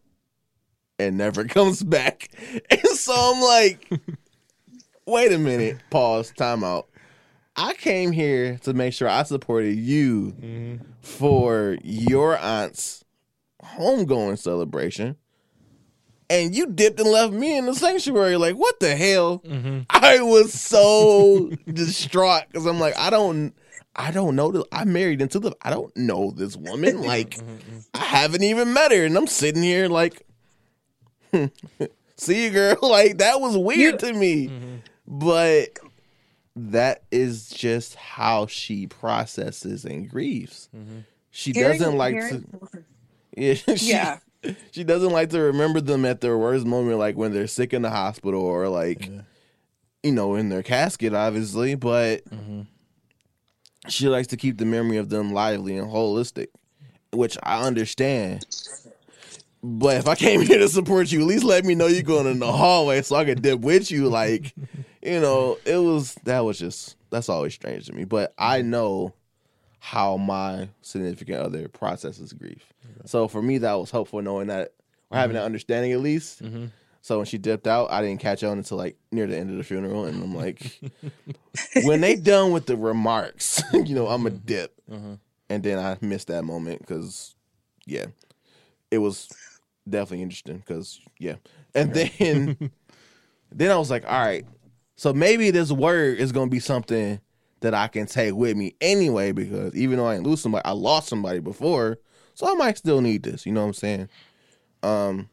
and 1.00 1.18
never 1.18 1.44
comes 1.46 1.82
back. 1.82 2.30
And 2.70 2.88
so 2.90 3.14
I'm 3.16 3.42
like, 3.42 3.90
wait 5.06 5.32
a 5.32 5.38
minute, 5.38 5.78
pause, 5.90 6.32
time 6.32 6.64
out. 6.64 6.88
I 7.56 7.74
came 7.74 8.12
here 8.12 8.58
to 8.64 8.74
make 8.74 8.94
sure 8.94 9.10
I 9.10 9.24
supported 9.24 9.76
you 9.76 10.34
mm-hmm. 10.40 10.84
for 11.02 11.78
your 11.84 12.38
aunt's 12.38 13.04
homegoing 13.64 14.38
celebration. 14.38 15.18
And 16.30 16.56
you 16.56 16.68
dipped 16.68 17.00
and 17.00 17.10
left 17.10 17.34
me 17.34 17.58
in 17.58 17.66
the 17.66 17.74
sanctuary. 17.74 18.38
Like, 18.38 18.56
what 18.56 18.80
the 18.80 18.96
hell? 18.96 19.40
Mm-hmm. 19.40 19.80
I 19.90 20.22
was 20.22 20.54
so 20.54 21.50
distraught 21.74 22.44
because 22.48 22.68
I'm 22.68 22.80
like, 22.80 22.96
I 22.98 23.10
don't, 23.10 23.54
I 23.96 24.12
don't 24.12 24.36
know. 24.36 24.52
This. 24.52 24.64
I 24.72 24.86
married 24.86 25.22
into 25.22 25.40
the. 25.40 25.56
I 25.64 25.72
don't 25.72 25.96
know 25.98 26.32
this 26.32 26.56
woman. 26.56 27.02
Like, 27.02 27.32
mm-hmm, 27.32 27.80
I 27.96 28.04
haven't 28.06 28.44
even 28.44 28.74
met 28.74 28.92
her, 28.92 29.06
and 29.06 29.18
I'm 29.18 29.26
sitting 29.28 29.64
here 29.64 29.88
like, 29.88 30.24
see 32.18 32.46
you, 32.46 32.50
girl. 32.52 32.78
Like 32.82 33.18
that 33.20 33.40
was 33.40 33.58
weird 33.58 34.00
to 34.00 34.14
me, 34.14 34.48
mm-hmm. 34.48 34.76
but 35.08 35.80
that 36.56 37.04
is 37.12 37.50
just 37.50 37.96
how 37.96 38.48
she 38.48 38.88
processes 38.88 39.86
and 39.86 40.10
grieves. 40.10 40.70
Mm-hmm. 40.76 41.00
She 41.32 41.52
Hearing- 41.52 41.80
doesn't 41.80 41.98
like 41.98 42.14
hearing- 42.16 42.44
to. 42.44 42.84
Yeah, 43.38 43.54
she, 43.54 43.90
Yeah. 43.92 44.20
She 44.72 44.86
doesn't 44.86 45.12
like 45.12 45.30
to 45.32 45.40
remember 45.40 45.82
them 45.82 46.06
at 46.06 46.22
their 46.22 46.38
worst 46.38 46.66
moment, 46.66 46.98
like 46.98 47.18
when 47.18 47.34
they're 47.34 47.48
sick 47.48 47.74
in 47.74 47.82
the 47.82 47.90
hospital 47.90 48.42
or 48.42 48.70
like, 48.70 49.10
you 50.02 50.14
know, 50.14 50.36
in 50.36 50.48
their 50.48 50.64
casket, 50.64 51.14
obviously. 51.14 51.76
But 51.76 52.24
mm-hmm. 52.30 52.62
she 53.90 54.08
likes 54.08 54.28
to 54.28 54.38
keep 54.38 54.58
the 54.58 54.66
memory 54.66 54.96
of 54.96 55.10
them 55.10 55.34
lively 55.34 55.78
and 55.78 55.90
holistic, 55.90 56.48
which 57.12 57.38
I 57.44 57.66
understand. 57.66 58.46
But 59.62 59.98
if 59.98 60.08
I 60.08 60.16
came 60.16 60.42
here 60.46 60.60
to 60.60 60.70
support 60.70 61.12
you, 61.12 61.22
at 61.22 61.28
least 61.28 61.44
let 61.44 61.66
me 61.66 61.76
know 61.76 61.88
you're 61.88 62.04
going 62.04 62.28
in 62.28 62.40
the 62.40 62.52
hallway 62.52 63.02
so 63.02 63.16
I 63.16 63.26
could 63.26 63.42
dip 63.42 63.60
with 63.60 63.92
you. 63.92 64.10
Like, 64.10 64.54
you 65.02 65.20
know, 65.20 65.58
it 65.66 65.78
was 65.78 66.16
that 66.24 66.42
was 66.42 66.60
just 66.60 66.96
that's 67.10 67.30
always 67.30 67.54
strange 67.54 67.88
to 67.88 67.94
me. 67.94 68.06
But 68.06 68.34
I 68.38 68.62
know 68.62 69.14
how 69.80 70.18
my 70.18 70.70
significant 70.82 71.40
other 71.40 71.68
processes 71.68 72.34
grief. 72.34 72.74
So 73.06 73.28
for 73.28 73.42
me, 73.42 73.60
that 73.60 73.74
was 73.74 73.92
helpful 73.92 74.22
knowing 74.22 74.48
that 74.48 74.74
or 75.10 75.18
having 75.18 75.34
that 75.34 75.40
mm-hmm. 75.40 75.46
understanding 75.46 75.92
at 75.94 76.00
least. 76.00 76.44
Mm-hmm. 76.44 76.66
So 77.02 77.18
when 77.18 77.26
she 77.26 77.38
dipped 77.38 77.66
out, 77.66 77.92
I 77.92 78.02
didn't 78.02 78.20
catch 78.20 78.44
on 78.44 78.58
until 78.58 78.78
like 78.78 78.98
near 79.12 79.26
the 79.26 79.38
end 79.38 79.50
of 79.50 79.58
the 79.58 79.64
funeral, 79.64 80.06
and 80.06 80.22
I'm 80.22 80.36
like, 80.36 80.80
when 81.84 82.02
they 82.02 82.16
done 82.16 82.52
with 82.52 82.66
the 82.66 82.76
remarks, 82.76 83.64
you 83.74 83.96
know, 83.96 84.08
I'm 84.08 84.26
a 84.26 84.30
mm-hmm. 84.30 84.46
dip, 84.46 84.82
and 85.50 85.64
then 85.64 85.80
I 85.80 85.98
missed 86.02 86.28
that 86.28 86.44
moment 86.44 86.82
because, 86.82 87.36
yeah, 87.86 88.08
it 88.92 88.98
was 88.98 89.30
definitely 89.90 90.24
interesting 90.24 90.58
because 90.58 91.00
yeah, 91.20 91.36
and 91.76 91.94
then 91.94 92.72
then 93.52 93.72
I 93.72 93.78
was 93.78 93.90
like, 93.90 94.06
all 94.06 94.20
right, 94.20 94.46
so 94.96 95.14
maybe 95.14 95.52
this 95.52 95.72
word 95.72 96.20
is 96.20 96.32
gonna 96.32 96.50
be 96.50 96.60
something 96.60 97.20
that 97.62 97.74
I 97.74 97.88
can 97.88 98.06
take 98.06 98.34
with 98.34 98.56
me 98.56 98.76
anyway 98.80 99.32
because 99.32 99.76
even 99.76 99.98
though 99.98 100.08
I 100.08 100.16
didn't 100.16 100.28
lose 100.28 100.42
somebody, 100.42 100.66
I 100.66 100.72
lost 100.72 101.08
somebody 101.08 101.40
before, 101.40 102.00
so 102.34 102.50
I 102.50 102.54
might 102.56 102.78
still 102.78 103.02
need 103.02 103.24
this. 103.24 103.46
You 103.46 103.52
know 103.52 103.62
what 103.62 103.68
I'm 103.68 103.74
saying? 103.74 104.10
Um. 104.84 105.30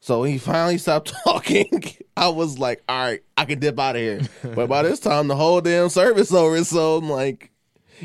So 0.00 0.22
he 0.22 0.36
finally 0.36 0.76
stopped 0.76 1.14
talking. 1.24 1.82
I 2.14 2.28
was 2.28 2.58
like, 2.58 2.82
all 2.86 3.06
right, 3.06 3.22
I 3.38 3.46
can 3.46 3.58
dip 3.58 3.78
out 3.78 3.96
of 3.96 4.02
here. 4.02 4.20
But 4.42 4.68
by 4.68 4.82
this 4.82 5.00
time, 5.00 5.28
the 5.28 5.34
whole 5.34 5.62
damn 5.62 5.88
service 5.88 6.30
over. 6.30 6.62
So 6.62 6.98
I'm 6.98 7.08
like, 7.08 7.50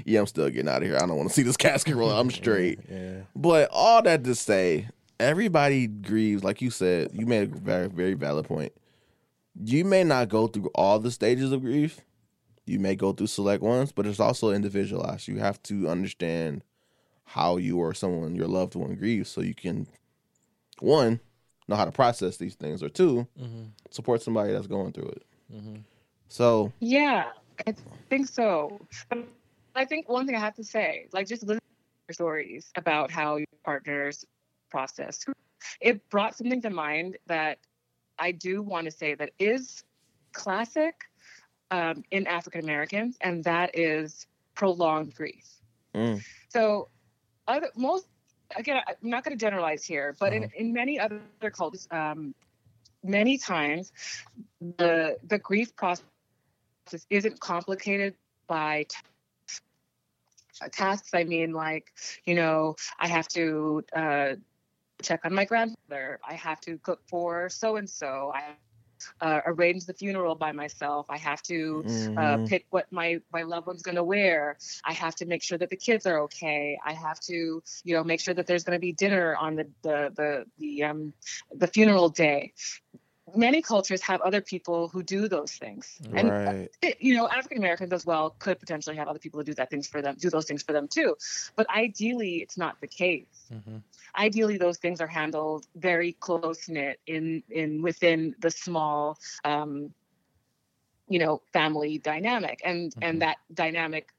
yeah, 0.06 0.22
I'm 0.22 0.28
still 0.28 0.50
getting 0.50 0.70
out 0.70 0.82
of 0.82 0.88
here. 0.88 0.96
I 0.96 1.00
don't 1.02 1.18
want 1.18 1.30
to 1.30 1.36
see 1.36 1.44
this 1.44 1.58
casket 1.58 1.96
roll. 1.96 2.12
I'm 2.12 2.32
straight. 2.32 2.80
Yeah. 2.90 3.22
But 3.36 3.70
all 3.72 4.02
that 4.04 4.24
to 4.24 4.36
say, 4.36 4.88
everybody 5.20 5.88
grieves. 5.88 6.44
Like 6.44 6.62
you 6.62 6.70
said, 6.70 7.12
you 7.14 7.26
made 7.26 7.52
a 7.52 7.56
very, 7.56 7.88
very 7.88 8.14
valid 8.14 8.46
point. 8.46 8.74
You 9.62 9.84
may 9.86 10.04
not 10.04 10.30
go 10.30 10.48
through 10.48 10.70
all 10.76 11.00
the 11.00 11.12
stages 11.12 11.52
of 11.52 11.62
grief. 11.62 12.02
You 12.66 12.80
may 12.80 12.96
go 12.96 13.14
through 13.14 13.28
select 13.28 13.64
ones, 13.64 13.92
but 13.92 14.06
it's 14.06 14.20
also 14.20 14.52
individualized. 14.52 15.28
You 15.28 15.38
have 15.40 15.62
to 15.64 15.90
understand 15.90 16.64
how 17.26 17.58
you 17.58 17.78
or 17.78 17.94
someone, 17.94 18.36
your 18.36 18.48
loved 18.48 18.76
one, 18.76 18.96
grieves 18.96 19.30
so 19.30 19.42
you 19.42 19.56
can, 19.56 19.88
one, 20.80 21.20
know 21.68 21.76
how 21.76 21.86
to 21.86 21.92
process 21.92 22.38
these 22.38 22.56
things, 22.56 22.82
or 22.82 22.90
2 22.90 23.28
mm-hmm. 23.40 23.64
support 23.90 24.22
somebody 24.22 24.54
that's 24.54 24.68
going 24.68 24.92
through 24.92 25.10
it. 25.10 25.26
Mm-hmm. 25.54 25.76
So, 26.28 26.72
Yeah, 26.80 27.26
I 27.68 27.74
think 28.10 28.28
so. 28.28 28.80
I 29.76 29.86
think 29.86 30.10
one 30.10 30.26
thing 30.26 30.36
I 30.36 30.40
have 30.40 30.56
to 30.56 30.64
say, 30.64 31.08
like 31.12 31.28
just 31.28 31.44
listening 31.44 31.60
to 31.60 32.10
your 32.10 32.14
stories 32.14 32.72
about 32.76 33.12
how 33.12 33.38
your 33.38 33.48
partners 33.64 34.26
process, 34.70 35.26
it 35.82 36.10
brought 36.10 36.38
something 36.38 36.62
to 36.62 36.70
mind 36.70 37.18
that 37.28 37.60
I 38.18 38.32
do 38.32 38.62
want 38.62 38.86
to 38.86 38.92
say 38.92 39.16
that 39.16 39.32
is 39.40 39.84
classic 40.34 40.96
um, 41.72 42.04
in 42.12 42.28
African 42.28 42.62
Americans, 42.62 43.18
and 43.22 43.44
that 43.44 43.78
is 43.78 44.28
prolonged 44.56 45.16
grief. 45.16 45.46
Mm. 45.96 46.22
So, 46.50 46.90
other 47.48 47.70
most 47.76 48.08
again, 48.56 48.82
I'm 48.88 48.96
not 49.02 49.24
going 49.24 49.38
to 49.38 49.44
generalize 49.44 49.84
here, 49.84 50.16
but 50.20 50.34
in, 50.34 50.52
in 50.56 50.74
many 50.74 51.00
other 51.00 51.22
cultures, 51.52 51.88
um, 51.92 52.34
many 53.04 53.38
times 53.38 53.92
the 54.60 55.18
the 55.28 55.40
grief 55.40 55.76
process 55.76 56.04
isn't 57.10 57.40
complicated 57.40 58.16
by 58.48 58.86
t- 58.90 60.70
tasks. 60.72 61.14
I 61.14 61.24
mean, 61.24 61.54
like 61.54 61.92
you 62.26 62.36
know, 62.36 62.76
I 63.00 63.08
have 63.08 63.28
to 63.30 63.84
uh, 63.96 64.36
check 65.02 65.22
on 65.26 65.34
my 65.34 65.46
grandmother. 65.46 66.20
I 66.28 66.34
have 66.36 66.60
to 66.62 66.78
cook 66.80 67.02
for 67.10 67.50
so 67.50 67.78
and 67.78 67.90
so. 67.90 68.32
I 68.34 68.56
uh, 69.22 69.42
arrange 69.46 69.86
the 69.86 69.94
funeral 69.94 70.36
by 70.36 70.52
myself. 70.52 71.06
I 71.10 71.18
have 71.18 71.42
to 71.44 71.86
uh, 72.18 72.38
Mhm. 72.38 72.46
pick 72.46 72.66
what 72.70 72.86
my 72.92 73.20
my 73.32 73.44
loved 73.44 73.68
one's 73.68 73.82
going 73.82 73.96
to 73.96 74.04
wear. 74.04 74.58
I 74.86 74.94
have 74.94 75.16
to 75.16 75.26
make 75.26 75.42
sure 75.44 75.58
that 75.58 75.70
the 75.70 75.78
kids 75.78 76.06
are 76.06 76.20
okay. 76.22 76.78
I 76.86 76.94
have 76.94 77.20
to, 77.22 77.62
you 77.84 77.96
know, 77.96 78.04
make 78.04 78.20
sure 78.20 78.34
that 78.34 78.46
there's 78.46 78.64
going 78.64 78.76
to 78.76 78.82
be 78.82 78.94
dinner 78.94 79.36
on 79.36 79.56
the 79.56 79.66
the 79.84 80.12
the 80.16 80.46
the 80.58 80.84
um 80.84 81.14
the 81.52 81.68
funeral 81.68 82.10
day. 82.10 82.54
Many 83.36 83.62
cultures 83.62 84.02
have 84.02 84.22
other 84.22 84.42
people 84.42 84.88
who 84.90 85.04
do 85.04 85.28
those 85.28 85.52
things, 85.54 86.00
and 86.14 86.30
right. 86.30 86.70
it- 86.82 87.02
you 87.02 87.16
know 87.16 87.28
african 87.30 87.58
americans 87.58 87.92
as 87.94 88.06
well 88.06 88.36
could 88.40 88.60
potentially 88.60 88.96
have 88.96 89.08
other 89.08 89.20
people 89.20 89.40
who 89.40 89.44
do 89.44 89.54
that 89.54 89.70
things 89.70 89.88
for 89.88 90.02
them 90.02 90.16
do 90.20 90.30
those 90.30 90.46
things 90.46 90.64
for 90.64 90.74
them 90.74 90.88
too. 90.88 91.16
But 91.56 91.70
ideally 91.70 92.38
it's 92.38 92.58
not 92.58 92.80
the 92.82 92.88
case. 92.88 93.52
Ideally 94.18 94.58
those 94.58 94.78
things 94.78 95.02
are 95.02 95.08
handled 95.08 95.68
very 95.76 96.14
close 96.14 96.68
knit 96.70 97.00
in 97.08 97.44
in 97.50 97.82
within 97.82 98.36
the 98.40 98.52
small 98.52 99.18
um 99.46 99.94
you 101.08 101.20
know 101.20 101.42
family 101.54 101.98
dynamic. 102.00 102.62
And 102.64 102.96
and 103.02 103.22
that 103.22 103.38
dynamic 103.54 104.10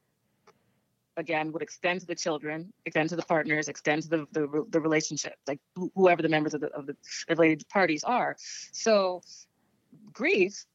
again 1.17 1.51
would 1.51 1.61
extend 1.61 1.99
to 1.99 2.07
the 2.07 2.15
children 2.15 2.71
extend 2.85 3.09
to 3.09 3.15
the 3.15 3.21
partners 3.23 3.67
extend 3.67 4.01
to 4.01 4.09
the 4.09 4.27
the, 4.31 4.65
the 4.69 4.79
relationship 4.79 5.35
like 5.47 5.59
wh- 5.77 5.87
whoever 5.95 6.21
the 6.21 6.29
members 6.29 6.53
of 6.53 6.61
the 6.61 6.67
of 6.73 6.85
the 6.87 6.95
related 7.29 7.67
parties 7.69 8.03
are 8.03 8.35
so 8.71 9.21
grief 10.13 10.65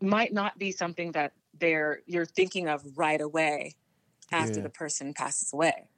might 0.00 0.32
not 0.32 0.58
be 0.58 0.72
something 0.72 1.12
that 1.12 1.32
they're 1.58 2.00
you're 2.06 2.26
thinking 2.26 2.68
of 2.68 2.82
right 2.96 3.20
away 3.20 3.74
after 4.32 4.56
Yeah. 4.56 4.64
the 4.64 4.70
person 4.70 5.14
passes 5.14 5.52
away. 5.52 5.88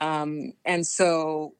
Um, 0.00 0.52
and 0.64 0.86
so 0.86 1.54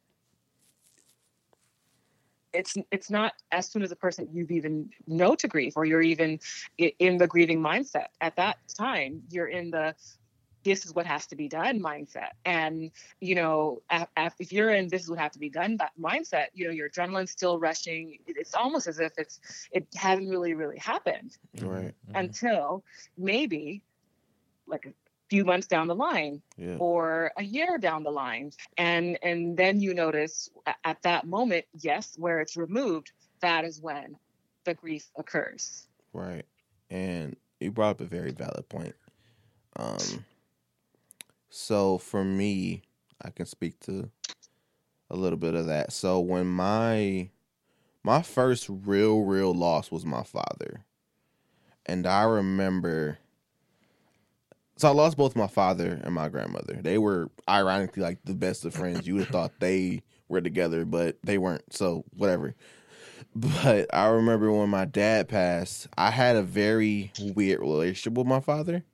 it's 2.53 2.77
it's 2.91 3.11
not 3.11 3.35
as 3.53 3.71
soon 3.71 3.83
as 3.83 3.93
a 3.93 3.97
person 3.97 4.29
you've 4.33 4.51
even 4.51 4.91
know 5.07 5.35
to 5.35 5.49
grieve 5.49 5.75
or 5.77 5.85
you're 5.85 6.01
even 6.01 6.39
in 6.79 7.19
the 7.19 7.27
grieving 7.27 7.61
mindset 7.61 8.07
at 8.21 8.37
that 8.37 8.57
time 8.79 9.23
you're 9.31 9.49
in 9.49 9.71
the 9.71 9.95
this 10.67 10.85
is 10.85 10.93
what 10.95 11.07
has 11.07 11.27
to 11.29 11.37
be 11.37 11.49
done 11.49 11.81
mindset 11.81 12.33
and 12.45 12.91
you 13.21 13.35
know 13.37 13.81
if 14.41 14.53
you're 14.53 14.71
in 14.71 14.89
this 14.89 15.03
is 15.05 15.11
what 15.11 15.19
has 15.21 15.33
to 15.33 15.39
be 15.39 15.49
done 15.49 15.77
that 15.79 15.93
mindset 16.01 16.47
you 16.55 16.67
know 16.67 16.73
your 16.73 16.91
adrenaline's 16.91 17.31
still 17.31 17.59
rushing 17.59 18.19
it's 18.27 18.55
almost 18.55 18.87
as 18.89 18.99
if 19.01 19.13
it's 19.19 19.41
it 19.73 19.87
hasn't 19.95 20.29
really 20.29 20.55
really 20.55 20.79
happened 20.79 21.37
Right. 21.63 21.95
until 22.15 22.85
maybe 23.17 23.83
like 24.67 24.87
a 24.87 24.93
few 25.31 25.45
months 25.45 25.67
down 25.69 25.87
the 25.87 25.95
line 25.95 26.43
Yeah. 26.57 26.77
or 26.79 27.33
a 27.37 27.43
year 27.43 27.79
down 27.79 28.03
the 28.03 28.11
line 28.11 28.51
and 28.77 29.19
and 29.23 29.57
then 29.57 29.81
you 29.81 29.95
notice 29.95 30.51
at 30.85 31.03
that 31.03 31.27
moment 31.27 31.65
yes 31.81 32.15
where 32.19 32.41
it's 32.41 32.57
removed 32.57 33.13
that 33.41 33.65
is 33.65 33.81
when 33.81 34.17
the 34.65 34.75
grief 34.75 35.11
occurs 35.17 35.87
Right. 36.13 36.47
And 36.91 37.37
you 37.61 37.71
brought 37.73 37.91
up 37.91 38.01
a 38.01 38.05
very 38.05 38.33
valid 38.33 38.69
point. 38.69 38.95
Um 39.77 40.25
so 41.51 41.99
for 41.99 42.25
me, 42.25 42.83
I 43.23 43.31
can 43.31 43.47
speak 43.47 43.81
to 43.81 44.11
a 45.11 45.17
little 45.17 45.39
bit 45.39 45.55
of 45.55 45.67
that. 45.67 45.93
So 45.93 46.21
when 46.21 46.47
my 46.47 47.31
my 48.03 48.23
first 48.23 48.69
real 48.69 49.23
real 49.23 49.53
loss 49.53 49.91
was 49.91 50.07
my 50.07 50.23
father. 50.23 50.85
And 51.85 52.07
I 52.07 52.23
remember 52.23 53.19
so 54.77 54.89
I 54.89 54.91
lost 54.93 55.17
both 55.17 55.35
my 55.35 55.47
father 55.47 56.01
and 56.05 56.15
my 56.15 56.29
grandmother. 56.29 56.79
They 56.83 56.99
were 56.99 57.31
ironically 57.49 58.03
like 58.03 58.19
the 58.25 58.35
best 58.35 58.65
of 58.65 58.75
friends. 58.75 59.07
You 59.07 59.15
would 59.15 59.25
have 59.25 59.33
thought 59.33 59.53
they 59.59 60.03
were 60.29 60.43
together, 60.43 60.85
but 60.85 61.17
they 61.25 61.39
weren't. 61.39 61.73
So 61.73 62.05
whatever. 62.17 62.55
But 63.35 63.93
I 63.95 64.07
remember 64.09 64.53
when 64.53 64.69
my 64.69 64.85
dad 64.85 65.29
passed, 65.29 65.89
I 65.97 66.11
had 66.11 66.37
a 66.37 66.43
very 66.43 67.13
weird 67.35 67.61
relationship 67.61 68.15
with 68.15 68.27
my 68.27 68.41
father. 68.41 68.85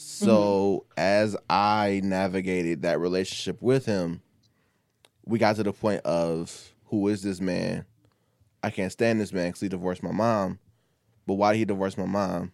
So 0.00 0.84
mm-hmm. 0.90 0.92
as 0.96 1.36
I 1.50 2.00
navigated 2.04 2.82
that 2.82 3.00
relationship 3.00 3.60
with 3.60 3.84
him, 3.84 4.22
we 5.24 5.40
got 5.40 5.56
to 5.56 5.64
the 5.64 5.72
point 5.72 6.02
of 6.02 6.72
who 6.84 7.08
is 7.08 7.22
this 7.22 7.40
man? 7.40 7.84
I 8.62 8.70
can't 8.70 8.92
stand 8.92 9.20
this 9.20 9.32
man 9.32 9.48
because 9.48 9.60
he 9.60 9.68
divorced 9.68 10.04
my 10.04 10.12
mom. 10.12 10.60
But 11.26 11.34
why 11.34 11.52
did 11.52 11.58
he 11.58 11.64
divorce 11.64 11.98
my 11.98 12.06
mom? 12.06 12.52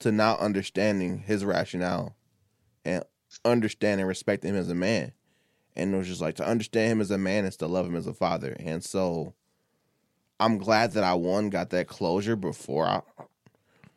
To 0.00 0.12
now 0.12 0.36
understanding 0.36 1.20
his 1.20 1.42
rationale 1.42 2.16
and 2.84 3.02
understanding, 3.46 4.00
and 4.00 4.08
respecting 4.08 4.50
him 4.50 4.60
as 4.60 4.68
a 4.68 4.74
man. 4.74 5.12
And 5.74 5.94
it 5.94 5.96
was 5.96 6.06
just 6.06 6.20
like 6.20 6.34
to 6.34 6.46
understand 6.46 6.92
him 6.92 7.00
as 7.00 7.10
a 7.10 7.16
man 7.16 7.46
is 7.46 7.56
to 7.56 7.66
love 7.66 7.86
him 7.86 7.96
as 7.96 8.06
a 8.06 8.12
father. 8.12 8.54
And 8.60 8.84
so 8.84 9.32
I'm 10.38 10.58
glad 10.58 10.92
that 10.92 11.04
I 11.04 11.14
one 11.14 11.48
got 11.48 11.70
that 11.70 11.88
closure 11.88 12.36
before 12.36 12.86
I 12.86 13.00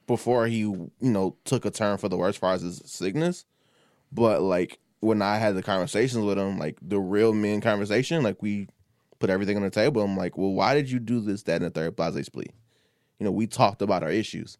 before 0.08 0.48
he 0.48 0.60
you 0.60 0.92
know 1.00 1.36
took 1.46 1.66
a 1.66 1.72
turn 1.72 1.98
for 1.98 2.10
the 2.10 2.18
worse 2.18 2.38
far 2.38 2.54
as 2.54 2.62
his 2.62 2.82
sickness. 2.86 3.46
But 4.12 4.42
like 4.42 4.80
when 5.00 5.22
I 5.22 5.38
had 5.38 5.56
the 5.56 5.64
conversations 5.64 6.24
with 6.24 6.38
him, 6.38 6.58
like 6.58 6.78
the 6.82 7.00
real 7.00 7.34
men 7.34 7.62
conversation, 7.62 8.24
like 8.24 8.42
we 8.42 8.68
put 9.20 9.30
everything 9.30 9.56
on 9.56 9.64
the 9.64 9.70
table. 9.70 10.02
I'm 10.02 10.18
like, 10.18 10.38
well, 10.38 10.52
why 10.52 10.74
did 10.74 10.90
you 10.90 11.00
do 11.00 11.22
this, 11.22 11.44
that, 11.44 11.62
and 11.62 11.66
the 11.66 11.70
third 11.70 11.96
blase 11.96 12.26
split? 12.26 12.52
You 13.20 13.26
know, 13.26 13.32
we 13.32 13.48
talked 13.48 13.82
about 13.82 14.04
our 14.04 14.12
issues. 14.12 14.58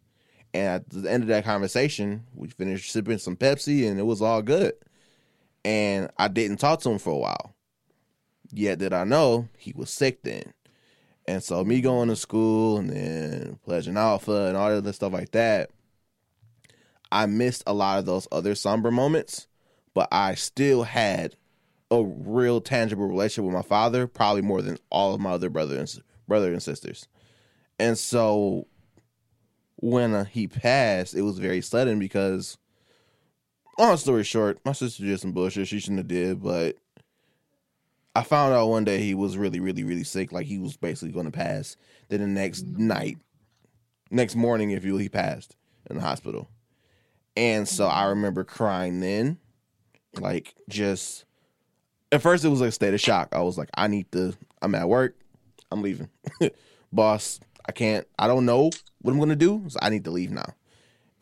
And 0.54 0.68
at 0.68 0.90
the 0.90 1.10
end 1.10 1.22
of 1.22 1.28
that 1.28 1.44
conversation, 1.44 2.24
we 2.34 2.48
finished 2.48 2.92
sipping 2.92 3.18
some 3.18 3.36
Pepsi 3.36 3.88
and 3.88 3.98
it 3.98 4.04
was 4.04 4.22
all 4.22 4.42
good. 4.42 4.74
And 5.64 6.10
I 6.18 6.28
didn't 6.28 6.58
talk 6.58 6.80
to 6.80 6.90
him 6.90 6.98
for 6.98 7.10
a 7.10 7.18
while. 7.18 7.54
Yet 8.52 8.78
did 8.78 8.92
I 8.92 9.04
know 9.04 9.48
he 9.56 9.72
was 9.74 9.90
sick 9.90 10.22
then. 10.22 10.52
And 11.26 11.42
so 11.42 11.64
me 11.64 11.80
going 11.80 12.08
to 12.08 12.16
school 12.16 12.78
and 12.78 12.90
then 12.90 13.58
pledging 13.64 13.96
alpha 13.96 14.46
and 14.46 14.56
all 14.56 14.70
that 14.70 14.78
other 14.78 14.92
stuff 14.92 15.12
like 15.12 15.30
that, 15.32 15.70
I 17.10 17.26
missed 17.26 17.62
a 17.66 17.74
lot 17.74 17.98
of 17.98 18.06
those 18.06 18.26
other 18.32 18.54
somber 18.54 18.90
moments, 18.90 19.46
but 19.94 20.08
I 20.10 20.34
still 20.34 20.82
had 20.82 21.36
a 21.90 22.02
real 22.02 22.60
tangible 22.60 23.06
relationship 23.06 23.44
with 23.44 23.54
my 23.54 23.62
father, 23.62 24.06
probably 24.06 24.42
more 24.42 24.62
than 24.62 24.78
all 24.90 25.14
of 25.14 25.20
my 25.20 25.32
other 25.32 25.50
brothers 25.50 26.00
brother 26.26 26.52
and 26.52 26.62
sisters. 26.62 27.08
And 27.78 27.98
so 27.98 28.66
when 29.76 30.14
uh, 30.14 30.24
he 30.24 30.48
passed, 30.48 31.14
it 31.14 31.22
was 31.22 31.38
very 31.38 31.60
sudden 31.60 31.98
because 31.98 32.56
long 33.78 33.96
story 33.96 34.24
short, 34.24 34.58
my 34.64 34.72
sister 34.72 35.04
did 35.04 35.20
some 35.20 35.32
bullshit 35.32 35.68
she 35.68 35.80
shouldn't 35.80 35.98
have 35.98 36.08
did, 36.08 36.42
but 36.42 36.76
I 38.14 38.22
found 38.22 38.52
out 38.52 38.68
one 38.68 38.84
day 38.84 38.98
he 38.98 39.14
was 39.14 39.36
really, 39.36 39.60
really, 39.60 39.84
really 39.84 40.04
sick. 40.04 40.32
Like 40.32 40.46
he 40.46 40.58
was 40.58 40.76
basically 40.76 41.12
going 41.12 41.26
to 41.26 41.32
pass. 41.32 41.76
Then 42.08 42.20
the 42.20 42.26
next 42.26 42.66
mm. 42.66 42.78
night, 42.78 43.18
next 44.10 44.36
morning, 44.36 44.70
if 44.70 44.84
you 44.84 44.92
will, 44.92 44.98
he 44.98 45.08
passed 45.08 45.56
in 45.88 45.96
the 45.96 46.02
hospital. 46.02 46.48
And 47.36 47.66
so 47.66 47.86
I 47.88 48.02
mm. 48.02 48.10
remember 48.10 48.44
crying 48.44 49.00
then, 49.00 49.38
like 50.20 50.54
just 50.68 51.24
at 52.10 52.20
first 52.20 52.44
it 52.44 52.48
was 52.48 52.60
like 52.60 52.68
a 52.68 52.72
state 52.72 52.92
of 52.92 53.00
shock. 53.00 53.28
I 53.32 53.40
was 53.40 53.56
like, 53.56 53.70
I 53.74 53.86
need 53.86 54.12
to. 54.12 54.34
I'm 54.60 54.74
at 54.74 54.88
work. 54.88 55.16
I'm 55.70 55.80
leaving, 55.80 56.10
boss. 56.92 57.40
I 57.64 57.72
can't. 57.72 58.06
I 58.18 58.26
don't 58.26 58.44
know 58.44 58.70
what 59.00 59.12
I'm 59.12 59.18
gonna 59.18 59.36
do. 59.36 59.64
So 59.68 59.78
I 59.80 59.88
need 59.88 60.04
to 60.04 60.10
leave 60.10 60.30
now. 60.30 60.54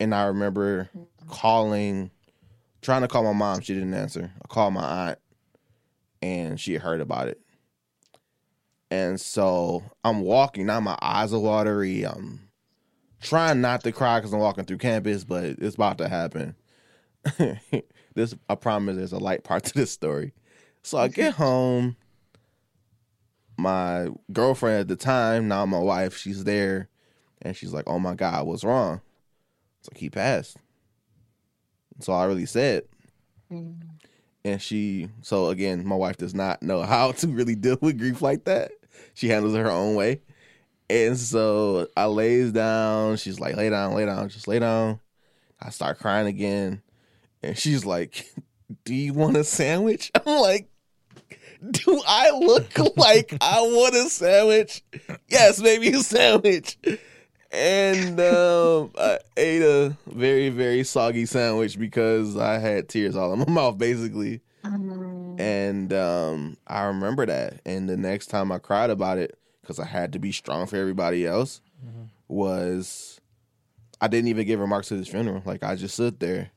And 0.01 0.13
I 0.13 0.25
remember 0.25 0.89
mm. 0.97 1.05
calling, 1.29 2.11
trying 2.81 3.03
to 3.03 3.07
call 3.07 3.23
my 3.23 3.31
mom. 3.31 3.61
She 3.61 3.73
didn't 3.73 3.93
answer. 3.93 4.29
I 4.43 4.47
called 4.49 4.73
my 4.73 4.83
aunt 4.83 5.19
and 6.21 6.59
she 6.59 6.75
heard 6.75 7.01
about 7.01 7.27
it. 7.27 7.39
And 8.89 9.19
so 9.19 9.83
I'm 10.03 10.21
walking, 10.21 10.65
now 10.65 10.79
my 10.79 10.97
eyes 11.01 11.33
are 11.33 11.39
watery. 11.39 12.03
I'm 12.03 12.49
trying 13.21 13.61
not 13.61 13.83
to 13.83 13.91
cry 13.91 14.19
because 14.19 14.33
I'm 14.33 14.39
walking 14.39 14.65
through 14.65 14.79
campus, 14.79 15.23
but 15.23 15.43
it's 15.43 15.75
about 15.75 15.97
to 15.99 16.09
happen. 16.09 16.55
this 18.15 18.35
I 18.49 18.55
promise 18.55 18.97
there's 18.97 19.13
a 19.13 19.19
light 19.19 19.43
part 19.43 19.63
to 19.65 19.73
this 19.73 19.91
story. 19.91 20.33
So 20.83 20.97
I 20.97 21.07
get 21.07 21.35
home. 21.35 21.95
My 23.57 24.07
girlfriend 24.31 24.79
at 24.79 24.87
the 24.87 24.95
time, 24.95 25.47
now 25.47 25.65
my 25.67 25.77
wife, 25.77 26.17
she's 26.17 26.45
there, 26.45 26.89
and 27.43 27.55
she's 27.55 27.73
like, 27.73 27.83
"Oh 27.85 27.99
my 27.99 28.15
God, 28.15 28.47
what's 28.47 28.63
wrong?" 28.63 29.01
It's 29.79 29.89
like 29.91 29.99
he 29.99 30.09
passed. 30.09 30.57
That's 31.93 32.09
all 32.09 32.19
I 32.19 32.25
really 32.25 32.47
said 32.47 32.85
mm. 33.51 33.75
And 34.43 34.61
she 34.61 35.09
so 35.21 35.47
again 35.47 35.85
my 35.85 35.95
wife 35.95 36.17
does 36.17 36.33
not 36.33 36.63
know 36.63 36.81
how 36.83 37.11
to 37.11 37.27
really 37.27 37.55
deal 37.55 37.77
with 37.81 37.97
grief 37.97 38.21
like 38.21 38.45
that. 38.45 38.71
She 39.13 39.27
handles 39.27 39.53
it 39.53 39.59
her 39.59 39.71
own 39.71 39.95
way. 39.95 40.21
And 40.89 41.17
so 41.17 41.87
i 41.95 42.05
lays 42.05 42.51
down. 42.51 43.17
She's 43.17 43.39
like 43.39 43.55
lay 43.55 43.69
down 43.69 43.93
lay 43.93 44.05
down 44.05 44.29
just 44.29 44.47
lay 44.47 44.59
down. 44.59 44.99
I 45.59 45.69
start 45.69 45.99
crying 45.99 46.27
again. 46.27 46.81
And 47.43 47.57
she's 47.57 47.85
like 47.85 48.25
do 48.85 48.93
you 48.93 49.13
want 49.13 49.37
a 49.37 49.43
sandwich? 49.43 50.11
I'm 50.25 50.41
like 50.41 50.67
do 51.69 52.01
i 52.07 52.31
look 52.31 52.97
like 52.97 53.37
i 53.39 53.61
want 53.61 53.93
a 53.93 54.09
sandwich? 54.09 54.83
Yes 55.27 55.61
maybe 55.61 55.89
a 55.89 55.99
sandwich 55.99 56.75
and 57.51 58.19
um, 58.19 58.91
I 58.97 59.19
ate 59.37 59.61
a 59.61 59.95
very 60.07 60.49
very 60.49 60.83
soggy 60.83 61.25
sandwich 61.25 61.77
because 61.77 62.37
I 62.37 62.57
had 62.59 62.87
tears 62.89 63.15
all 63.15 63.33
in 63.33 63.39
my 63.39 63.45
mouth 63.49 63.77
basically. 63.77 64.41
And 65.39 65.91
um, 65.91 66.57
I 66.67 66.83
remember 66.83 67.25
that. 67.25 67.61
And 67.65 67.89
the 67.89 67.97
next 67.97 68.27
time 68.27 68.51
I 68.51 68.59
cried 68.59 68.89
about 68.91 69.17
it 69.17 69.37
because 69.61 69.79
I 69.79 69.85
had 69.85 70.13
to 70.13 70.19
be 70.19 70.31
strong 70.31 70.67
for 70.67 70.75
everybody 70.77 71.25
else 71.25 71.61
was 72.27 73.19
I 73.99 74.07
didn't 74.07 74.27
even 74.29 74.45
give 74.47 74.59
remarks 74.59 74.87
to 74.89 74.97
this 74.97 75.07
funeral. 75.07 75.41
Like 75.45 75.63
I 75.63 75.75
just 75.75 75.95
stood 75.95 76.19
there, 76.19 76.51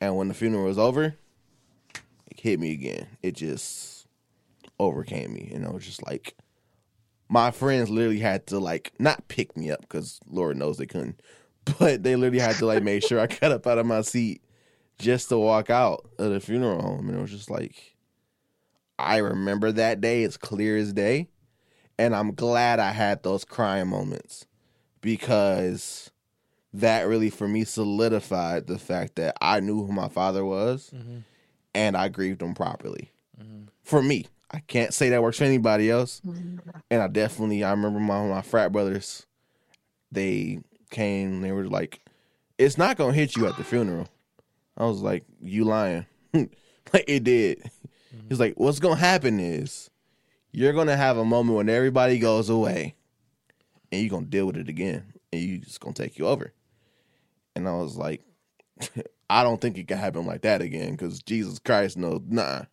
and 0.00 0.16
when 0.16 0.28
the 0.28 0.34
funeral 0.34 0.64
was 0.64 0.78
over, 0.78 1.14
it 2.30 2.40
hit 2.40 2.60
me 2.60 2.72
again. 2.72 3.06
It 3.22 3.32
just 3.34 4.06
overcame 4.78 5.32
me, 5.34 5.50
and 5.54 5.66
I 5.66 5.70
was 5.70 5.84
just 5.84 6.04
like 6.06 6.34
my 7.28 7.50
friends 7.50 7.90
literally 7.90 8.20
had 8.20 8.46
to 8.48 8.58
like 8.58 8.92
not 8.98 9.28
pick 9.28 9.56
me 9.56 9.70
up 9.70 9.80
because 9.80 10.20
Lord 10.28 10.56
knows 10.56 10.78
they 10.78 10.86
couldn't, 10.86 11.20
but 11.78 12.02
they 12.02 12.16
literally 12.16 12.40
had 12.40 12.56
to 12.56 12.66
like 12.66 12.82
make 12.82 13.02
sure 13.04 13.20
I 13.20 13.26
got 13.26 13.52
up 13.52 13.66
out 13.66 13.78
of 13.78 13.86
my 13.86 14.02
seat 14.02 14.42
just 14.98 15.28
to 15.30 15.38
walk 15.38 15.70
out 15.70 16.08
of 16.18 16.30
the 16.30 16.40
funeral 16.40 16.80
home, 16.80 17.08
and 17.08 17.18
it 17.18 17.20
was 17.20 17.30
just 17.30 17.50
like 17.50 17.96
I 18.98 19.18
remember 19.18 19.72
that 19.72 20.00
day 20.00 20.22
as 20.24 20.36
clear 20.36 20.76
as 20.76 20.92
day, 20.92 21.28
and 21.98 22.14
I'm 22.14 22.34
glad 22.34 22.78
I 22.78 22.90
had 22.92 23.22
those 23.22 23.44
crying 23.44 23.88
moments 23.88 24.46
because 25.00 26.10
that 26.72 27.02
really 27.02 27.30
for 27.30 27.46
me 27.46 27.64
solidified 27.64 28.66
the 28.66 28.78
fact 28.78 29.16
that 29.16 29.36
I 29.40 29.60
knew 29.60 29.84
who 29.84 29.92
my 29.92 30.08
father 30.08 30.44
was, 30.44 30.90
mm-hmm. 30.94 31.18
and 31.74 31.96
I 31.96 32.08
grieved 32.08 32.42
him 32.42 32.54
properly. 32.54 33.12
Mm-hmm. 33.40 33.64
For 33.82 34.02
me, 34.02 34.26
I 34.54 34.60
can't 34.60 34.94
say 34.94 35.08
that 35.10 35.22
works 35.22 35.38
for 35.38 35.44
anybody 35.44 35.90
else. 35.90 36.20
Mm-hmm. 36.24 36.70
And 36.90 37.02
I 37.02 37.08
definitely, 37.08 37.64
I 37.64 37.70
remember 37.70 37.98
my 37.98 38.24
my 38.26 38.42
frat 38.42 38.70
brothers. 38.70 39.26
They 40.12 40.60
came. 40.90 41.40
They 41.40 41.50
were 41.50 41.66
like, 41.66 42.00
"It's 42.56 42.78
not 42.78 42.96
gonna 42.96 43.12
hit 43.12 43.34
you 43.36 43.46
at 43.46 43.56
the 43.56 43.64
funeral." 43.64 44.08
I 44.76 44.86
was 44.86 45.00
like, 45.00 45.24
"You 45.42 45.64
lying?" 45.64 46.06
like 46.34 47.04
it 47.08 47.24
did. 47.24 47.58
Mm-hmm. 47.58 48.28
He's 48.28 48.38
like, 48.38 48.54
"What's 48.56 48.78
gonna 48.78 48.96
happen 48.96 49.40
is 49.40 49.90
you're 50.52 50.72
gonna 50.72 50.96
have 50.96 51.18
a 51.18 51.24
moment 51.24 51.56
when 51.56 51.68
everybody 51.68 52.20
goes 52.20 52.48
away, 52.48 52.94
and 53.90 54.00
you're 54.00 54.10
gonna 54.10 54.26
deal 54.26 54.46
with 54.46 54.56
it 54.56 54.68
again, 54.68 55.14
and 55.32 55.42
you 55.42 55.58
just 55.58 55.80
gonna 55.80 55.94
take 55.94 56.16
you 56.16 56.28
over. 56.28 56.52
And 57.56 57.68
I 57.68 57.72
was 57.72 57.96
like, 57.96 58.22
I 59.30 59.42
don't 59.42 59.60
think 59.60 59.78
it 59.78 59.88
can 59.88 59.98
happen 59.98 60.26
like 60.26 60.42
that 60.42 60.62
again, 60.62 60.92
because 60.92 61.20
Jesus 61.22 61.58
Christ, 61.58 61.96
no, 61.96 62.22
nah. 62.24 62.66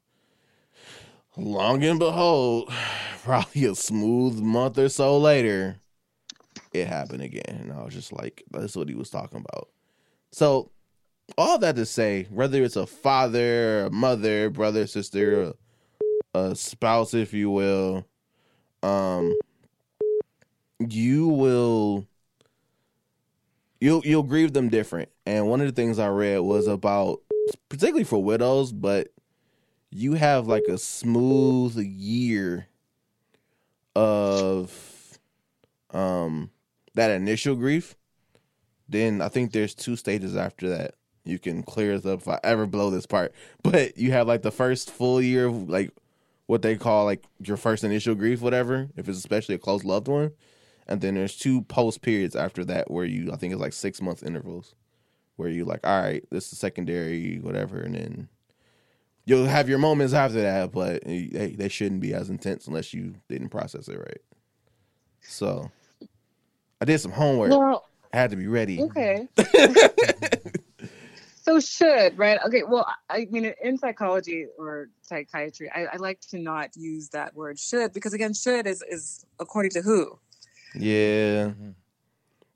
Long 1.38 1.84
and 1.84 2.00
behold, 2.00 2.72
probably 3.24 3.66
a 3.66 3.76
smooth 3.76 4.40
month 4.40 4.78
or 4.78 4.90
so 4.90 5.18
later, 5.18 5.78
it 6.74 6.88
happened 6.88 7.22
again, 7.22 7.58
and 7.62 7.72
I 7.72 7.84
was 7.84 7.94
just 7.94 8.12
like, 8.12 8.44
that's 8.52 8.76
what 8.76 8.90
he 8.90 8.96
was 8.96 9.10
talking 9.10 9.40
about. 9.40 9.70
So, 10.32 10.72
all 11.38 11.58
that 11.60 11.76
to 11.78 11.86
say, 11.86 12.28
whether 12.30 12.62
it's 12.64 12.76
a 12.76 12.86
father, 12.86 13.86
a 13.86 13.90
mother, 13.90 14.50
brother, 14.50 14.88
sister, 14.88 15.54
a, 16.34 16.40
a 16.40 16.56
spouse, 16.56 17.14
if 17.14 17.34
you 17.34 17.50
will, 17.50 18.06
um, 18.84 19.34
you 20.80 21.28
will 21.28 22.08
you'll 23.80 24.02
you'll 24.06 24.24
grieve 24.24 24.54
them 24.54 24.70
different. 24.70 25.10
And 25.26 25.48
one 25.48 25.62
of 25.62 25.68
the 25.68 25.74
things 25.74 26.00
I 26.00 26.08
read 26.08 26.40
was 26.40 26.68
about 26.68 27.22
particularly 27.70 28.04
for 28.04 28.24
widows, 28.24 28.72
but 28.72 29.10
you 29.92 30.14
have 30.14 30.48
like 30.48 30.64
a 30.68 30.78
smooth 30.78 31.78
year 31.78 32.68
of 33.96 35.20
um 35.92 36.50
that 36.94 37.12
initial 37.12 37.56
grief. 37.56 37.96
Then 38.88 39.22
I 39.22 39.30
think 39.30 39.52
there's 39.52 39.76
two 39.76 39.96
stages 39.96 40.36
after 40.36 40.70
that. 40.70 40.96
You 41.24 41.40
can 41.40 41.64
clear 41.64 41.94
it 41.94 42.06
up 42.06 42.22
if 42.22 42.28
I 42.28 42.40
ever 42.44 42.66
blow 42.66 42.90
this 42.90 43.06
part. 43.06 43.34
But 43.64 43.98
you 43.98 44.12
have 44.12 44.28
like 44.28 44.42
the 44.42 44.52
first 44.52 44.90
full 44.90 45.22
year 45.22 45.48
of 45.48 45.70
like 45.70 45.92
what 46.48 46.62
they 46.62 46.76
call 46.76 47.06
like 47.06 47.24
your 47.40 47.58
first 47.58 47.84
initial 47.84 48.16
grief, 48.16 48.42
whatever, 48.42 48.90
if 48.96 49.08
it's 49.08 49.18
especially 49.18 49.56
a 49.56 49.60
close 49.60 49.84
loved 49.84 50.08
one. 50.08 50.32
And 50.88 51.00
then 51.00 51.16
there's 51.16 51.38
two 51.38 51.62
post 51.64 52.02
periods 52.02 52.36
after 52.36 52.66
that 52.66 52.90
where 52.90 53.06
you 53.06 53.32
I 53.32 53.36
think 53.36 53.54
it's 53.54 53.62
like 53.62 53.74
six 53.74 54.02
month 54.02 54.24
intervals 54.24 54.74
where 55.36 55.50
you 55.50 55.66
like, 55.66 55.86
all 55.86 56.02
right, 56.02 56.24
this 56.30 56.52
is 56.52 56.60
secondary, 56.60 57.40
whatever, 57.40 57.80
and 57.82 57.96
then 57.96 58.28
you'll 59.32 59.46
have 59.46 59.70
your 59.70 59.78
moments 59.80 60.14
after 60.14 60.42
that, 60.42 60.74
but 60.74 61.04
eh, 61.06 61.28
they, 61.32 61.56
they 61.58 61.70
shouldn't 61.70 62.02
be 62.02 62.14
as 62.14 62.30
intense 62.30 62.68
unless 62.68 62.94
you 62.94 63.16
didn't 63.30 63.48
process 63.48 63.88
it 63.88 63.98
right. 63.98 64.22
So 65.22 65.72
I 66.82 66.86
did 66.86 67.00
some 67.00 67.14
homework. 67.14 67.52
Well, 67.52 67.88
I 68.12 68.18
had 68.18 68.32
to 68.32 68.36
be 68.36 68.48
ready. 68.48 68.82
okay. 68.82 69.30
so 71.44 71.62
should 71.62 72.18
right? 72.18 72.40
Okay. 72.46 72.64
Well, 72.68 72.86
I 73.10 73.26
mean, 73.32 73.54
in 73.64 73.78
psychology 73.78 74.48
or 74.58 74.90
psychiatry, 75.02 75.72
I, 75.74 75.86
I 75.94 75.96
like 75.96 76.20
to 76.32 76.38
not 76.38 76.76
use 76.76 77.08
that 77.10 77.34
word 77.34 77.58
should 77.58 77.94
because 77.94 78.14
again, 78.14 78.34
should 78.34 78.68
is 78.68 78.84
is 78.90 79.26
according 79.40 79.72
to 79.72 79.82
who. 79.82 80.20
Yeah. 80.76 81.52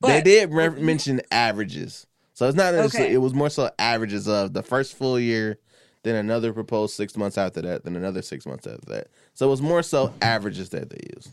But 0.02 0.08
they 0.10 0.22
did 0.22 0.52
re- 0.52 0.70
mention 0.70 1.22
averages. 1.32 2.06
So 2.34 2.50
it's 2.50 2.58
not 2.58 2.74
Okay. 2.74 3.14
it 3.14 3.20
was 3.20 3.34
more 3.34 3.50
so 3.50 3.72
averages 3.80 4.28
of 4.28 4.52
the 4.52 4.62
first 4.62 4.98
full 4.98 5.18
year, 5.18 5.58
then 6.06 6.16
another 6.16 6.54
proposed 6.54 6.94
six 6.96 7.18
months 7.18 7.38
after 7.38 7.62
that, 7.64 7.84
then 7.84 7.96
another 7.98 8.22
six 8.22 8.46
months 8.46 8.66
after 8.68 8.86
that. 8.94 9.08
So 9.34 9.48
it 9.48 9.50
was 9.50 9.62
more 9.62 9.84
so 9.84 10.14
averages 10.22 10.70
that 10.70 10.90
they 10.90 11.02
used. 11.16 11.32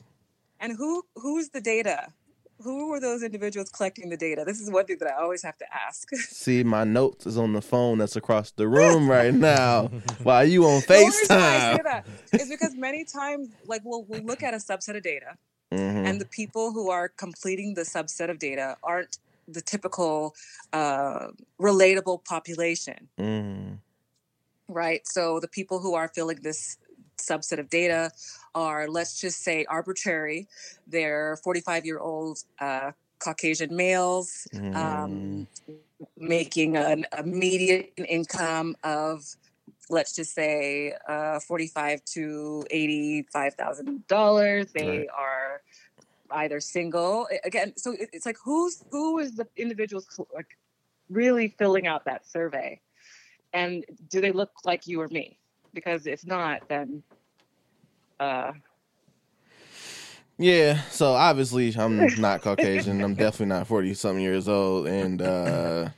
and 0.59 0.73
who 0.77 1.05
who's 1.17 1.51
the 1.51 1.61
data? 1.61 2.13
Who 2.61 2.91
were 2.91 3.01
those 3.01 3.23
individuals 3.25 3.71
collecting 3.71 4.09
the 4.09 4.17
data? 4.17 4.45
This 4.47 4.61
is 4.61 4.71
one 4.71 4.85
thing 4.87 4.99
that 5.01 5.09
I 5.13 5.21
always 5.21 5.43
have 5.43 5.59
to 5.59 5.67
ask. 5.87 6.09
See, 6.45 6.63
my 6.63 6.85
notes 6.85 7.27
is 7.27 7.37
on 7.37 7.53
the 7.53 7.61
phone 7.63 7.99
that's 7.99 8.15
across 8.15 8.53
the 8.53 8.69
room 8.69 9.11
right 9.11 9.35
now 9.35 9.89
while 10.23 10.45
you 10.45 10.65
on 10.65 10.81
The 10.87 10.95
only 10.95 11.09
I 11.09 11.25
say 11.25 11.81
FaceTime. 11.81 11.83
that 11.85 12.07
is 12.41 12.49
because 12.49 12.75
many 12.77 13.05
times, 13.05 13.49
like 13.67 13.83
we'll 13.85 14.05
we'll 14.05 14.25
look 14.25 14.43
at 14.45 14.55
a 14.55 14.59
subset 14.59 14.97
of 14.97 15.03
data, 15.03 15.37
Mhm. 15.73 16.07
and 16.07 16.21
the 16.21 16.27
people 16.41 16.73
who 16.73 16.89
are 16.91 17.09
completing 17.09 17.75
the 17.75 17.83
subset 17.97 18.31
of 18.31 18.39
data 18.39 18.77
aren't 18.85 19.19
the 19.49 19.61
typical 19.61 20.35
uh, 20.73 21.27
relatable 21.61 22.25
population, 22.25 23.09
Mhm. 23.19 23.79
Right? 24.69 25.03
So 25.07 25.41
the 25.41 25.49
people 25.49 25.81
who 25.81 25.95
are 25.95 26.09
filling 26.09 26.41
this 26.43 26.79
subset 27.19 27.59
of 27.59 27.71
data 27.71 28.13
are, 28.55 28.89
let's 28.89 29.21
just 29.21 29.43
say, 29.43 29.65
arbitrary. 29.69 30.49
They're 30.87 31.39
45 31.45 31.87
year 31.87 31.99
old 32.01 32.41
uh, 32.61 32.93
Caucasian 33.21 33.77
males 33.77 34.49
Mm-hmm. 34.55 34.75
um, 34.75 35.47
making 36.19 36.77
an, 36.77 37.07
a 37.17 37.23
median 37.25 37.85
income 38.09 38.77
of, 38.85 39.25
let's 39.91 40.15
just 40.15 40.35
say, 40.35 40.95
uh, 41.09 41.41
45 41.41 42.05
to 42.15 42.65
85 42.71 43.55
thousand 43.55 44.07
dollars. 44.09 44.67
They 44.75 45.09
Right. 45.09 45.11
are 45.17 45.63
either 46.33 46.61
single 46.61 47.29
again. 47.45 47.75
So 47.77 47.95
it's 47.99 48.27
like 48.27 48.39
who's 48.45 48.85
who 48.91 49.19
is 49.19 49.37
the 49.37 49.47
individuals 49.57 50.09
like 50.35 50.59
really 51.11 51.49
filling 51.59 51.87
out 51.87 52.05
that 52.07 52.27
survey, 52.29 52.81
and 53.53 53.85
do 54.09 54.21
they 54.21 54.33
look 54.33 54.51
like 54.65 54.87
you 54.87 55.01
or 55.01 55.09
me? 55.09 55.39
Because 55.75 56.07
if 56.07 56.27
not, 56.27 56.69
then 56.69 57.03
uh, 58.21 58.53
Yeah, 60.39 60.81
so 60.91 61.13
obviously 61.13 61.75
I'm 61.77 62.07
not 62.21 62.43
Caucasian. 62.43 63.03
I'm 63.03 63.15
definitely 63.15 63.47
not 63.47 63.67
40 63.67 63.95
something 63.95 64.23
years 64.23 64.49
old. 64.49 64.87
And 64.87 65.23
uh, 65.23 65.89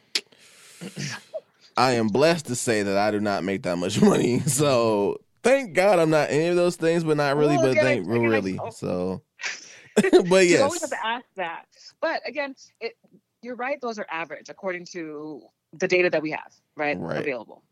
I 1.77 1.93
am 1.93 2.09
blessed 2.09 2.47
to 2.47 2.55
say 2.55 2.83
that 2.83 2.97
I 2.97 3.11
do 3.11 3.21
not 3.21 3.45
make 3.45 3.63
that 3.65 3.77
much 3.77 4.01
money. 4.03 4.41
So 4.41 5.21
thank 5.43 5.75
God 5.75 5.99
I'm 5.99 6.11
not 6.11 6.31
any 6.31 6.47
of 6.47 6.57
those 6.57 6.77
things, 6.77 7.05
but 7.05 7.17
not 7.17 7.37
really, 7.37 7.57
Well, 7.57 7.75
but 7.75 7.77
thank 7.83 8.07
I- 8.07 8.11
really. 8.11 8.61
So, 8.73 9.23
but 9.97 10.11
you 10.11 10.21
always 10.31 10.51
yes. 10.51 10.81
have 10.83 10.91
to 10.91 11.07
ask 11.07 11.25
that. 11.37 11.65
But 12.01 12.21
again, 12.27 12.55
it, 12.81 12.97
you're 13.43 13.57
right; 13.57 13.81
those 13.81 13.99
are 13.99 14.07
average 14.11 14.49
according 14.49 14.87
to 14.93 15.43
the 15.79 15.89
data 15.89 16.11
that 16.11 16.23
we 16.23 16.31
have, 16.31 16.53
right, 16.77 16.99
Right. 16.99 17.19
available. 17.19 17.63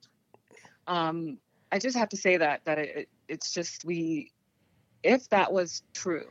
Um, 0.86 1.38
I 1.70 1.78
just 1.78 1.96
have 1.96 2.08
to 2.10 2.16
say 2.16 2.36
that 2.36 2.64
that 2.64 2.78
it, 2.78 3.08
it's 3.28 3.52
just 3.52 3.84
we, 3.84 4.32
if 5.02 5.28
that 5.30 5.52
was 5.52 5.82
true, 5.94 6.26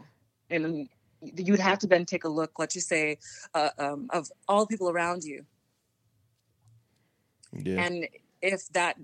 and 0.49 0.87
you'd 1.21 1.59
have 1.59 1.79
to 1.79 1.87
then 1.87 2.05
take 2.05 2.23
a 2.23 2.29
look, 2.29 2.57
let's 2.59 2.73
just 2.73 2.87
say, 2.87 3.17
uh, 3.53 3.69
um, 3.77 4.07
of 4.11 4.29
all 4.47 4.65
the 4.65 4.67
people 4.67 4.89
around 4.89 5.23
you. 5.23 5.45
Yeah. 7.53 7.83
And 7.83 8.07
if 8.41 8.67
that 8.69 8.97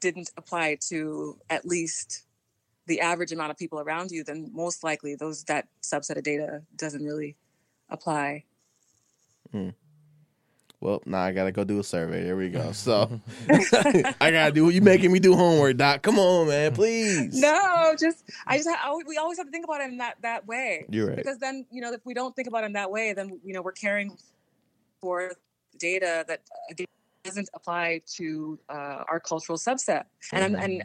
didn't 0.00 0.30
apply 0.36 0.78
to 0.88 1.38
at 1.48 1.66
least 1.66 2.24
the 2.86 3.00
average 3.00 3.32
amount 3.32 3.50
of 3.50 3.56
people 3.56 3.78
around 3.78 4.10
you, 4.10 4.24
then 4.24 4.50
most 4.52 4.82
likely 4.82 5.14
those 5.14 5.44
that 5.44 5.68
subset 5.82 6.16
of 6.16 6.24
data 6.24 6.62
doesn't 6.76 7.04
really 7.04 7.36
apply. 7.88 8.44
Well, 10.80 11.02
now 11.04 11.20
I 11.20 11.32
gotta 11.32 11.52
go 11.52 11.62
do 11.64 11.78
a 11.78 11.84
survey. 11.84 12.24
There 12.24 12.36
we 12.36 12.48
go. 12.48 12.72
So 12.80 13.20
I 14.20 14.30
gotta 14.30 14.52
do. 14.52 14.70
You 14.70 14.80
making 14.80 15.12
me 15.12 15.18
do 15.18 15.34
homework, 15.36 15.76
Doc? 15.76 16.02
Come 16.02 16.18
on, 16.18 16.48
man, 16.48 16.72
please. 16.80 17.38
No, 17.38 17.94
just 17.98 18.24
I 18.46 18.56
just 18.56 18.68
I, 18.68 18.94
we 19.06 19.16
always 19.18 19.36
have 19.38 19.46
to 19.46 19.52
think 19.52 19.64
about 19.64 19.80
it 19.82 19.90
in 19.90 19.98
that 19.98 20.16
that 20.22 20.46
way 20.46 20.86
You're 20.88 21.08
right. 21.08 21.16
because 21.16 21.38
then 21.38 21.66
you 21.70 21.80
know 21.82 21.92
if 21.92 22.00
we 22.06 22.14
don't 22.14 22.34
think 22.34 22.48
about 22.48 22.64
it 22.64 22.68
in 22.68 22.72
that 22.74 22.90
way, 22.90 23.12
then 23.12 23.38
you 23.44 23.52
know 23.52 23.60
we're 23.62 23.72
carrying 23.72 24.16
for 25.00 25.32
data 25.78 26.24
that 26.28 26.40
again 26.70 26.86
doesn't 27.24 27.50
apply 27.52 28.00
to 28.06 28.58
uh, 28.70 29.04
our 29.06 29.20
cultural 29.20 29.58
subset, 29.58 30.04
and 30.32 30.42
I'm, 30.42 30.54
and 30.54 30.84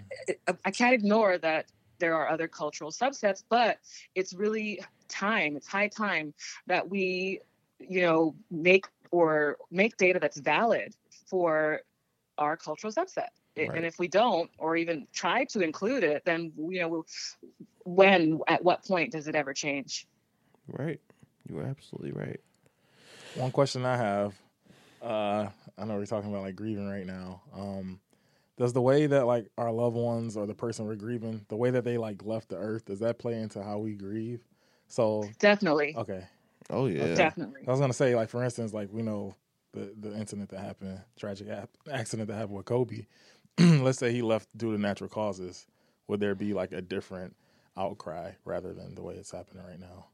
I- 0.49 0.53
I 0.65 0.71
can't 0.71 0.93
ignore 0.93 1.37
that 1.37 1.67
there 1.99 2.13
are 2.13 2.27
other 2.27 2.49
cultural 2.49 2.91
subsets, 2.91 3.41
but 3.47 3.77
it's 4.15 4.33
really 4.33 4.81
time. 5.07 5.55
It's 5.55 5.65
high 5.67 5.87
time 5.87 6.33
that 6.67 6.89
we, 6.89 7.39
you 7.79 8.01
know, 8.01 8.35
make 8.51 8.85
or 9.15 9.57
make 9.71 9.95
data 9.97 10.19
that's 10.19 10.37
valid 10.37 10.93
for 11.29 11.81
our 12.37 12.57
cultural 12.57 12.91
subset. 12.91 13.29
Right. 13.57 13.69
And 13.73 13.85
if 13.85 13.97
we 13.97 14.09
don't, 14.09 14.51
or 14.57 14.75
even 14.75 15.07
try 15.13 15.45
to 15.45 15.61
include 15.61 16.03
it, 16.03 16.23
then 16.25 16.51
you 16.57 16.81
know, 16.81 16.89
we'll- 16.89 17.07
when 17.85 18.39
at 18.47 18.63
what 18.63 18.83
point 18.83 19.11
does 19.13 19.27
it 19.27 19.35
ever 19.35 19.53
change? 19.53 20.07
Right. 20.67 20.99
You 21.47 21.59
are 21.59 21.63
absolutely 21.63 22.11
right. 22.11 22.41
One 23.35 23.51
question 23.51 23.85
I 23.85 23.95
have, 23.95 24.33
uh, 25.01 25.47
I 25.77 25.85
know 25.85 25.95
we're 25.95 26.05
talking 26.05 26.29
about 26.29 26.43
like 26.43 26.55
grieving 26.55 26.89
right 26.89 27.05
now. 27.05 27.41
Um, 27.55 27.99
does 28.57 28.73
the 28.73 28.81
way 28.81 29.05
that 29.07 29.25
like 29.25 29.49
our 29.57 29.71
loved 29.71 29.95
ones 29.95 30.35
or 30.35 30.45
the 30.45 30.53
person 30.53 30.85
we're 30.85 30.95
grieving, 30.95 31.45
the 31.47 31.55
way 31.55 31.69
that 31.69 31.83
they 31.83 31.97
like 31.97 32.25
left 32.25 32.49
the 32.49 32.57
earth, 32.57 32.85
does 32.85 32.99
that 32.99 33.19
play 33.19 33.39
into 33.39 33.63
how 33.63 33.77
we 33.77 33.93
grieve? 33.93 34.41
So 34.87 35.29
Definitely, 35.39 35.95
okay, 35.97 36.23
Oh 36.69 36.87
yeah. 36.87 37.15
definitely. 37.15 37.61
I 37.67 37.71
was 37.71 37.79
gonna 37.79 37.93
say 37.93 38.15
like 38.15 38.29
for 38.29 38.43
instance, 38.43 38.73
like 38.73 38.89
we 38.91 39.01
know 39.01 39.35
the 39.73 39.93
the 39.99 40.17
incident 40.17 40.49
that 40.49 40.59
happened, 40.59 41.01
tragic 41.17 41.49
ap- 41.49 41.69
accident 41.91 42.27
that 42.29 42.35
happened 42.35 42.57
with 42.57 42.65
Kobe. 42.65 43.05
Let's 43.59 43.99
say 43.99 44.11
he 44.11 44.21
left 44.21 44.49
due 44.57 44.71
to 44.71 44.81
natural 44.81 45.09
causes. 45.09 45.67
Would 46.07 46.19
there 46.19 46.35
be 46.35 46.53
like 46.53 46.71
a 46.71 46.81
different 46.81 47.35
outcry 47.77 48.31
rather 48.45 48.73
than 48.73 48.95
the 48.95 49.01
way 49.03 49.15
it's 49.15 49.31
happening 49.31 49.63
right 49.65 49.79
now? 49.79 50.07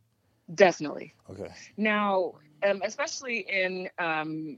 Definitely. 0.56 1.14
Okay. 1.30 1.50
Now, 1.78 2.34
um, 2.68 2.82
especially 2.84 3.40
in 3.40 3.90
um, 4.00 4.58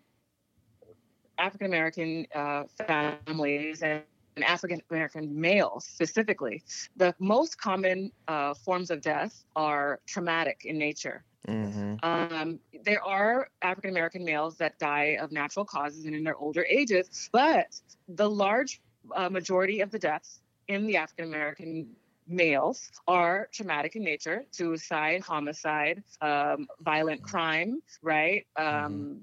African 1.38 1.68
American 1.68 2.26
uh, 2.34 2.64
families 2.88 3.82
and, 3.82 4.04
African 4.44 4.82
American 4.90 5.40
males 5.40 5.86
specifically, 5.86 6.64
the 6.96 7.14
most 7.20 7.60
common 7.60 8.12
uh, 8.28 8.56
forms 8.56 8.90
of 8.90 9.00
death 9.00 9.46
are 9.56 10.00
traumatic 10.08 10.62
in 10.66 10.76
nature. 10.80 11.24
Mm-hmm. 11.48 11.96
Um, 12.04 12.60
there 12.84 13.04
are 13.04 13.50
African 13.62 13.90
American 13.92 14.24
males 14.24 14.58
that 14.58 14.80
die 14.80 15.18
of 15.20 15.32
natural 15.32 15.66
causes 15.66 16.06
and 16.06 16.16
in 16.16 16.24
their 16.24 16.36
older 16.38 16.66
ages, 16.70 17.30
but 17.32 17.80
the 18.08 18.30
large 18.30 18.82
uh, 19.16 19.30
majority 19.30 19.82
of 19.82 19.92
the 19.92 20.00
deaths 20.00 20.42
in 20.68 20.88
the 20.88 20.98
African 20.98 21.26
American 21.26 21.88
males 22.28 22.92
are 23.08 23.50
traumatic 23.52 23.96
in 23.96 24.04
nature 24.04 24.46
suicide, 24.52 25.22
homicide, 25.22 26.04
um, 26.22 26.68
violent 26.82 27.22
crime, 27.22 27.82
right? 28.02 28.46
Um, 28.56 29.22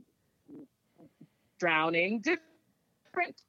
Drowning, 1.59 2.21
different 2.21 3.43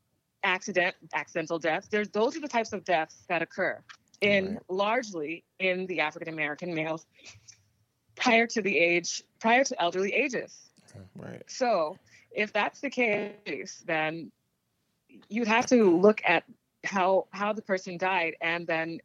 accident, 0.44 0.96
accidental 1.14 1.60
deaths. 1.60 1.88
There's 1.88 2.10
those 2.10 2.36
are 2.36 2.42
the 2.42 2.48
types 2.48 2.74
of 2.74 2.84
deaths 2.84 3.26
that 3.30 3.42
occur 3.42 3.82
in 4.22 4.54
Right. 4.54 4.60
largely 4.70 5.44
in 5.60 5.86
the 5.88 6.00
African 6.02 6.28
American 6.34 6.74
males 6.74 7.06
prior 8.22 8.48
to 8.48 8.62
the 8.62 8.78
age 8.78 9.24
prior 9.40 9.64
to 9.66 9.82
elderly 9.82 10.14
ages. 10.14 10.70
Right. 11.16 11.44
So 11.48 11.98
if 12.32 12.54
that's 12.54 12.82
the 12.82 12.90
case, 12.90 13.84
then 13.86 14.32
you'd 15.30 15.48
have 15.48 15.66
to 15.68 15.98
look 15.98 16.22
at 16.26 16.44
how 16.86 17.28
how 17.32 17.54
the 17.54 17.62
person 17.62 17.98
died 17.98 18.36
and 18.42 18.68
then 18.68 19.00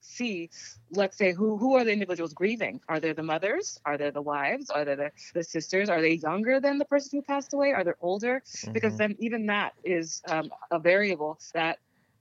see, 0.00 0.50
let's 0.90 1.16
say, 1.16 1.32
who 1.32 1.56
who 1.58 1.74
are 1.76 1.84
the 1.84 1.92
individuals 1.92 2.32
grieving? 2.34 2.80
Are 2.88 3.00
there 3.00 3.14
the 3.14 3.22
mothers? 3.22 3.78
Are 3.84 3.98
there 3.98 4.10
the 4.12 4.22
wives? 4.22 4.70
Are 4.70 4.84
there 4.84 4.96
the, 4.96 5.10
the 5.34 5.44
sisters? 5.44 5.88
Are 5.88 6.00
they 6.00 6.14
younger 6.14 6.60
than 6.60 6.78
the 6.78 6.84
person 6.86 7.18
who 7.18 7.22
passed 7.22 7.52
away? 7.54 7.72
Are 7.72 7.84
they 7.84 7.92
older? 8.00 8.42
Because 8.72 8.94
Mhm. 8.94 8.98
then 8.98 9.16
even 9.18 9.46
that 9.46 9.74
is 9.84 10.22
um, 10.28 10.50
a 10.70 10.78
variable 10.78 11.38
that 11.54 11.78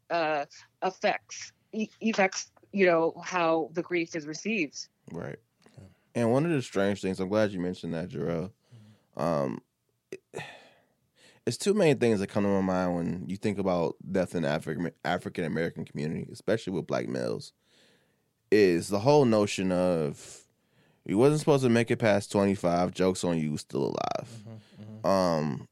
uh, 0.09 0.45
affects 0.81 1.51
e- 1.73 1.89
affects 2.01 2.51
you 2.71 2.85
know 2.85 3.13
how 3.23 3.69
the 3.73 3.83
grief 3.83 4.15
is 4.15 4.27
received. 4.27 4.89
Right. 5.11 5.39
And 6.17 6.31
one 6.31 6.45
of 6.45 6.51
the 6.51 6.63
strange 6.63 6.99
things, 6.99 7.19
I'm 7.19 7.29
glad 7.29 7.51
you 7.51 7.59
mentioned 7.59 7.93
that, 7.93 8.09
Jarrell. 8.09 8.49
Um, 9.15 9.61
it- 10.11 10.23
it's 11.45 11.57
two 11.57 11.75
main 11.75 11.99
things 11.99 12.19
that 12.19 12.27
come 12.27 12.43
to 12.43 12.49
my 12.49 12.61
mind 12.61 12.95
when 12.95 13.23
you 13.27 13.37
think 13.37 13.59
about 13.59 13.95
death 14.11 14.33
in 14.33 14.43
African 14.43 14.91
African 15.05 15.43
American 15.43 15.85
community, 15.85 16.27
especially 16.31 16.73
with 16.73 16.87
black 16.87 17.07
males. 17.07 17.53
Is 18.49 18.87
the 18.89 18.99
whole 19.01 19.25
notion 19.25 19.71
of 19.71 20.43
you 21.05 21.19
wasn't 21.19 21.39
supposed 21.39 21.63
to 21.63 21.69
make 21.69 21.91
it 21.91 21.97
past 21.97 22.31
25. 22.31 22.91
Jokes 22.95 23.23
on 23.23 23.37
you, 23.37 23.55
still 23.57 23.83
alive. 23.95 24.43
Um, 25.05 25.67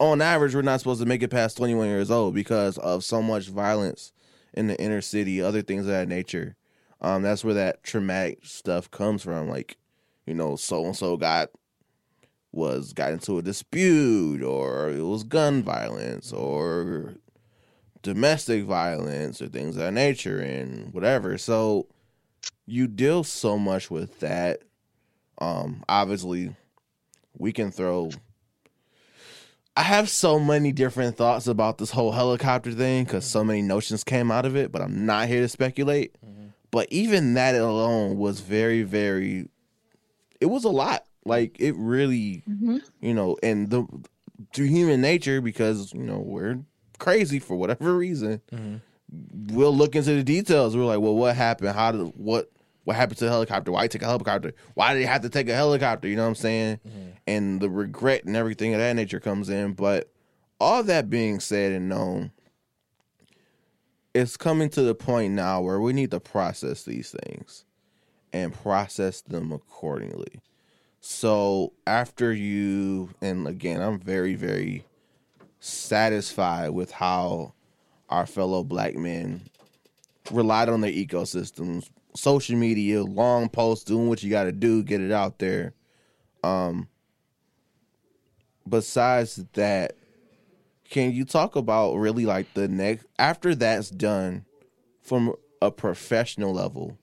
on 0.00 0.20
average, 0.20 0.56
we're 0.56 0.62
not 0.62 0.80
supposed 0.80 1.00
to 1.02 1.06
make 1.06 1.22
it 1.22 1.28
past 1.30 1.56
21 1.56 1.86
years 1.86 2.10
old 2.10 2.34
because 2.34 2.78
of 2.78 3.04
so 3.04 3.22
much 3.22 3.46
violence 3.48 4.10
in 4.54 4.66
the 4.66 4.80
inner 4.80 5.00
city, 5.00 5.40
other 5.40 5.62
things 5.62 5.82
of 5.82 5.92
that 5.92 6.08
nature. 6.08 6.56
Um, 7.04 7.20
that's 7.20 7.44
where 7.44 7.52
that 7.52 7.82
traumatic 7.82 8.46
stuff 8.46 8.90
comes 8.90 9.22
from. 9.22 9.50
Like, 9.50 9.76
you 10.24 10.32
know, 10.32 10.56
so 10.56 10.86
and 10.86 10.96
so 10.96 11.18
got 11.18 11.50
was 12.50 12.94
got 12.94 13.12
into 13.12 13.36
a 13.36 13.42
dispute, 13.42 14.42
or 14.42 14.88
it 14.88 15.02
was 15.02 15.22
gun 15.22 15.62
violence, 15.62 16.32
or 16.32 17.16
domestic 18.00 18.64
violence, 18.64 19.42
or 19.42 19.48
things 19.48 19.76
of 19.76 19.82
that 19.82 19.92
nature, 19.92 20.40
and 20.40 20.94
whatever. 20.94 21.36
So 21.36 21.88
you 22.64 22.86
deal 22.86 23.22
so 23.22 23.58
much 23.58 23.90
with 23.90 24.20
that. 24.20 24.62
Um, 25.36 25.84
obviously, 25.86 26.56
we 27.36 27.52
can 27.52 27.70
throw. 27.70 28.12
I 29.76 29.82
have 29.82 30.08
so 30.08 30.38
many 30.40 30.72
different 30.72 31.18
thoughts 31.18 31.48
about 31.48 31.76
this 31.76 31.90
whole 31.90 32.12
helicopter 32.12 32.72
thing 32.72 33.04
because 33.04 33.26
so 33.26 33.44
many 33.44 33.60
notions 33.60 34.04
came 34.04 34.30
out 34.30 34.46
of 34.46 34.56
it, 34.56 34.72
but 34.72 34.80
I'm 34.80 35.04
not 35.04 35.28
here 35.28 35.42
to 35.42 35.48
speculate. 35.48 36.16
But 36.74 36.88
even 36.90 37.34
that 37.34 37.54
alone 37.54 38.18
was 38.18 38.40
very, 38.40 38.82
very. 38.82 39.48
It 40.40 40.46
was 40.46 40.64
a 40.64 40.70
lot. 40.70 41.04
Like 41.24 41.56
it 41.60 41.76
really, 41.76 42.42
mm-hmm. 42.50 42.78
you 43.00 43.14
know, 43.14 43.36
and 43.44 43.70
the 43.70 43.86
through 44.52 44.66
human 44.66 45.00
nature 45.00 45.40
because 45.40 45.92
you 45.92 46.02
know 46.02 46.18
we're 46.18 46.58
crazy 46.98 47.38
for 47.38 47.54
whatever 47.54 47.96
reason. 47.96 48.42
Mm-hmm. 48.50 49.54
We'll 49.54 49.76
look 49.76 49.94
into 49.94 50.16
the 50.16 50.24
details. 50.24 50.76
We're 50.76 50.84
like, 50.84 50.98
well, 50.98 51.14
what 51.14 51.36
happened? 51.36 51.76
How 51.76 51.92
did 51.92 52.12
what 52.16 52.50
what 52.82 52.96
happened 52.96 53.18
to 53.18 53.26
the 53.26 53.30
helicopter? 53.30 53.70
Why 53.70 53.86
take 53.86 54.02
a 54.02 54.06
helicopter? 54.06 54.52
Why 54.74 54.94
did 54.94 55.02
they 55.02 55.06
have 55.06 55.22
to 55.22 55.30
take 55.30 55.48
a 55.48 55.54
helicopter? 55.54 56.08
You 56.08 56.16
know 56.16 56.22
what 56.22 56.30
I'm 56.30 56.34
saying? 56.34 56.80
Mm-hmm. 56.84 57.10
And 57.28 57.60
the 57.60 57.70
regret 57.70 58.24
and 58.24 58.34
everything 58.34 58.74
of 58.74 58.80
that 58.80 58.96
nature 58.96 59.20
comes 59.20 59.48
in. 59.48 59.74
But 59.74 60.10
all 60.58 60.82
that 60.82 61.08
being 61.08 61.38
said 61.38 61.70
and 61.70 61.88
known, 61.88 62.32
it's 64.14 64.36
coming 64.36 64.70
to 64.70 64.82
the 64.82 64.94
point 64.94 65.34
now 65.34 65.60
where 65.60 65.80
we 65.80 65.92
need 65.92 66.12
to 66.12 66.20
process 66.20 66.84
these 66.84 67.14
things 67.24 67.64
and 68.32 68.54
process 68.54 69.20
them 69.20 69.52
accordingly. 69.52 70.40
So 71.00 71.72
after 71.86 72.32
you, 72.32 73.10
and 73.20 73.46
again, 73.46 73.82
I'm 73.82 73.98
very, 73.98 74.34
very 74.36 74.84
satisfied 75.58 76.70
with 76.70 76.92
how 76.92 77.54
our 78.08 78.26
fellow 78.26 78.62
black 78.62 78.94
men 78.94 79.42
relied 80.30 80.68
on 80.68 80.80
their 80.80 80.92
ecosystems, 80.92 81.90
social 82.14 82.56
media, 82.56 83.02
long 83.02 83.48
posts, 83.48 83.84
doing 83.84 84.08
what 84.08 84.22
you 84.22 84.30
got 84.30 84.44
to 84.44 84.52
do, 84.52 84.82
get 84.82 85.00
it 85.00 85.12
out 85.12 85.38
there. 85.38 85.74
Um, 86.42 86.88
besides 88.68 89.44
that, 89.54 89.96
can 90.88 91.12
you 91.12 91.24
talk 91.24 91.56
about 91.56 91.94
really 91.96 92.26
like 92.26 92.52
the 92.54 92.68
next 92.68 93.06
after 93.18 93.54
that's 93.54 93.90
done 93.90 94.44
from 95.02 95.34
a 95.60 95.70
professional 95.70 96.52
level? 96.52 96.98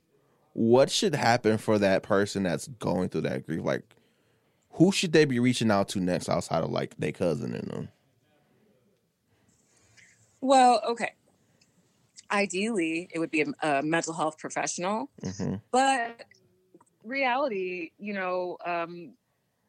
What 0.54 0.92
should 0.92 1.16
happen 1.16 1.58
for 1.58 1.80
that 1.80 2.04
person 2.04 2.44
that's 2.44 2.68
going 2.68 3.10
through 3.10 3.22
that 3.22 3.46
grief? 3.46 3.64
Like, 3.64 3.96
who 4.72 4.92
should 4.92 5.14
they 5.14 5.26
be 5.26 5.40
reaching 5.40 5.72
out 5.72 5.90
to 5.90 6.00
next 6.00 6.30
outside 6.30 6.64
of 6.64 6.70
like 6.70 6.96
their 6.98 7.12
cousin 7.12 7.54
and 7.54 7.68
them? 7.70 7.90
Well, 10.42 10.82
okay. 10.90 11.14
Ideally, 12.32 13.10
it 13.14 13.20
would 13.20 13.32
be 13.32 13.42
a, 13.42 13.80
a 13.80 13.84
mental 13.84 14.14
health 14.14 14.38
professional, 14.38 15.10
hmm 15.38 15.56
but 15.72 16.24
reality, 17.04 17.92
you 17.98 18.14
know, 18.14 18.58
um, 18.66 19.14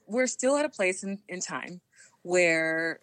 we're 0.06 0.26
still 0.26 0.56
at 0.56 0.64
a 0.64 0.68
place 0.68 1.02
in, 1.04 1.18
in 1.28 1.40
time 1.40 1.80
where 2.22 3.00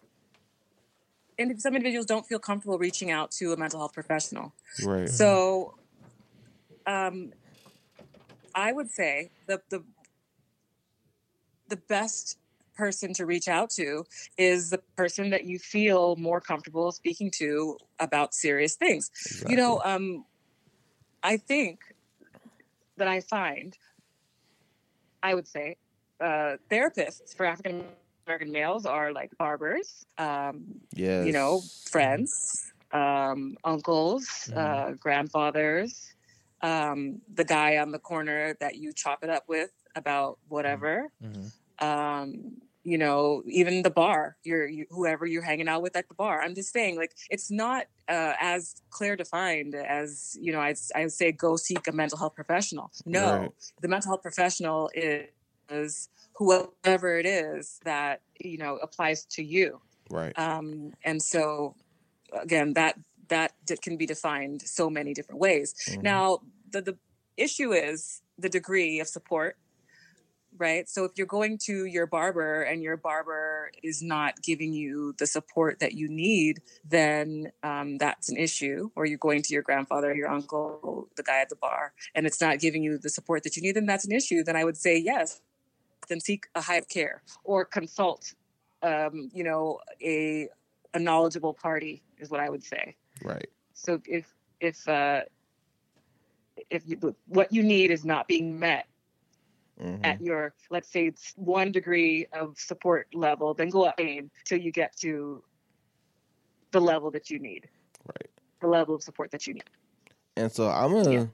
and 1.40 1.60
some 1.60 1.74
individuals 1.74 2.06
don't 2.06 2.26
feel 2.26 2.38
comfortable 2.38 2.78
reaching 2.78 3.10
out 3.10 3.30
to 3.32 3.52
a 3.52 3.56
mental 3.56 3.80
health 3.80 3.94
professional. 3.94 4.52
Right. 4.84 5.08
So, 5.08 5.74
um, 6.86 7.32
I 8.54 8.72
would 8.72 8.90
say 8.90 9.30
the 9.46 9.60
the 9.70 9.82
the 11.68 11.76
best 11.76 12.36
person 12.76 13.12
to 13.14 13.26
reach 13.26 13.48
out 13.48 13.70
to 13.70 14.04
is 14.38 14.70
the 14.70 14.78
person 14.96 15.30
that 15.30 15.44
you 15.44 15.58
feel 15.58 16.16
more 16.16 16.40
comfortable 16.40 16.92
speaking 16.92 17.30
to 17.30 17.76
about 17.98 18.34
serious 18.34 18.74
things. 18.74 19.10
You 19.46 19.56
know, 19.56 19.80
um, 19.84 20.24
I 21.22 21.36
think 21.36 21.80
that 22.96 23.06
I 23.06 23.20
find, 23.20 23.76
I 25.22 25.34
would 25.34 25.46
say, 25.46 25.76
uh, 26.20 26.56
therapists 26.70 27.36
for 27.36 27.46
African 27.46 27.84
American 28.30 28.52
males 28.52 28.86
are 28.86 29.12
like 29.12 29.36
barbers, 29.38 30.06
um, 30.16 30.62
yes. 30.94 31.26
you 31.26 31.32
know, 31.32 31.60
friends, 31.90 32.70
um, 32.92 33.56
uncles, 33.64 34.48
uh, 34.54 34.92
grandfathers, 34.92 36.14
um, 36.62 37.20
the 37.34 37.42
guy 37.44 37.78
on 37.78 37.90
the 37.90 37.98
corner 37.98 38.54
that 38.60 38.76
you 38.76 38.92
chop 38.92 39.24
it 39.24 39.30
up 39.30 39.42
with 39.48 39.72
about 39.96 40.38
whatever, 40.48 41.10
um, 41.80 42.52
you 42.84 42.98
know, 42.98 43.42
even 43.46 43.82
the 43.82 43.90
bar, 43.90 44.36
you're, 44.44 44.68
you, 44.68 44.86
whoever 44.90 45.26
you're 45.26 45.42
hanging 45.42 45.68
out 45.68 45.82
with 45.82 45.96
at 45.96 46.08
the 46.08 46.14
bar. 46.14 46.40
I'm 46.40 46.54
just 46.54 46.72
saying, 46.72 46.96
like, 46.96 47.12
it's 47.30 47.50
not 47.50 47.86
uh, 48.08 48.34
as 48.40 48.76
clear 48.90 49.16
defined 49.16 49.74
as, 49.74 50.38
you 50.40 50.52
know, 50.52 50.60
I, 50.60 50.76
I 50.94 51.08
say 51.08 51.32
go 51.32 51.56
seek 51.56 51.88
a 51.88 51.92
mental 51.92 52.16
health 52.16 52.36
professional. 52.36 52.92
No, 53.04 53.40
Right. 53.40 53.50
the 53.82 53.88
mental 53.88 54.12
health 54.12 54.22
professional 54.22 54.88
is, 54.94 55.26
is 55.70 56.08
whoever 56.34 57.18
it 57.18 57.26
is 57.26 57.80
that, 57.84 58.22
you 58.38 58.58
know, 58.58 58.76
applies 58.76 59.24
to 59.26 59.42
you 59.42 59.80
Right. 60.10 60.36
um, 60.38 60.92
and 61.04 61.22
so 61.22 61.76
again 62.32 62.74
that 62.74 62.98
that 63.28 63.52
can 63.82 63.96
be 63.96 64.06
defined 64.06 64.62
so 64.62 64.90
many 64.90 65.14
different 65.14 65.40
ways 65.40 65.74
Mhm. 65.88 66.02
now 66.02 66.38
the, 66.70 66.82
the 66.82 66.98
issue 67.36 67.72
is 67.72 68.22
the 68.38 68.48
degree 68.48 69.00
of 69.00 69.06
support 69.08 69.56
right 70.56 70.88
so 70.88 71.04
if 71.04 71.12
you're 71.16 71.26
going 71.28 71.56
to 71.58 71.84
your 71.84 72.06
barber 72.06 72.62
and 72.62 72.82
your 72.82 72.96
barber 72.96 73.70
is 73.84 74.02
not 74.02 74.40
giving 74.42 74.72
you 74.72 75.14
the 75.18 75.26
support 75.26 75.78
that 75.78 75.92
you 75.92 76.08
need 76.08 76.60
then 76.84 77.52
um, 77.62 77.98
that's 77.98 78.28
an 78.28 78.36
issue 78.36 78.90
or 78.96 79.06
you're 79.06 79.18
going 79.18 79.42
to 79.42 79.54
your 79.54 79.62
grandfather 79.62 80.12
your 80.14 80.28
uncle 80.28 81.08
the 81.16 81.22
guy 81.22 81.40
at 81.40 81.48
the 81.48 81.56
bar 81.56 81.92
and 82.16 82.26
it's 82.26 82.40
not 82.40 82.58
giving 82.58 82.82
you 82.82 82.98
the 82.98 83.08
support 83.10 83.44
that 83.44 83.56
you 83.56 83.62
need 83.62 83.76
then 83.76 83.86
that's 83.86 84.04
an 84.04 84.12
issue 84.12 84.42
then 84.42 84.56
i 84.56 84.64
would 84.64 84.76
say 84.76 84.96
yes 84.98 85.40
then 86.10 86.20
seek 86.20 86.48
a 86.54 86.60
high 86.60 86.80
care 86.82 87.22
or 87.44 87.64
consult 87.64 88.34
um, 88.82 89.30
you 89.32 89.44
know 89.44 89.78
a 90.02 90.48
a 90.92 90.98
knowledgeable 90.98 91.54
party 91.54 92.02
is 92.18 92.28
what 92.30 92.40
I 92.40 92.50
would 92.50 92.62
say. 92.64 92.94
Right. 93.24 93.48
So 93.72 94.02
if 94.06 94.26
if 94.60 94.86
uh, 94.88 95.22
if 96.68 96.82
you, 96.86 97.14
what 97.26 97.50
you 97.52 97.62
need 97.62 97.90
is 97.90 98.04
not 98.04 98.28
being 98.28 98.58
met 98.58 98.86
Mhm. 99.80 100.00
at 100.04 100.20
your 100.20 100.52
let's 100.68 100.90
say 100.90 101.06
it's 101.06 101.32
one 101.36 101.72
degree 101.72 102.26
of 102.34 102.58
support 102.58 103.06
level, 103.14 103.54
then 103.54 103.70
go 103.70 103.84
up 103.84 103.98
till 104.44 104.58
you 104.58 104.72
get 104.72 104.94
to 104.98 105.42
the 106.72 106.80
level 106.80 107.10
that 107.12 107.30
you 107.30 107.38
need, 107.38 107.66
Right. 108.04 108.30
the 108.60 108.66
level 108.68 108.94
of 108.94 109.02
support 109.02 109.30
that 109.30 109.46
you 109.46 109.54
need. 109.54 109.70
And 110.36 110.52
so 110.52 110.68
I'm 110.68 110.92
gonna. 110.92 111.12
Yeah. 111.12 111.26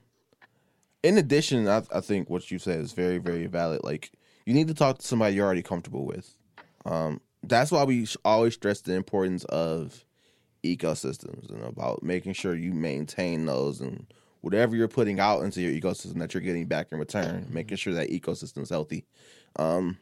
In 1.02 1.18
addition, 1.18 1.66
I, 1.68 1.82
I 1.92 2.00
think 2.00 2.30
what 2.30 2.50
you 2.50 2.58
said 2.58 2.80
is 2.80 2.92
very, 2.92 3.18
very 3.18 3.46
valid. 3.46 3.82
Like 3.84 4.12
you 4.46 4.54
need 4.54 4.68
to 4.68 4.74
talk 4.74 4.98
to 4.98 5.06
somebody 5.06 5.34
you're 5.34 5.44
already 5.44 5.62
comfortable 5.62 6.06
with. 6.06 6.34
Um, 6.86 7.20
that's 7.42 7.70
why 7.70 7.84
we 7.84 8.06
always 8.24 8.54
stress 8.54 8.80
the 8.80 8.94
importance 8.94 9.44
of 9.44 10.04
ecosystems 10.64 11.50
and 11.50 11.62
about 11.64 12.02
making 12.02 12.32
sure 12.32 12.54
you 12.54 12.72
maintain 12.72 13.44
those 13.44 13.80
and 13.80 14.06
whatever 14.40 14.76
you're 14.76 14.88
putting 14.88 15.20
out 15.20 15.42
into 15.42 15.60
your 15.60 15.72
ecosystem 15.72 16.18
that 16.18 16.32
you're 16.32 16.40
getting 16.40 16.66
back 16.66 16.88
in 16.92 16.98
return, 16.98 17.46
making 17.50 17.76
sure 17.76 17.94
that 17.94 18.10
ecosystem 18.10 18.62
is 18.62 18.70
healthy. 18.70 19.04
Um, 19.56 19.98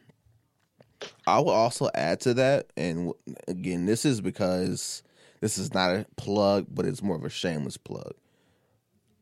I 1.27 1.39
will 1.39 1.49
also 1.49 1.89
add 1.93 2.19
to 2.21 2.33
that, 2.35 2.67
and 2.77 3.13
again, 3.47 3.85
this 3.85 4.05
is 4.05 4.21
because 4.21 5.03
this 5.41 5.57
is 5.57 5.73
not 5.73 5.91
a 5.91 6.05
plug, 6.15 6.67
but 6.69 6.85
it's 6.85 7.01
more 7.01 7.15
of 7.15 7.25
a 7.25 7.29
shameless 7.29 7.77
plug. 7.77 8.13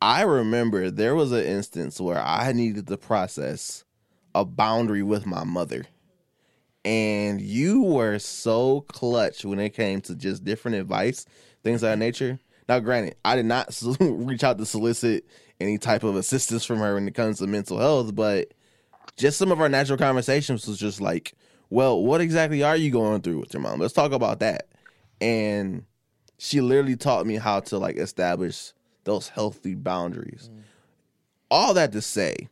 I 0.01 0.23
remember 0.23 0.91
there 0.91 1.15
was 1.15 1.31
an 1.31 1.45
instance 1.45 1.99
where 1.99 2.21
I 2.21 2.51
needed 2.51 2.87
to 2.87 2.97
process 2.97 3.85
a 4.35 4.45
boundary 4.45 5.03
with 5.03 5.25
my 5.25 5.43
mother. 5.43 5.85
And 6.85 7.39
you 7.39 7.81
were 7.81 8.19
so 8.19 8.81
clutch 8.81 9.45
when 9.45 9.59
it 9.59 9.71
came 9.71 10.01
to 10.01 10.15
just 10.15 10.43
different 10.43 10.77
advice, 10.77 11.25
things 11.63 11.81
of 11.81 11.89
that 11.89 11.99
nature. 11.99 12.39
Now, 12.67 12.79
granted, 12.79 13.15
I 13.23 13.35
did 13.35 13.45
not 13.45 13.77
reach 13.99 14.43
out 14.43 14.57
to 14.57 14.65
solicit 14.65 15.25
any 15.59 15.77
type 15.77 16.03
of 16.03 16.15
assistance 16.15 16.65
from 16.65 16.79
her 16.79 16.95
when 16.95 17.07
it 17.07 17.15
comes 17.15 17.39
to 17.39 17.47
mental 17.47 17.77
health, 17.77 18.15
but 18.15 18.53
just 19.15 19.37
some 19.37 19.51
of 19.51 19.61
our 19.61 19.69
natural 19.69 19.97
conversations 19.97 20.67
was 20.67 20.77
just 20.77 20.99
like, 20.99 21.33
well, 21.69 22.03
what 22.03 22.21
exactly 22.21 22.63
are 22.63 22.75
you 22.75 22.91
going 22.91 23.21
through 23.21 23.39
with 23.39 23.53
your 23.53 23.61
mom? 23.61 23.79
Let's 23.79 23.93
talk 23.93 24.11
about 24.11 24.39
that. 24.39 24.67
And 25.21 25.85
she 26.37 26.61
literally 26.61 26.95
taught 26.95 27.25
me 27.25 27.35
how 27.35 27.61
to 27.61 27.77
like 27.77 27.97
establish 27.97 28.73
those 29.05 29.29
healthy 29.29 29.75
boundaries. 29.75 30.49
Mm. 30.51 30.61
All 31.49 31.73
that 31.73 31.91
to 31.93 32.01
say, 32.01 32.49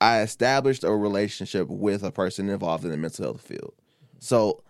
I 0.00 0.20
established 0.22 0.84
a 0.84 0.92
relationship 0.92 1.68
with 1.68 2.02
a 2.02 2.10
person 2.10 2.48
involved 2.48 2.84
in 2.84 2.90
the 2.90 2.96
mental 2.96 3.26
health 3.26 3.42
field. 3.42 3.74
So 4.18 4.62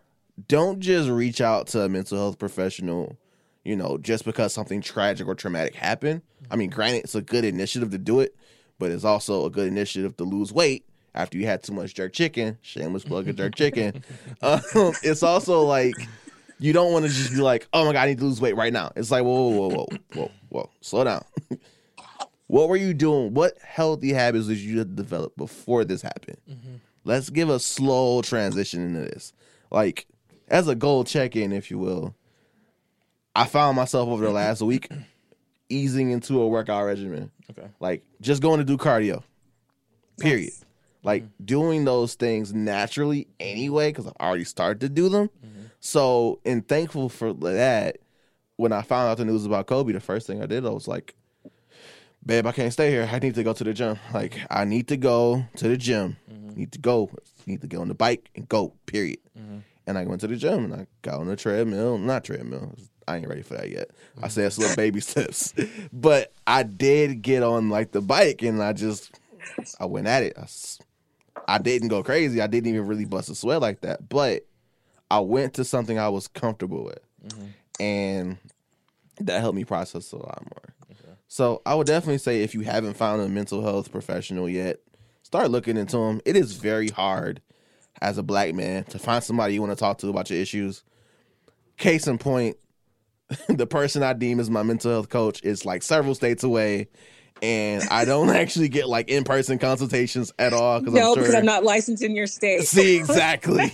don't 0.48 0.80
just 0.80 1.08
reach 1.08 1.40
out 1.40 1.68
to 1.68 1.82
a 1.82 1.88
mental 1.88 2.18
health 2.18 2.38
professional, 2.38 3.16
you 3.64 3.76
know, 3.76 3.98
just 3.98 4.24
because 4.24 4.52
something 4.52 4.80
tragic 4.80 5.26
or 5.26 5.34
traumatic 5.34 5.74
happened. 5.74 6.22
I 6.50 6.56
mean, 6.56 6.70
granted, 6.70 7.04
it's 7.04 7.14
a 7.14 7.22
good 7.22 7.44
initiative 7.44 7.90
to 7.90 7.98
do 7.98 8.20
it, 8.20 8.34
but 8.78 8.90
it's 8.90 9.04
also 9.04 9.44
a 9.44 9.50
good 9.50 9.68
initiative 9.68 10.16
to 10.16 10.24
lose 10.24 10.52
weight 10.52 10.84
after 11.14 11.38
you 11.38 11.46
had 11.46 11.62
too 11.62 11.74
much 11.74 11.94
jerk 11.94 12.12
chicken. 12.12 12.58
Shameless 12.62 13.04
plug 13.04 13.28
of 13.28 13.36
jerk 13.36 13.54
chicken. 13.54 14.02
Um, 14.42 14.62
it's 15.02 15.22
also 15.22 15.62
like 15.62 15.94
you 16.58 16.72
don't 16.72 16.92
want 16.92 17.04
to 17.04 17.10
just 17.10 17.30
be 17.30 17.40
like, 17.40 17.68
oh 17.72 17.84
my 17.84 17.92
god, 17.92 18.02
I 18.02 18.06
need 18.06 18.18
to 18.18 18.24
lose 18.24 18.40
weight 18.40 18.56
right 18.56 18.72
now. 18.72 18.90
It's 18.96 19.10
like, 19.10 19.22
whoa, 19.22 19.48
whoa, 19.48 19.68
whoa, 19.68 19.68
whoa, 19.68 19.88
whoa, 20.14 20.30
whoa, 20.48 20.70
slow 20.80 21.04
down. 21.04 21.24
what 22.50 22.68
were 22.68 22.76
you 22.76 22.92
doing? 22.92 23.32
What 23.32 23.56
healthy 23.62 24.12
habits 24.12 24.48
did 24.48 24.58
you 24.58 24.84
develop 24.84 25.36
before 25.36 25.84
this 25.84 26.02
happened? 26.02 26.38
Mm-hmm. 26.50 26.74
Let's 27.04 27.30
give 27.30 27.48
a 27.48 27.60
slow 27.60 28.22
transition 28.22 28.82
into 28.84 29.00
this. 29.02 29.32
Like, 29.70 30.06
as 30.48 30.66
a 30.66 30.74
goal 30.74 31.04
check 31.04 31.36
in, 31.36 31.52
if 31.52 31.70
you 31.70 31.78
will, 31.78 32.16
I 33.36 33.46
found 33.46 33.76
myself 33.76 34.08
over 34.08 34.24
the 34.24 34.32
last 34.32 34.62
week 34.62 34.88
easing 35.68 36.10
into 36.10 36.42
a 36.42 36.48
workout 36.48 36.86
regimen. 36.86 37.30
Okay. 37.52 37.68
Like, 37.78 38.02
just 38.20 38.42
going 38.42 38.58
to 38.58 38.64
do 38.64 38.76
cardio, 38.76 39.22
period. 40.18 40.52
Like, 41.04 41.22
mm-hmm. 41.22 41.44
doing 41.44 41.84
those 41.84 42.14
things 42.14 42.52
naturally 42.52 43.28
anyway, 43.38 43.90
because 43.90 44.08
I've 44.08 44.16
already 44.20 44.44
started 44.44 44.80
to 44.80 44.88
do 44.88 45.08
them. 45.08 45.30
Mm-hmm. 45.46 45.66
So, 45.78 46.40
and 46.44 46.66
thankful 46.66 47.10
for 47.10 47.32
that, 47.32 47.98
when 48.56 48.72
I 48.72 48.82
found 48.82 49.08
out 49.08 49.18
the 49.18 49.24
news 49.24 49.46
about 49.46 49.68
Kobe, 49.68 49.92
the 49.92 50.00
first 50.00 50.26
thing 50.26 50.42
I 50.42 50.46
did, 50.46 50.66
I 50.66 50.70
was 50.70 50.88
like, 50.88 51.14
babe, 52.24 52.46
I 52.46 52.52
can't 52.52 52.72
stay 52.72 52.90
here. 52.90 53.08
I 53.10 53.18
need 53.18 53.34
to 53.34 53.42
go 53.42 53.52
to 53.52 53.64
the 53.64 53.72
gym. 53.72 53.98
Like, 54.12 54.38
I 54.50 54.64
need 54.64 54.88
to 54.88 54.96
go 54.96 55.44
to 55.56 55.68
the 55.68 55.76
gym. 55.76 56.16
Mm-hmm. 56.30 56.58
Need 56.58 56.72
to 56.72 56.78
go. 56.78 57.10
Need 57.46 57.60
to 57.62 57.66
get 57.66 57.80
on 57.80 57.88
the 57.88 57.94
bike 57.94 58.30
and 58.34 58.48
go, 58.48 58.74
period. 58.86 59.18
Mm-hmm. 59.38 59.58
And 59.86 59.98
I 59.98 60.04
went 60.04 60.20
to 60.20 60.26
the 60.26 60.36
gym 60.36 60.64
and 60.64 60.74
I 60.74 60.86
got 61.02 61.20
on 61.20 61.26
the 61.26 61.36
treadmill. 61.36 61.98
Not 61.98 62.24
treadmill. 62.24 62.74
I 63.08 63.16
ain't 63.16 63.28
ready 63.28 63.42
for 63.42 63.54
that 63.54 63.70
yet. 63.70 63.88
I 63.90 64.20
mm-hmm. 64.20 64.28
said 64.28 64.44
it's 64.46 64.58
little 64.58 64.76
baby 64.76 65.00
steps. 65.00 65.54
But 65.92 66.32
I 66.46 66.62
did 66.62 67.22
get 67.22 67.42
on 67.42 67.70
like 67.70 67.92
the 67.92 68.00
bike 68.00 68.42
and 68.42 68.62
I 68.62 68.72
just, 68.72 69.18
I 69.78 69.86
went 69.86 70.06
at 70.06 70.22
it. 70.22 70.36
I 71.48 71.58
didn't 71.58 71.88
go 71.88 72.02
crazy. 72.02 72.40
I 72.40 72.46
didn't 72.46 72.68
even 72.68 72.86
really 72.86 73.06
bust 73.06 73.30
a 73.30 73.34
sweat 73.34 73.60
like 73.60 73.80
that. 73.80 74.08
But 74.08 74.46
I 75.10 75.20
went 75.20 75.54
to 75.54 75.64
something 75.64 75.98
I 75.98 76.08
was 76.08 76.28
comfortable 76.28 76.84
with. 76.84 77.00
And 77.80 78.36
that 79.18 79.40
helped 79.40 79.56
me 79.56 79.64
process 79.64 80.12
a 80.12 80.16
lot 80.16 80.42
more. 80.44 80.74
So 81.32 81.62
I 81.64 81.76
would 81.76 81.86
definitely 81.86 82.18
say 82.18 82.42
if 82.42 82.54
you 82.54 82.62
haven't 82.62 82.94
found 82.94 83.22
a 83.22 83.28
mental 83.28 83.62
health 83.62 83.92
professional 83.92 84.48
yet, 84.48 84.80
start 85.22 85.52
looking 85.52 85.76
into 85.76 85.96
them. 85.96 86.20
It 86.24 86.34
is 86.34 86.54
very 86.54 86.88
hard 86.88 87.40
as 88.02 88.18
a 88.18 88.22
black 88.24 88.52
man 88.52 88.82
to 88.86 88.98
find 88.98 89.22
somebody 89.22 89.54
you 89.54 89.60
want 89.60 89.70
to 89.70 89.76
talk 89.76 89.98
to 89.98 90.08
about 90.08 90.28
your 90.28 90.40
issues. 90.40 90.82
Case 91.76 92.08
in 92.08 92.18
point, 92.18 92.56
the 93.48 93.68
person 93.68 94.02
I 94.02 94.12
deem 94.12 94.40
as 94.40 94.50
my 94.50 94.64
mental 94.64 94.90
health 94.90 95.08
coach 95.08 95.40
is 95.44 95.64
like 95.64 95.84
several 95.84 96.16
states 96.16 96.42
away, 96.42 96.88
and 97.40 97.84
I 97.92 98.04
don't 98.04 98.30
actually 98.34 98.68
get 98.68 98.88
like 98.88 99.08
in 99.08 99.22
person 99.22 99.60
consultations 99.60 100.32
at 100.36 100.52
all 100.52 100.80
because 100.80 100.94
No, 100.94 101.10
I'm 101.10 101.14
sure 101.14 101.22
because 101.22 101.36
I'm 101.36 101.46
not 101.46 101.62
licensed 101.62 102.02
in 102.02 102.16
your 102.16 102.26
state. 102.26 102.62
See, 102.64 102.96
exactly. 102.96 103.72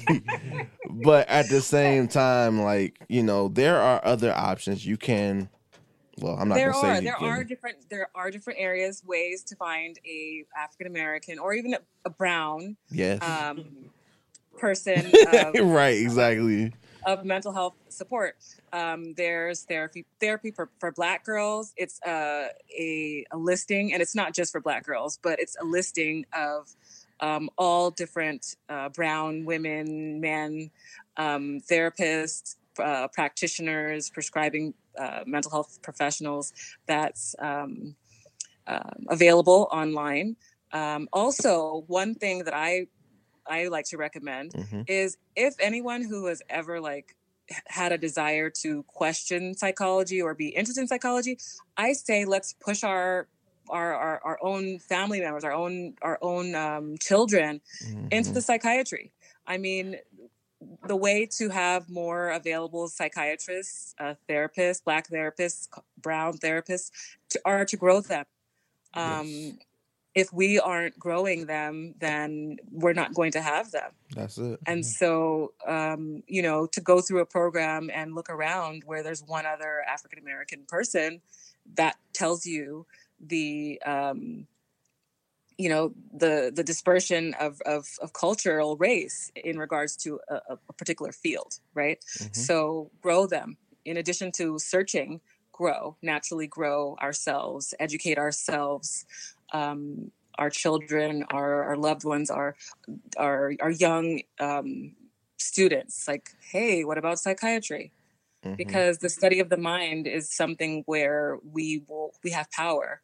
but 0.90 1.26
at 1.30 1.48
the 1.48 1.62
same 1.62 2.06
time, 2.06 2.60
like, 2.60 3.00
you 3.08 3.22
know, 3.22 3.48
there 3.48 3.80
are 3.80 4.04
other 4.04 4.30
options 4.30 4.84
you 4.84 4.98
can 4.98 5.48
well, 6.20 6.36
I'm 6.38 6.48
not 6.48 6.54
there 6.54 6.74
are 6.74 7.00
there 7.00 7.14
can. 7.14 7.28
are 7.28 7.44
different 7.44 7.76
there 7.90 8.08
are 8.14 8.30
different 8.30 8.58
areas 8.58 9.02
ways 9.04 9.42
to 9.44 9.56
find 9.56 9.98
a 10.06 10.44
African 10.56 10.86
American 10.86 11.38
or 11.38 11.52
even 11.52 11.74
a, 11.74 11.78
a 12.04 12.10
brown 12.10 12.76
yes. 12.90 13.22
um, 13.22 13.64
person 14.58 15.12
of, 15.32 15.54
right, 15.54 15.96
exactly. 15.96 16.72
of 17.06 17.24
mental 17.24 17.52
health 17.52 17.74
support. 17.90 18.36
Um, 18.72 19.12
there's 19.14 19.64
therapy 19.64 20.06
therapy 20.18 20.50
for, 20.50 20.70
for 20.78 20.90
Black 20.90 21.24
girls. 21.24 21.74
It's 21.76 22.00
uh, 22.02 22.48
a 22.78 23.26
a 23.30 23.36
listing, 23.36 23.92
and 23.92 24.00
it's 24.00 24.14
not 24.14 24.32
just 24.32 24.52
for 24.52 24.60
Black 24.60 24.84
girls, 24.84 25.18
but 25.22 25.38
it's 25.38 25.56
a 25.60 25.64
listing 25.64 26.24
of 26.32 26.74
um, 27.20 27.50
all 27.58 27.90
different 27.90 28.56
uh, 28.68 28.88
brown 28.90 29.44
women, 29.44 30.20
men, 30.20 30.70
um, 31.16 31.60
therapists, 31.70 32.56
uh, 32.80 33.08
practitioners, 33.08 34.10
prescribing 34.10 34.74
uh, 34.98 35.20
mental 35.26 35.50
health 35.50 35.78
professionals. 35.82 36.52
That's 36.86 37.34
um, 37.38 37.96
um, 38.66 39.06
available 39.08 39.68
online. 39.70 40.36
Um, 40.72 41.08
also, 41.12 41.84
one 41.86 42.14
thing 42.14 42.44
that 42.44 42.54
I 42.54 42.88
I 43.46 43.68
like 43.68 43.86
to 43.86 43.96
recommend 43.96 44.52
hmm 44.54 44.82
is 44.86 45.16
if 45.34 45.54
anyone 45.60 46.02
who 46.02 46.26
has 46.26 46.42
ever 46.48 46.80
like 46.80 47.16
had 47.66 47.92
a 47.92 47.98
desire 47.98 48.50
to 48.50 48.82
question 48.84 49.54
psychology 49.54 50.20
or 50.20 50.34
be 50.34 50.48
interested 50.48 50.80
in 50.80 50.88
psychology, 50.88 51.38
I 51.76 51.92
say 51.92 52.24
let's 52.24 52.52
push 52.54 52.82
our 52.84 53.28
our 53.68 53.94
our, 53.94 54.20
our 54.24 54.38
own 54.42 54.78
family 54.78 55.20
members, 55.20 55.44
our 55.44 55.52
own 55.52 55.94
our 56.02 56.18
own 56.22 56.54
um, 56.54 56.96
children 56.98 57.60
into 58.10 58.32
the 58.32 58.42
psychiatry. 58.42 59.12
I 59.46 59.58
mean, 59.58 59.96
the 60.86 60.96
way 60.96 61.26
to 61.38 61.48
have 61.48 61.88
more 61.88 62.30
available 62.30 62.88
psychiatrists, 62.88 63.94
uh, 63.98 64.14
therapists, 64.28 64.82
black 64.82 65.08
therapists, 65.08 65.68
brown 66.00 66.38
therapists, 66.38 66.90
to, 67.30 67.40
are 67.44 67.64
to 67.64 67.76
grow 67.76 68.00
them. 68.00 68.24
Um, 68.94 69.26
Yes. 69.26 69.52
If 70.14 70.32
we 70.32 70.58
aren't 70.58 70.98
growing 70.98 71.44
them, 71.44 71.94
then 71.98 72.56
we're 72.72 72.94
not 72.94 73.12
going 73.12 73.32
to 73.32 73.42
have 73.42 73.70
them. 73.70 73.90
That's 74.14 74.38
it. 74.38 74.58
And 74.66 74.84
so, 74.86 75.52
um, 75.66 76.22
you 76.26 76.40
know, 76.40 76.66
to 76.68 76.80
go 76.80 77.02
through 77.02 77.20
a 77.20 77.26
program 77.26 77.90
and 77.92 78.14
look 78.14 78.30
around 78.30 78.84
where 78.86 79.02
there's 79.02 79.22
one 79.22 79.44
other 79.44 79.82
African 79.86 80.18
American 80.18 80.62
person, 80.66 81.20
that 81.74 81.96
tells 82.14 82.46
you 82.46 82.86
the, 83.20 83.78
um, 83.84 84.46
you 85.58 85.68
know, 85.68 85.94
the 86.12 86.52
the 86.54 86.64
dispersion 86.64 87.34
of 87.40 87.60
of, 87.66 87.86
of 88.02 88.12
cultural 88.12 88.76
race 88.76 89.30
in 89.36 89.58
regards 89.58 89.96
to 89.98 90.20
a, 90.28 90.40
a- 90.50 90.72
particular 90.74 91.12
field, 91.12 91.60
right? 91.74 92.04
Mhm. 92.20 92.32
So 92.34 92.90
grow 93.00 93.26
them. 93.26 93.58
In 93.84 93.96
addition 93.96 94.32
to 94.32 94.58
searching, 94.58 95.20
grow 95.52 95.96
naturally, 96.02 96.46
grow 96.46 96.96
ourselves, 97.00 97.74
educate 97.80 98.18
ourselves. 98.18 99.06
Um, 99.52 100.12
our 100.38 100.50
children, 100.50 101.24
our, 101.30 101.64
our 101.64 101.76
loved 101.78 102.04
ones, 102.04 102.28
our 102.30 102.56
our 103.16 103.54
our 103.60 103.70
young 103.70 104.22
um, 104.40 104.96
students 105.38 106.08
like 106.08 106.30
hey 106.50 106.84
what 106.84 106.96
about 106.98 107.18
psychiatry 107.18 107.92
Mhm. 108.42 108.56
because 108.56 108.98
the 108.98 109.08
study 109.10 109.40
of 109.40 109.50
the 109.50 109.56
mind 109.56 110.06
is 110.06 110.32
something 110.32 110.82
where 110.86 111.38
we 111.44 111.84
will 111.88 112.14
we 112.24 112.30
have 112.30 112.50
power. 112.52 113.02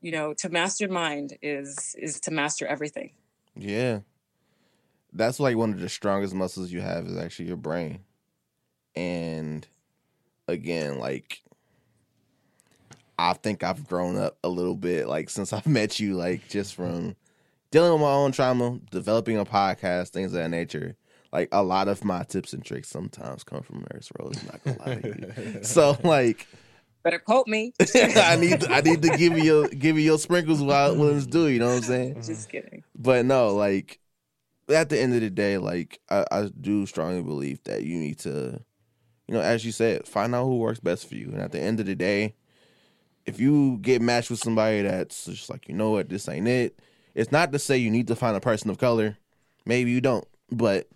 You 0.00 0.12
know, 0.12 0.34
to 0.34 0.48
master 0.48 0.88
mind 0.88 1.36
is 1.42 1.94
is 1.98 2.20
to 2.20 2.30
master 2.30 2.66
everything. 2.66 3.12
Yeah. 3.54 4.00
That's 5.12 5.40
like 5.40 5.56
one 5.56 5.72
of 5.72 5.80
the 5.80 5.88
strongest 5.88 6.34
muscles 6.34 6.70
you 6.70 6.80
have 6.80 7.06
is 7.06 7.16
actually 7.16 7.48
your 7.48 7.56
brain. 7.56 8.00
And 8.94 9.66
again, 10.46 10.98
like 10.98 11.42
I 13.18 13.34
think 13.34 13.62
I've 13.62 13.86
grown 13.86 14.16
up 14.16 14.38
a 14.42 14.48
little 14.48 14.76
bit 14.76 15.06
like 15.06 15.28
since 15.28 15.52
I've 15.52 15.66
met 15.66 16.00
you, 16.00 16.14
like 16.14 16.48
just 16.48 16.74
from 16.74 17.16
dealing 17.70 17.92
with 17.92 18.00
my 18.00 18.12
own 18.12 18.32
trauma, 18.32 18.78
developing 18.90 19.38
a 19.38 19.44
podcast, 19.44 20.08
things 20.08 20.32
of 20.32 20.38
that 20.38 20.48
nature. 20.48 20.96
Like 21.32 21.48
a 21.52 21.62
lot 21.62 21.86
of 21.86 22.04
my 22.04 22.24
tips 22.24 22.52
and 22.52 22.64
tricks 22.64 22.88
sometimes 22.88 23.44
come 23.44 23.62
from 23.62 23.86
Nurse 23.92 24.10
Rose, 24.18 24.36
I'm 24.40 24.46
not 24.46 24.64
gonna 24.64 24.78
lie 24.78 25.00
to 25.00 25.08
you. 25.08 25.60
So 25.62 25.96
like 26.02 26.48
Better 27.02 27.18
quote 27.18 27.46
me. 27.46 27.72
I 27.80 28.36
need 28.36 28.60
to, 28.60 28.70
I 28.70 28.80
need 28.82 29.02
to 29.02 29.16
give 29.16 29.36
you 29.36 29.42
your 29.42 29.68
give 29.68 29.96
you 29.96 30.02
your 30.02 30.18
sprinkles 30.18 30.62
while 30.62 30.94
when 30.96 31.16
it's 31.16 31.26
due, 31.26 31.46
you 31.46 31.58
know 31.58 31.68
what 31.68 31.76
I'm 31.76 31.82
saying? 31.82 32.22
Just 32.22 32.48
kidding. 32.48 32.84
But 32.94 33.24
no, 33.24 33.54
like 33.54 33.98
at 34.68 34.88
the 34.90 35.00
end 35.00 35.14
of 35.14 35.20
the 35.20 35.30
day, 35.30 35.58
like 35.58 35.98
I, 36.10 36.24
I 36.30 36.50
do 36.60 36.84
strongly 36.86 37.22
believe 37.22 37.62
that 37.64 37.84
you 37.84 37.98
need 37.98 38.18
to, 38.20 38.60
you 39.26 39.34
know, 39.34 39.40
as 39.40 39.64
you 39.64 39.72
said, 39.72 40.06
find 40.06 40.34
out 40.34 40.44
who 40.44 40.58
works 40.58 40.80
best 40.80 41.08
for 41.08 41.14
you. 41.14 41.30
And 41.32 41.40
at 41.40 41.52
the 41.52 41.60
end 41.60 41.80
of 41.80 41.86
the 41.86 41.94
day, 41.94 42.34
if 43.24 43.40
you 43.40 43.78
get 43.78 44.02
matched 44.02 44.30
with 44.30 44.40
somebody 44.40 44.82
that's 44.82 45.24
just 45.24 45.48
like, 45.50 45.68
you 45.68 45.74
know 45.74 45.90
what, 45.90 46.08
this 46.08 46.28
ain't 46.28 46.48
it. 46.48 46.78
It's 47.14 47.32
not 47.32 47.52
to 47.52 47.58
say 47.58 47.76
you 47.76 47.90
need 47.90 48.08
to 48.08 48.16
find 48.16 48.36
a 48.36 48.40
person 48.40 48.70
of 48.70 48.78
color. 48.78 49.16
Maybe 49.64 49.90
you 49.90 50.00
don't, 50.00 50.26
but 50.50 50.88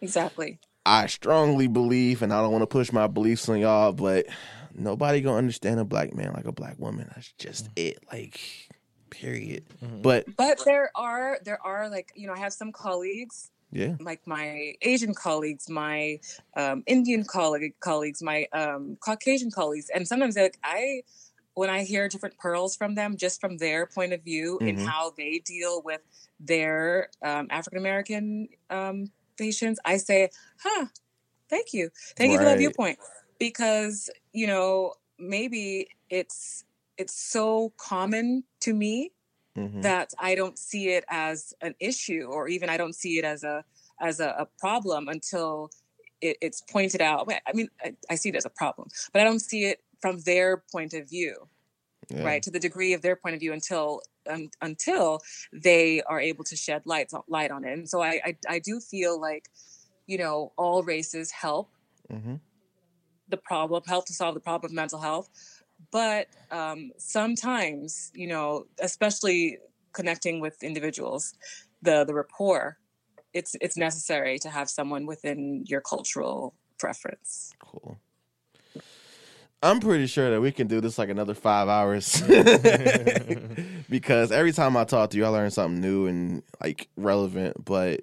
Exactly. 0.00 0.58
I 0.86 1.06
strongly 1.06 1.66
believe, 1.66 2.20
and 2.20 2.32
I 2.32 2.42
don't 2.42 2.52
want 2.52 2.62
to 2.62 2.66
push 2.66 2.92
my 2.92 3.06
beliefs 3.06 3.48
on 3.48 3.58
y'all, 3.58 3.92
but 3.92 4.26
nobody 4.74 5.20
gonna 5.20 5.38
understand 5.38 5.80
a 5.80 5.84
black 5.84 6.14
man 6.14 6.32
like 6.34 6.46
a 6.46 6.52
black 6.52 6.78
woman. 6.78 7.10
That's 7.14 7.32
just 7.34 7.70
it. 7.76 7.98
Like, 8.12 8.68
period. 9.10 9.64
But 10.02 10.28
But 10.36 10.58
there 10.64 10.90
are 10.94 11.38
there 11.44 11.60
are 11.64 11.88
like 11.90 12.10
you 12.14 12.26
know 12.26 12.32
I 12.32 12.38
have 12.38 12.52
some 12.52 12.72
colleagues 12.72 13.50
yeah, 13.70 13.96
like 14.00 14.26
my 14.26 14.74
Asian 14.82 15.14
colleagues, 15.14 15.68
my 15.70 16.18
um, 16.56 16.82
Indian 16.86 17.24
colleague 17.24 17.74
colleagues, 17.80 18.22
my 18.22 18.46
um, 18.52 18.96
Caucasian 19.04 19.50
colleagues, 19.50 19.90
and 19.94 20.08
sometimes 20.08 20.36
like 20.36 20.58
I 20.64 21.02
when 21.54 21.70
I 21.70 21.84
hear 21.84 22.08
different 22.08 22.38
pearls 22.38 22.74
from 22.76 22.96
them, 22.96 23.16
just 23.16 23.40
from 23.40 23.58
their 23.58 23.86
point 23.86 24.12
of 24.12 24.22
view 24.24 24.60
in 24.64 24.76
Mhm. 24.76 24.86
how 24.86 25.12
they 25.16 25.38
deal 25.40 25.82
with 25.82 26.00
their 26.40 27.10
um, 27.22 27.46
African 27.50 27.78
American 27.78 28.48
um, 28.70 29.12
patients, 29.38 29.78
I 29.84 29.98
say, 29.98 30.30
"Huh, 30.60 30.86
thank 31.50 31.72
you, 31.74 31.90
thank 32.16 32.32
you 32.32 32.38
for 32.38 32.44
that 32.46 32.58
viewpoint," 32.58 32.98
because 33.38 34.10
you 34.32 34.46
know 34.46 34.94
maybe 35.18 35.88
it's 36.10 36.64
it's 36.98 37.14
so 37.14 37.72
common 37.76 38.44
to 38.60 38.72
me 38.74 39.12
Mhm. 39.56 39.82
that 39.82 40.12
I 40.18 40.34
don't 40.34 40.58
see 40.58 40.88
it 40.90 41.04
as 41.08 41.54
an 41.60 41.74
issue 41.80 42.24
or 42.30 42.48
even 42.48 42.68
I 42.70 42.76
don't 42.76 42.94
see 42.94 43.18
it 43.18 43.24
as 43.24 43.44
a 43.44 43.64
as 44.00 44.20
a, 44.20 44.30
a 44.38 44.46
problem 44.58 45.08
until 45.08 45.70
it, 46.20 46.36
it's 46.40 46.60
pointed 46.62 47.00
out. 47.00 47.30
I 47.46 47.52
mean, 47.52 47.68
I, 47.82 47.96
I 48.10 48.14
see 48.16 48.28
it 48.30 48.34
as 48.36 48.44
a 48.44 48.50
problem, 48.50 48.88
but 49.12 49.22
I 49.22 49.24
don't 49.24 49.40
see 49.40 49.64
it 49.66 49.82
from 50.00 50.18
their 50.20 50.64
point 50.72 50.94
of 50.94 51.08
view, 51.08 51.48
Yeah. 52.10 52.24
right? 52.24 52.42
To 52.42 52.50
the 52.50 52.60
degree 52.60 52.92
of 52.92 53.02
their 53.02 53.16
point 53.16 53.34
of 53.34 53.40
view 53.40 53.52
until 53.52 54.02
um, 54.28 54.48
until 54.62 55.20
they 55.52 56.02
are 56.02 56.20
able 56.20 56.44
to 56.44 56.56
shed 56.56 56.82
light 56.86 57.10
light 57.28 57.50
on 57.50 57.64
it. 57.64 57.72
And 57.72 57.88
so 57.88 58.02
I, 58.02 58.20
I 58.24 58.36
I 58.48 58.58
do 58.58 58.80
feel 58.80 59.20
like 59.20 59.48
you 60.06 60.18
know 60.18 60.52
all 60.56 60.82
races 60.82 61.30
help 61.30 61.70
Mhm. 62.10 62.40
The 63.34 63.42
problem, 63.42 63.82
help 63.86 64.06
to 64.06 64.12
solve 64.12 64.34
the 64.34 64.40
problem 64.40 64.70
of 64.70 64.74
mental 64.74 65.00
health. 65.00 65.28
But 65.90 66.28
um, 66.50 66.92
sometimes, 66.98 68.10
you 68.14 68.26
know, 68.26 68.66
especially 68.80 69.58
connecting 69.92 70.40
with 70.40 70.62
individuals, 70.62 71.34
the 71.82 72.04
the 72.04 72.14
rapport, 72.14 72.78
it's 73.32 73.56
it's 73.60 73.76
necessary 73.76 74.38
to 74.40 74.50
have 74.50 74.70
someone 74.70 75.06
within 75.06 75.64
your 75.66 75.80
cultural 75.80 76.54
preference. 76.78 77.52
Cool. 77.58 77.98
I'm 79.62 79.80
pretty 79.80 80.06
sure 80.06 80.30
that 80.30 80.42
we 80.42 80.52
can 80.52 80.66
do 80.66 80.82
this 80.82 80.98
like 80.98 81.08
another 81.08 81.32
five 81.32 81.68
hours 81.68 82.20
because 83.88 84.30
every 84.30 84.52
time 84.52 84.76
I 84.76 84.84
talk 84.84 85.10
to 85.10 85.16
you, 85.16 85.24
I 85.24 85.28
learn 85.28 85.50
something 85.50 85.80
new 85.80 86.06
and 86.06 86.42
like 86.62 86.88
relevant. 86.96 87.64
But 87.64 88.02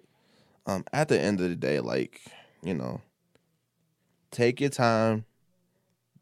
um, 0.65 0.83
at 0.91 1.07
the 1.07 1.19
end 1.19 1.39
of 1.39 1.49
the 1.49 1.55
day, 1.55 1.79
like 1.79 2.21
you 2.63 2.73
know, 2.73 3.01
take 4.31 4.59
your 4.59 4.69
time, 4.69 5.25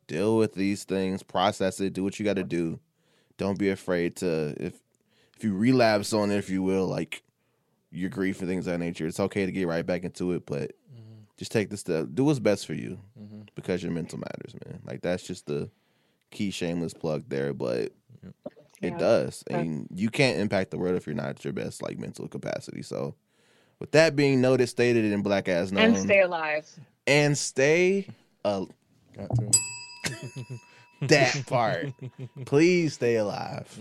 deal 0.08 0.38
with 0.38 0.54
these 0.54 0.84
things, 0.84 1.24
process 1.24 1.80
it, 1.80 1.94
do 1.94 2.04
what 2.04 2.20
you 2.20 2.26
got 2.26 2.36
to 2.36 2.44
do. 2.44 2.80
Don't 3.38 3.58
be 3.58 3.70
afraid 3.70 4.18
to 4.18 4.54
if 4.60 4.74
if 5.38 5.44
you 5.44 5.56
relapse 5.56 6.12
on 6.12 6.32
it, 6.32 6.38
if 6.38 6.50
you 6.50 6.62
will, 6.62 6.88
like 6.88 7.24
your 7.92 8.10
grief 8.10 8.40
and 8.40 8.50
things 8.50 8.68
of 8.68 8.74
that 8.74 8.80
nature. 8.80 9.08
It's 9.08 9.20
okay 9.20 9.46
to 9.46 9.52
get 9.52 9.68
right 9.68 9.86
back 9.86 10.04
into 10.04 10.34
it, 10.34 10.46
but 10.46 10.74
mm-hmm. 10.94 11.22
just 11.38 11.52
take 11.52 11.70
the 11.70 11.78
step. 11.78 12.08
Do 12.14 12.26
what's 12.26 12.40
best 12.40 12.66
for 12.66 12.74
you 12.74 13.00
mm-hmm. 13.20 13.42
because 13.56 13.82
your 13.82 13.94
mental 13.94 14.20
matters, 14.20 14.54
man. 14.66 14.82
Like 14.86 15.02
that's 15.02 15.24
just 15.24 15.46
the 15.46 15.70
key 16.32 16.52
shameless 16.52 16.94
plug 16.94 17.24
there, 17.30 17.54
but 17.54 17.94
it 18.82 18.92
Yeah. 18.92 18.98
does. 18.98 19.44
Yeah. 19.50 19.60
And 19.60 19.88
you 19.94 20.10
can't 20.10 20.40
impact 20.40 20.72
the 20.72 20.78
world 20.78 20.96
if 20.96 21.08
you're 21.08 21.16
not 21.16 21.30
at 21.30 21.44
your 21.44 21.54
best 21.54 21.82
like 21.82 21.98
mental 21.98 22.28
capacity. 22.28 22.82
So 22.82 23.16
with 23.80 23.92
that 23.92 24.16
being 24.16 24.42
noted, 24.42 24.68
stated 24.68 25.06
in 25.06 25.22
black 25.22 25.48
as 25.48 25.72
known 25.72 25.96
and 25.96 25.98
stay 25.98 26.22
alive. 26.22 26.68
And 27.10 27.38
stay 27.38 28.08
uh, 28.46 28.66
Got 29.18 29.30
to. 29.36 29.52
that 31.02 31.44
part. 31.48 31.88
Please 32.46 32.94
stay 32.94 33.16
alive. 33.16 33.78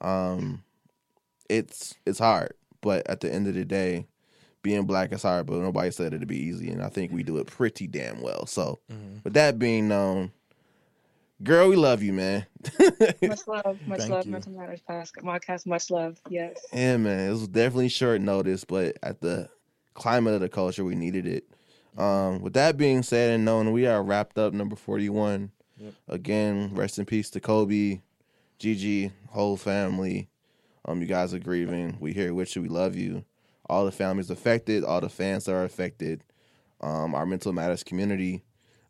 Um 0.00 0.62
it's 1.48 1.94
it's 2.04 2.18
hard, 2.18 2.54
but 2.80 3.08
at 3.08 3.20
the 3.20 3.32
end 3.32 3.46
of 3.46 3.54
the 3.54 3.64
day, 3.64 4.06
being 4.62 4.84
black 4.84 5.12
is 5.12 5.22
hard, 5.22 5.46
but 5.46 5.58
nobody 5.58 5.90
said 5.92 6.12
it'd 6.12 6.26
be 6.26 6.36
easy, 6.38 6.70
and 6.70 6.82
I 6.82 6.88
think 6.88 7.12
we 7.12 7.22
do 7.22 7.38
it 7.38 7.46
pretty 7.46 7.86
damn 7.86 8.20
well. 8.20 8.46
So, 8.46 8.80
with 9.22 9.34
that 9.34 9.60
being 9.60 9.86
known, 9.86 10.32
girl, 11.42 11.68
we 11.68 11.76
love 11.76 12.02
you, 12.02 12.12
man. 12.12 12.46
Much 13.22 13.46
love, 13.46 13.78
much 13.86 13.98
Thank 14.00 14.10
love, 14.10 14.26
you. 14.26 14.32
Mental 14.32 14.52
Matters 14.52 14.82
podcast. 14.88 15.66
Much 15.66 15.88
love. 15.90 16.20
Yes. 16.28 16.58
yeah, 16.72 16.96
man, 16.96 17.28
it 17.28 17.30
was 17.30 17.46
definitely 17.46 17.90
short 17.90 18.20
notice, 18.20 18.64
but 18.64 18.96
at 19.04 19.20
the 19.20 19.48
climate 19.94 20.34
of 20.34 20.40
the 20.40 20.48
culture, 20.48 20.84
we 20.84 20.96
needed 20.96 21.28
it. 21.28 21.44
Um, 21.96 22.42
with 22.42 22.52
that 22.54 22.76
being 22.76 23.02
said 23.02 23.32
and 23.32 23.44
known, 23.44 23.72
we 23.72 23.86
are 23.86 24.02
wrapped 24.02 24.38
up 24.38 24.52
number 24.52 24.76
forty-one. 24.76 25.50
Yep. 25.78 25.94
Again, 26.08 26.70
rest 26.74 26.98
in 26.98 27.04
peace 27.04 27.30
to 27.30 27.40
Kobe, 27.40 28.00
Gigi, 28.58 29.12
whole 29.30 29.56
family. 29.56 30.28
Um, 30.84 31.00
you 31.00 31.06
guys 31.06 31.34
are 31.34 31.38
grieving. 31.38 31.96
We 32.00 32.12
here 32.12 32.32
with 32.32 32.54
you. 32.54 32.62
We 32.62 32.68
love 32.68 32.96
you. 32.96 33.24
All 33.68 33.84
the 33.84 33.92
families 33.92 34.30
affected, 34.30 34.84
all 34.84 35.00
the 35.00 35.08
fans 35.08 35.44
that 35.44 35.54
are 35.54 35.64
affected, 35.64 36.22
um, 36.80 37.14
our 37.14 37.26
mental 37.26 37.52
matters 37.52 37.82
community. 37.82 38.44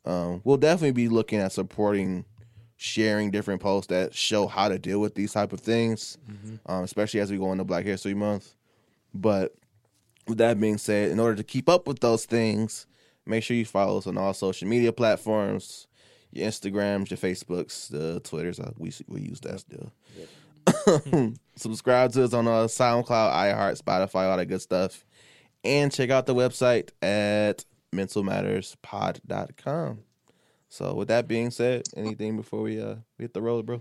Um, 0.04 0.42
we'll 0.44 0.58
definitely 0.58 0.92
be 0.92 1.08
looking 1.08 1.40
at 1.40 1.52
supporting, 1.52 2.24
sharing 2.76 3.30
different 3.30 3.62
posts 3.62 3.88
that 3.88 4.14
show 4.14 4.46
how 4.46 4.68
to 4.68 4.78
deal 4.78 5.00
with 5.00 5.14
these 5.14 5.32
type 5.32 5.52
of 5.52 5.60
things, 5.60 6.18
um, 6.66 6.84
especially 6.84 7.20
as 7.20 7.30
we 7.30 7.38
go 7.38 7.50
into 7.50 7.64
Black 7.64 7.84
History 7.84 8.14
Month. 8.14 8.54
But 9.14 9.54
with 10.28 10.38
that 10.38 10.60
being 10.60 10.78
said, 10.78 11.10
in 11.10 11.18
order 11.18 11.36
to 11.36 11.42
keep 11.42 11.68
up 11.68 11.88
with 11.88 12.00
those 12.00 12.26
things, 12.26 12.86
make 13.26 13.42
sure 13.42 13.56
you 13.56 13.64
follow 13.64 13.98
us 13.98 14.06
on 14.06 14.16
all 14.16 14.32
social 14.34 14.68
media 14.68 14.92
platforms, 14.92 15.88
your 16.32 16.48
Instagrams, 16.48 17.10
your 17.10 17.18
Facebooks, 17.18 17.88
the 17.90 18.20
Twitters. 18.20 18.60
Uh, 18.60 18.70
we 18.78 18.92
we 19.08 19.22
use 19.22 19.40
that 19.40 19.58
still. 19.60 19.90
Subscribe 21.56 22.12
to 22.12 22.24
us 22.24 22.32
on 22.32 22.46
uh, 22.48 22.64
SoundCloud, 22.66 23.32
iHeart, 23.32 23.80
Spotify, 23.82 24.28
all 24.30 24.36
that 24.36 24.46
good 24.46 24.60
stuff. 24.60 25.04
And 25.64 25.92
check 25.92 26.10
out 26.10 26.26
the 26.26 26.34
website 26.34 26.90
at 27.02 27.64
mentalmatterspod.com. 27.94 29.98
So 30.68 30.94
with 30.94 31.08
that 31.08 31.26
being 31.28 31.50
said, 31.50 31.86
anything 31.96 32.36
before 32.36 32.62
we 32.62 32.80
uh 32.80 32.96
we 33.18 33.24
hit 33.24 33.34
the 33.34 33.42
road, 33.42 33.66
bro? 33.66 33.80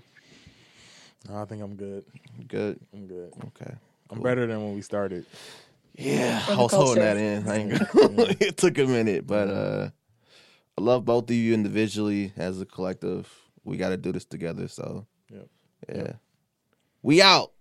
No, 1.28 1.42
I 1.42 1.46
think 1.46 1.64
I'm 1.64 1.76
good. 1.76 2.06
Good. 2.48 2.80
I'm 2.94 3.08
good. 3.08 3.34
Okay. 3.48 3.74
I'm 4.10 4.18
Cool. 4.18 4.24
better 4.24 4.46
than 4.46 4.64
when 4.64 4.76
we 4.76 4.82
started. 4.82 5.26
Yeah, 5.98 6.44
I 6.48 6.56
was 6.58 6.72
holding 6.74 7.04
that 7.04 7.18
in. 7.18 7.48
I 7.48 7.56
ain't 7.58 7.72
gonna- 7.94 8.36
it 8.40 8.58
took 8.58 8.78
a 8.78 8.86
minute, 8.86 9.26
but 9.26 9.50
uh, 9.50 9.90
I 10.78 10.82
love 10.82 11.06
both 11.06 11.30
of 11.30 11.36
you 11.36 11.54
individually 11.54 12.34
as 12.36 12.60
a 12.62 12.66
collective. 12.66 13.32
We 13.64 13.78
got 13.78 13.90
to 13.90 13.98
do 13.98 14.12
this 14.12 14.26
together. 14.26 14.68
So, 14.68 15.08
Yep. 15.32 15.48
yeah, 15.94 16.12
we 17.02 17.22
out. 17.22 17.52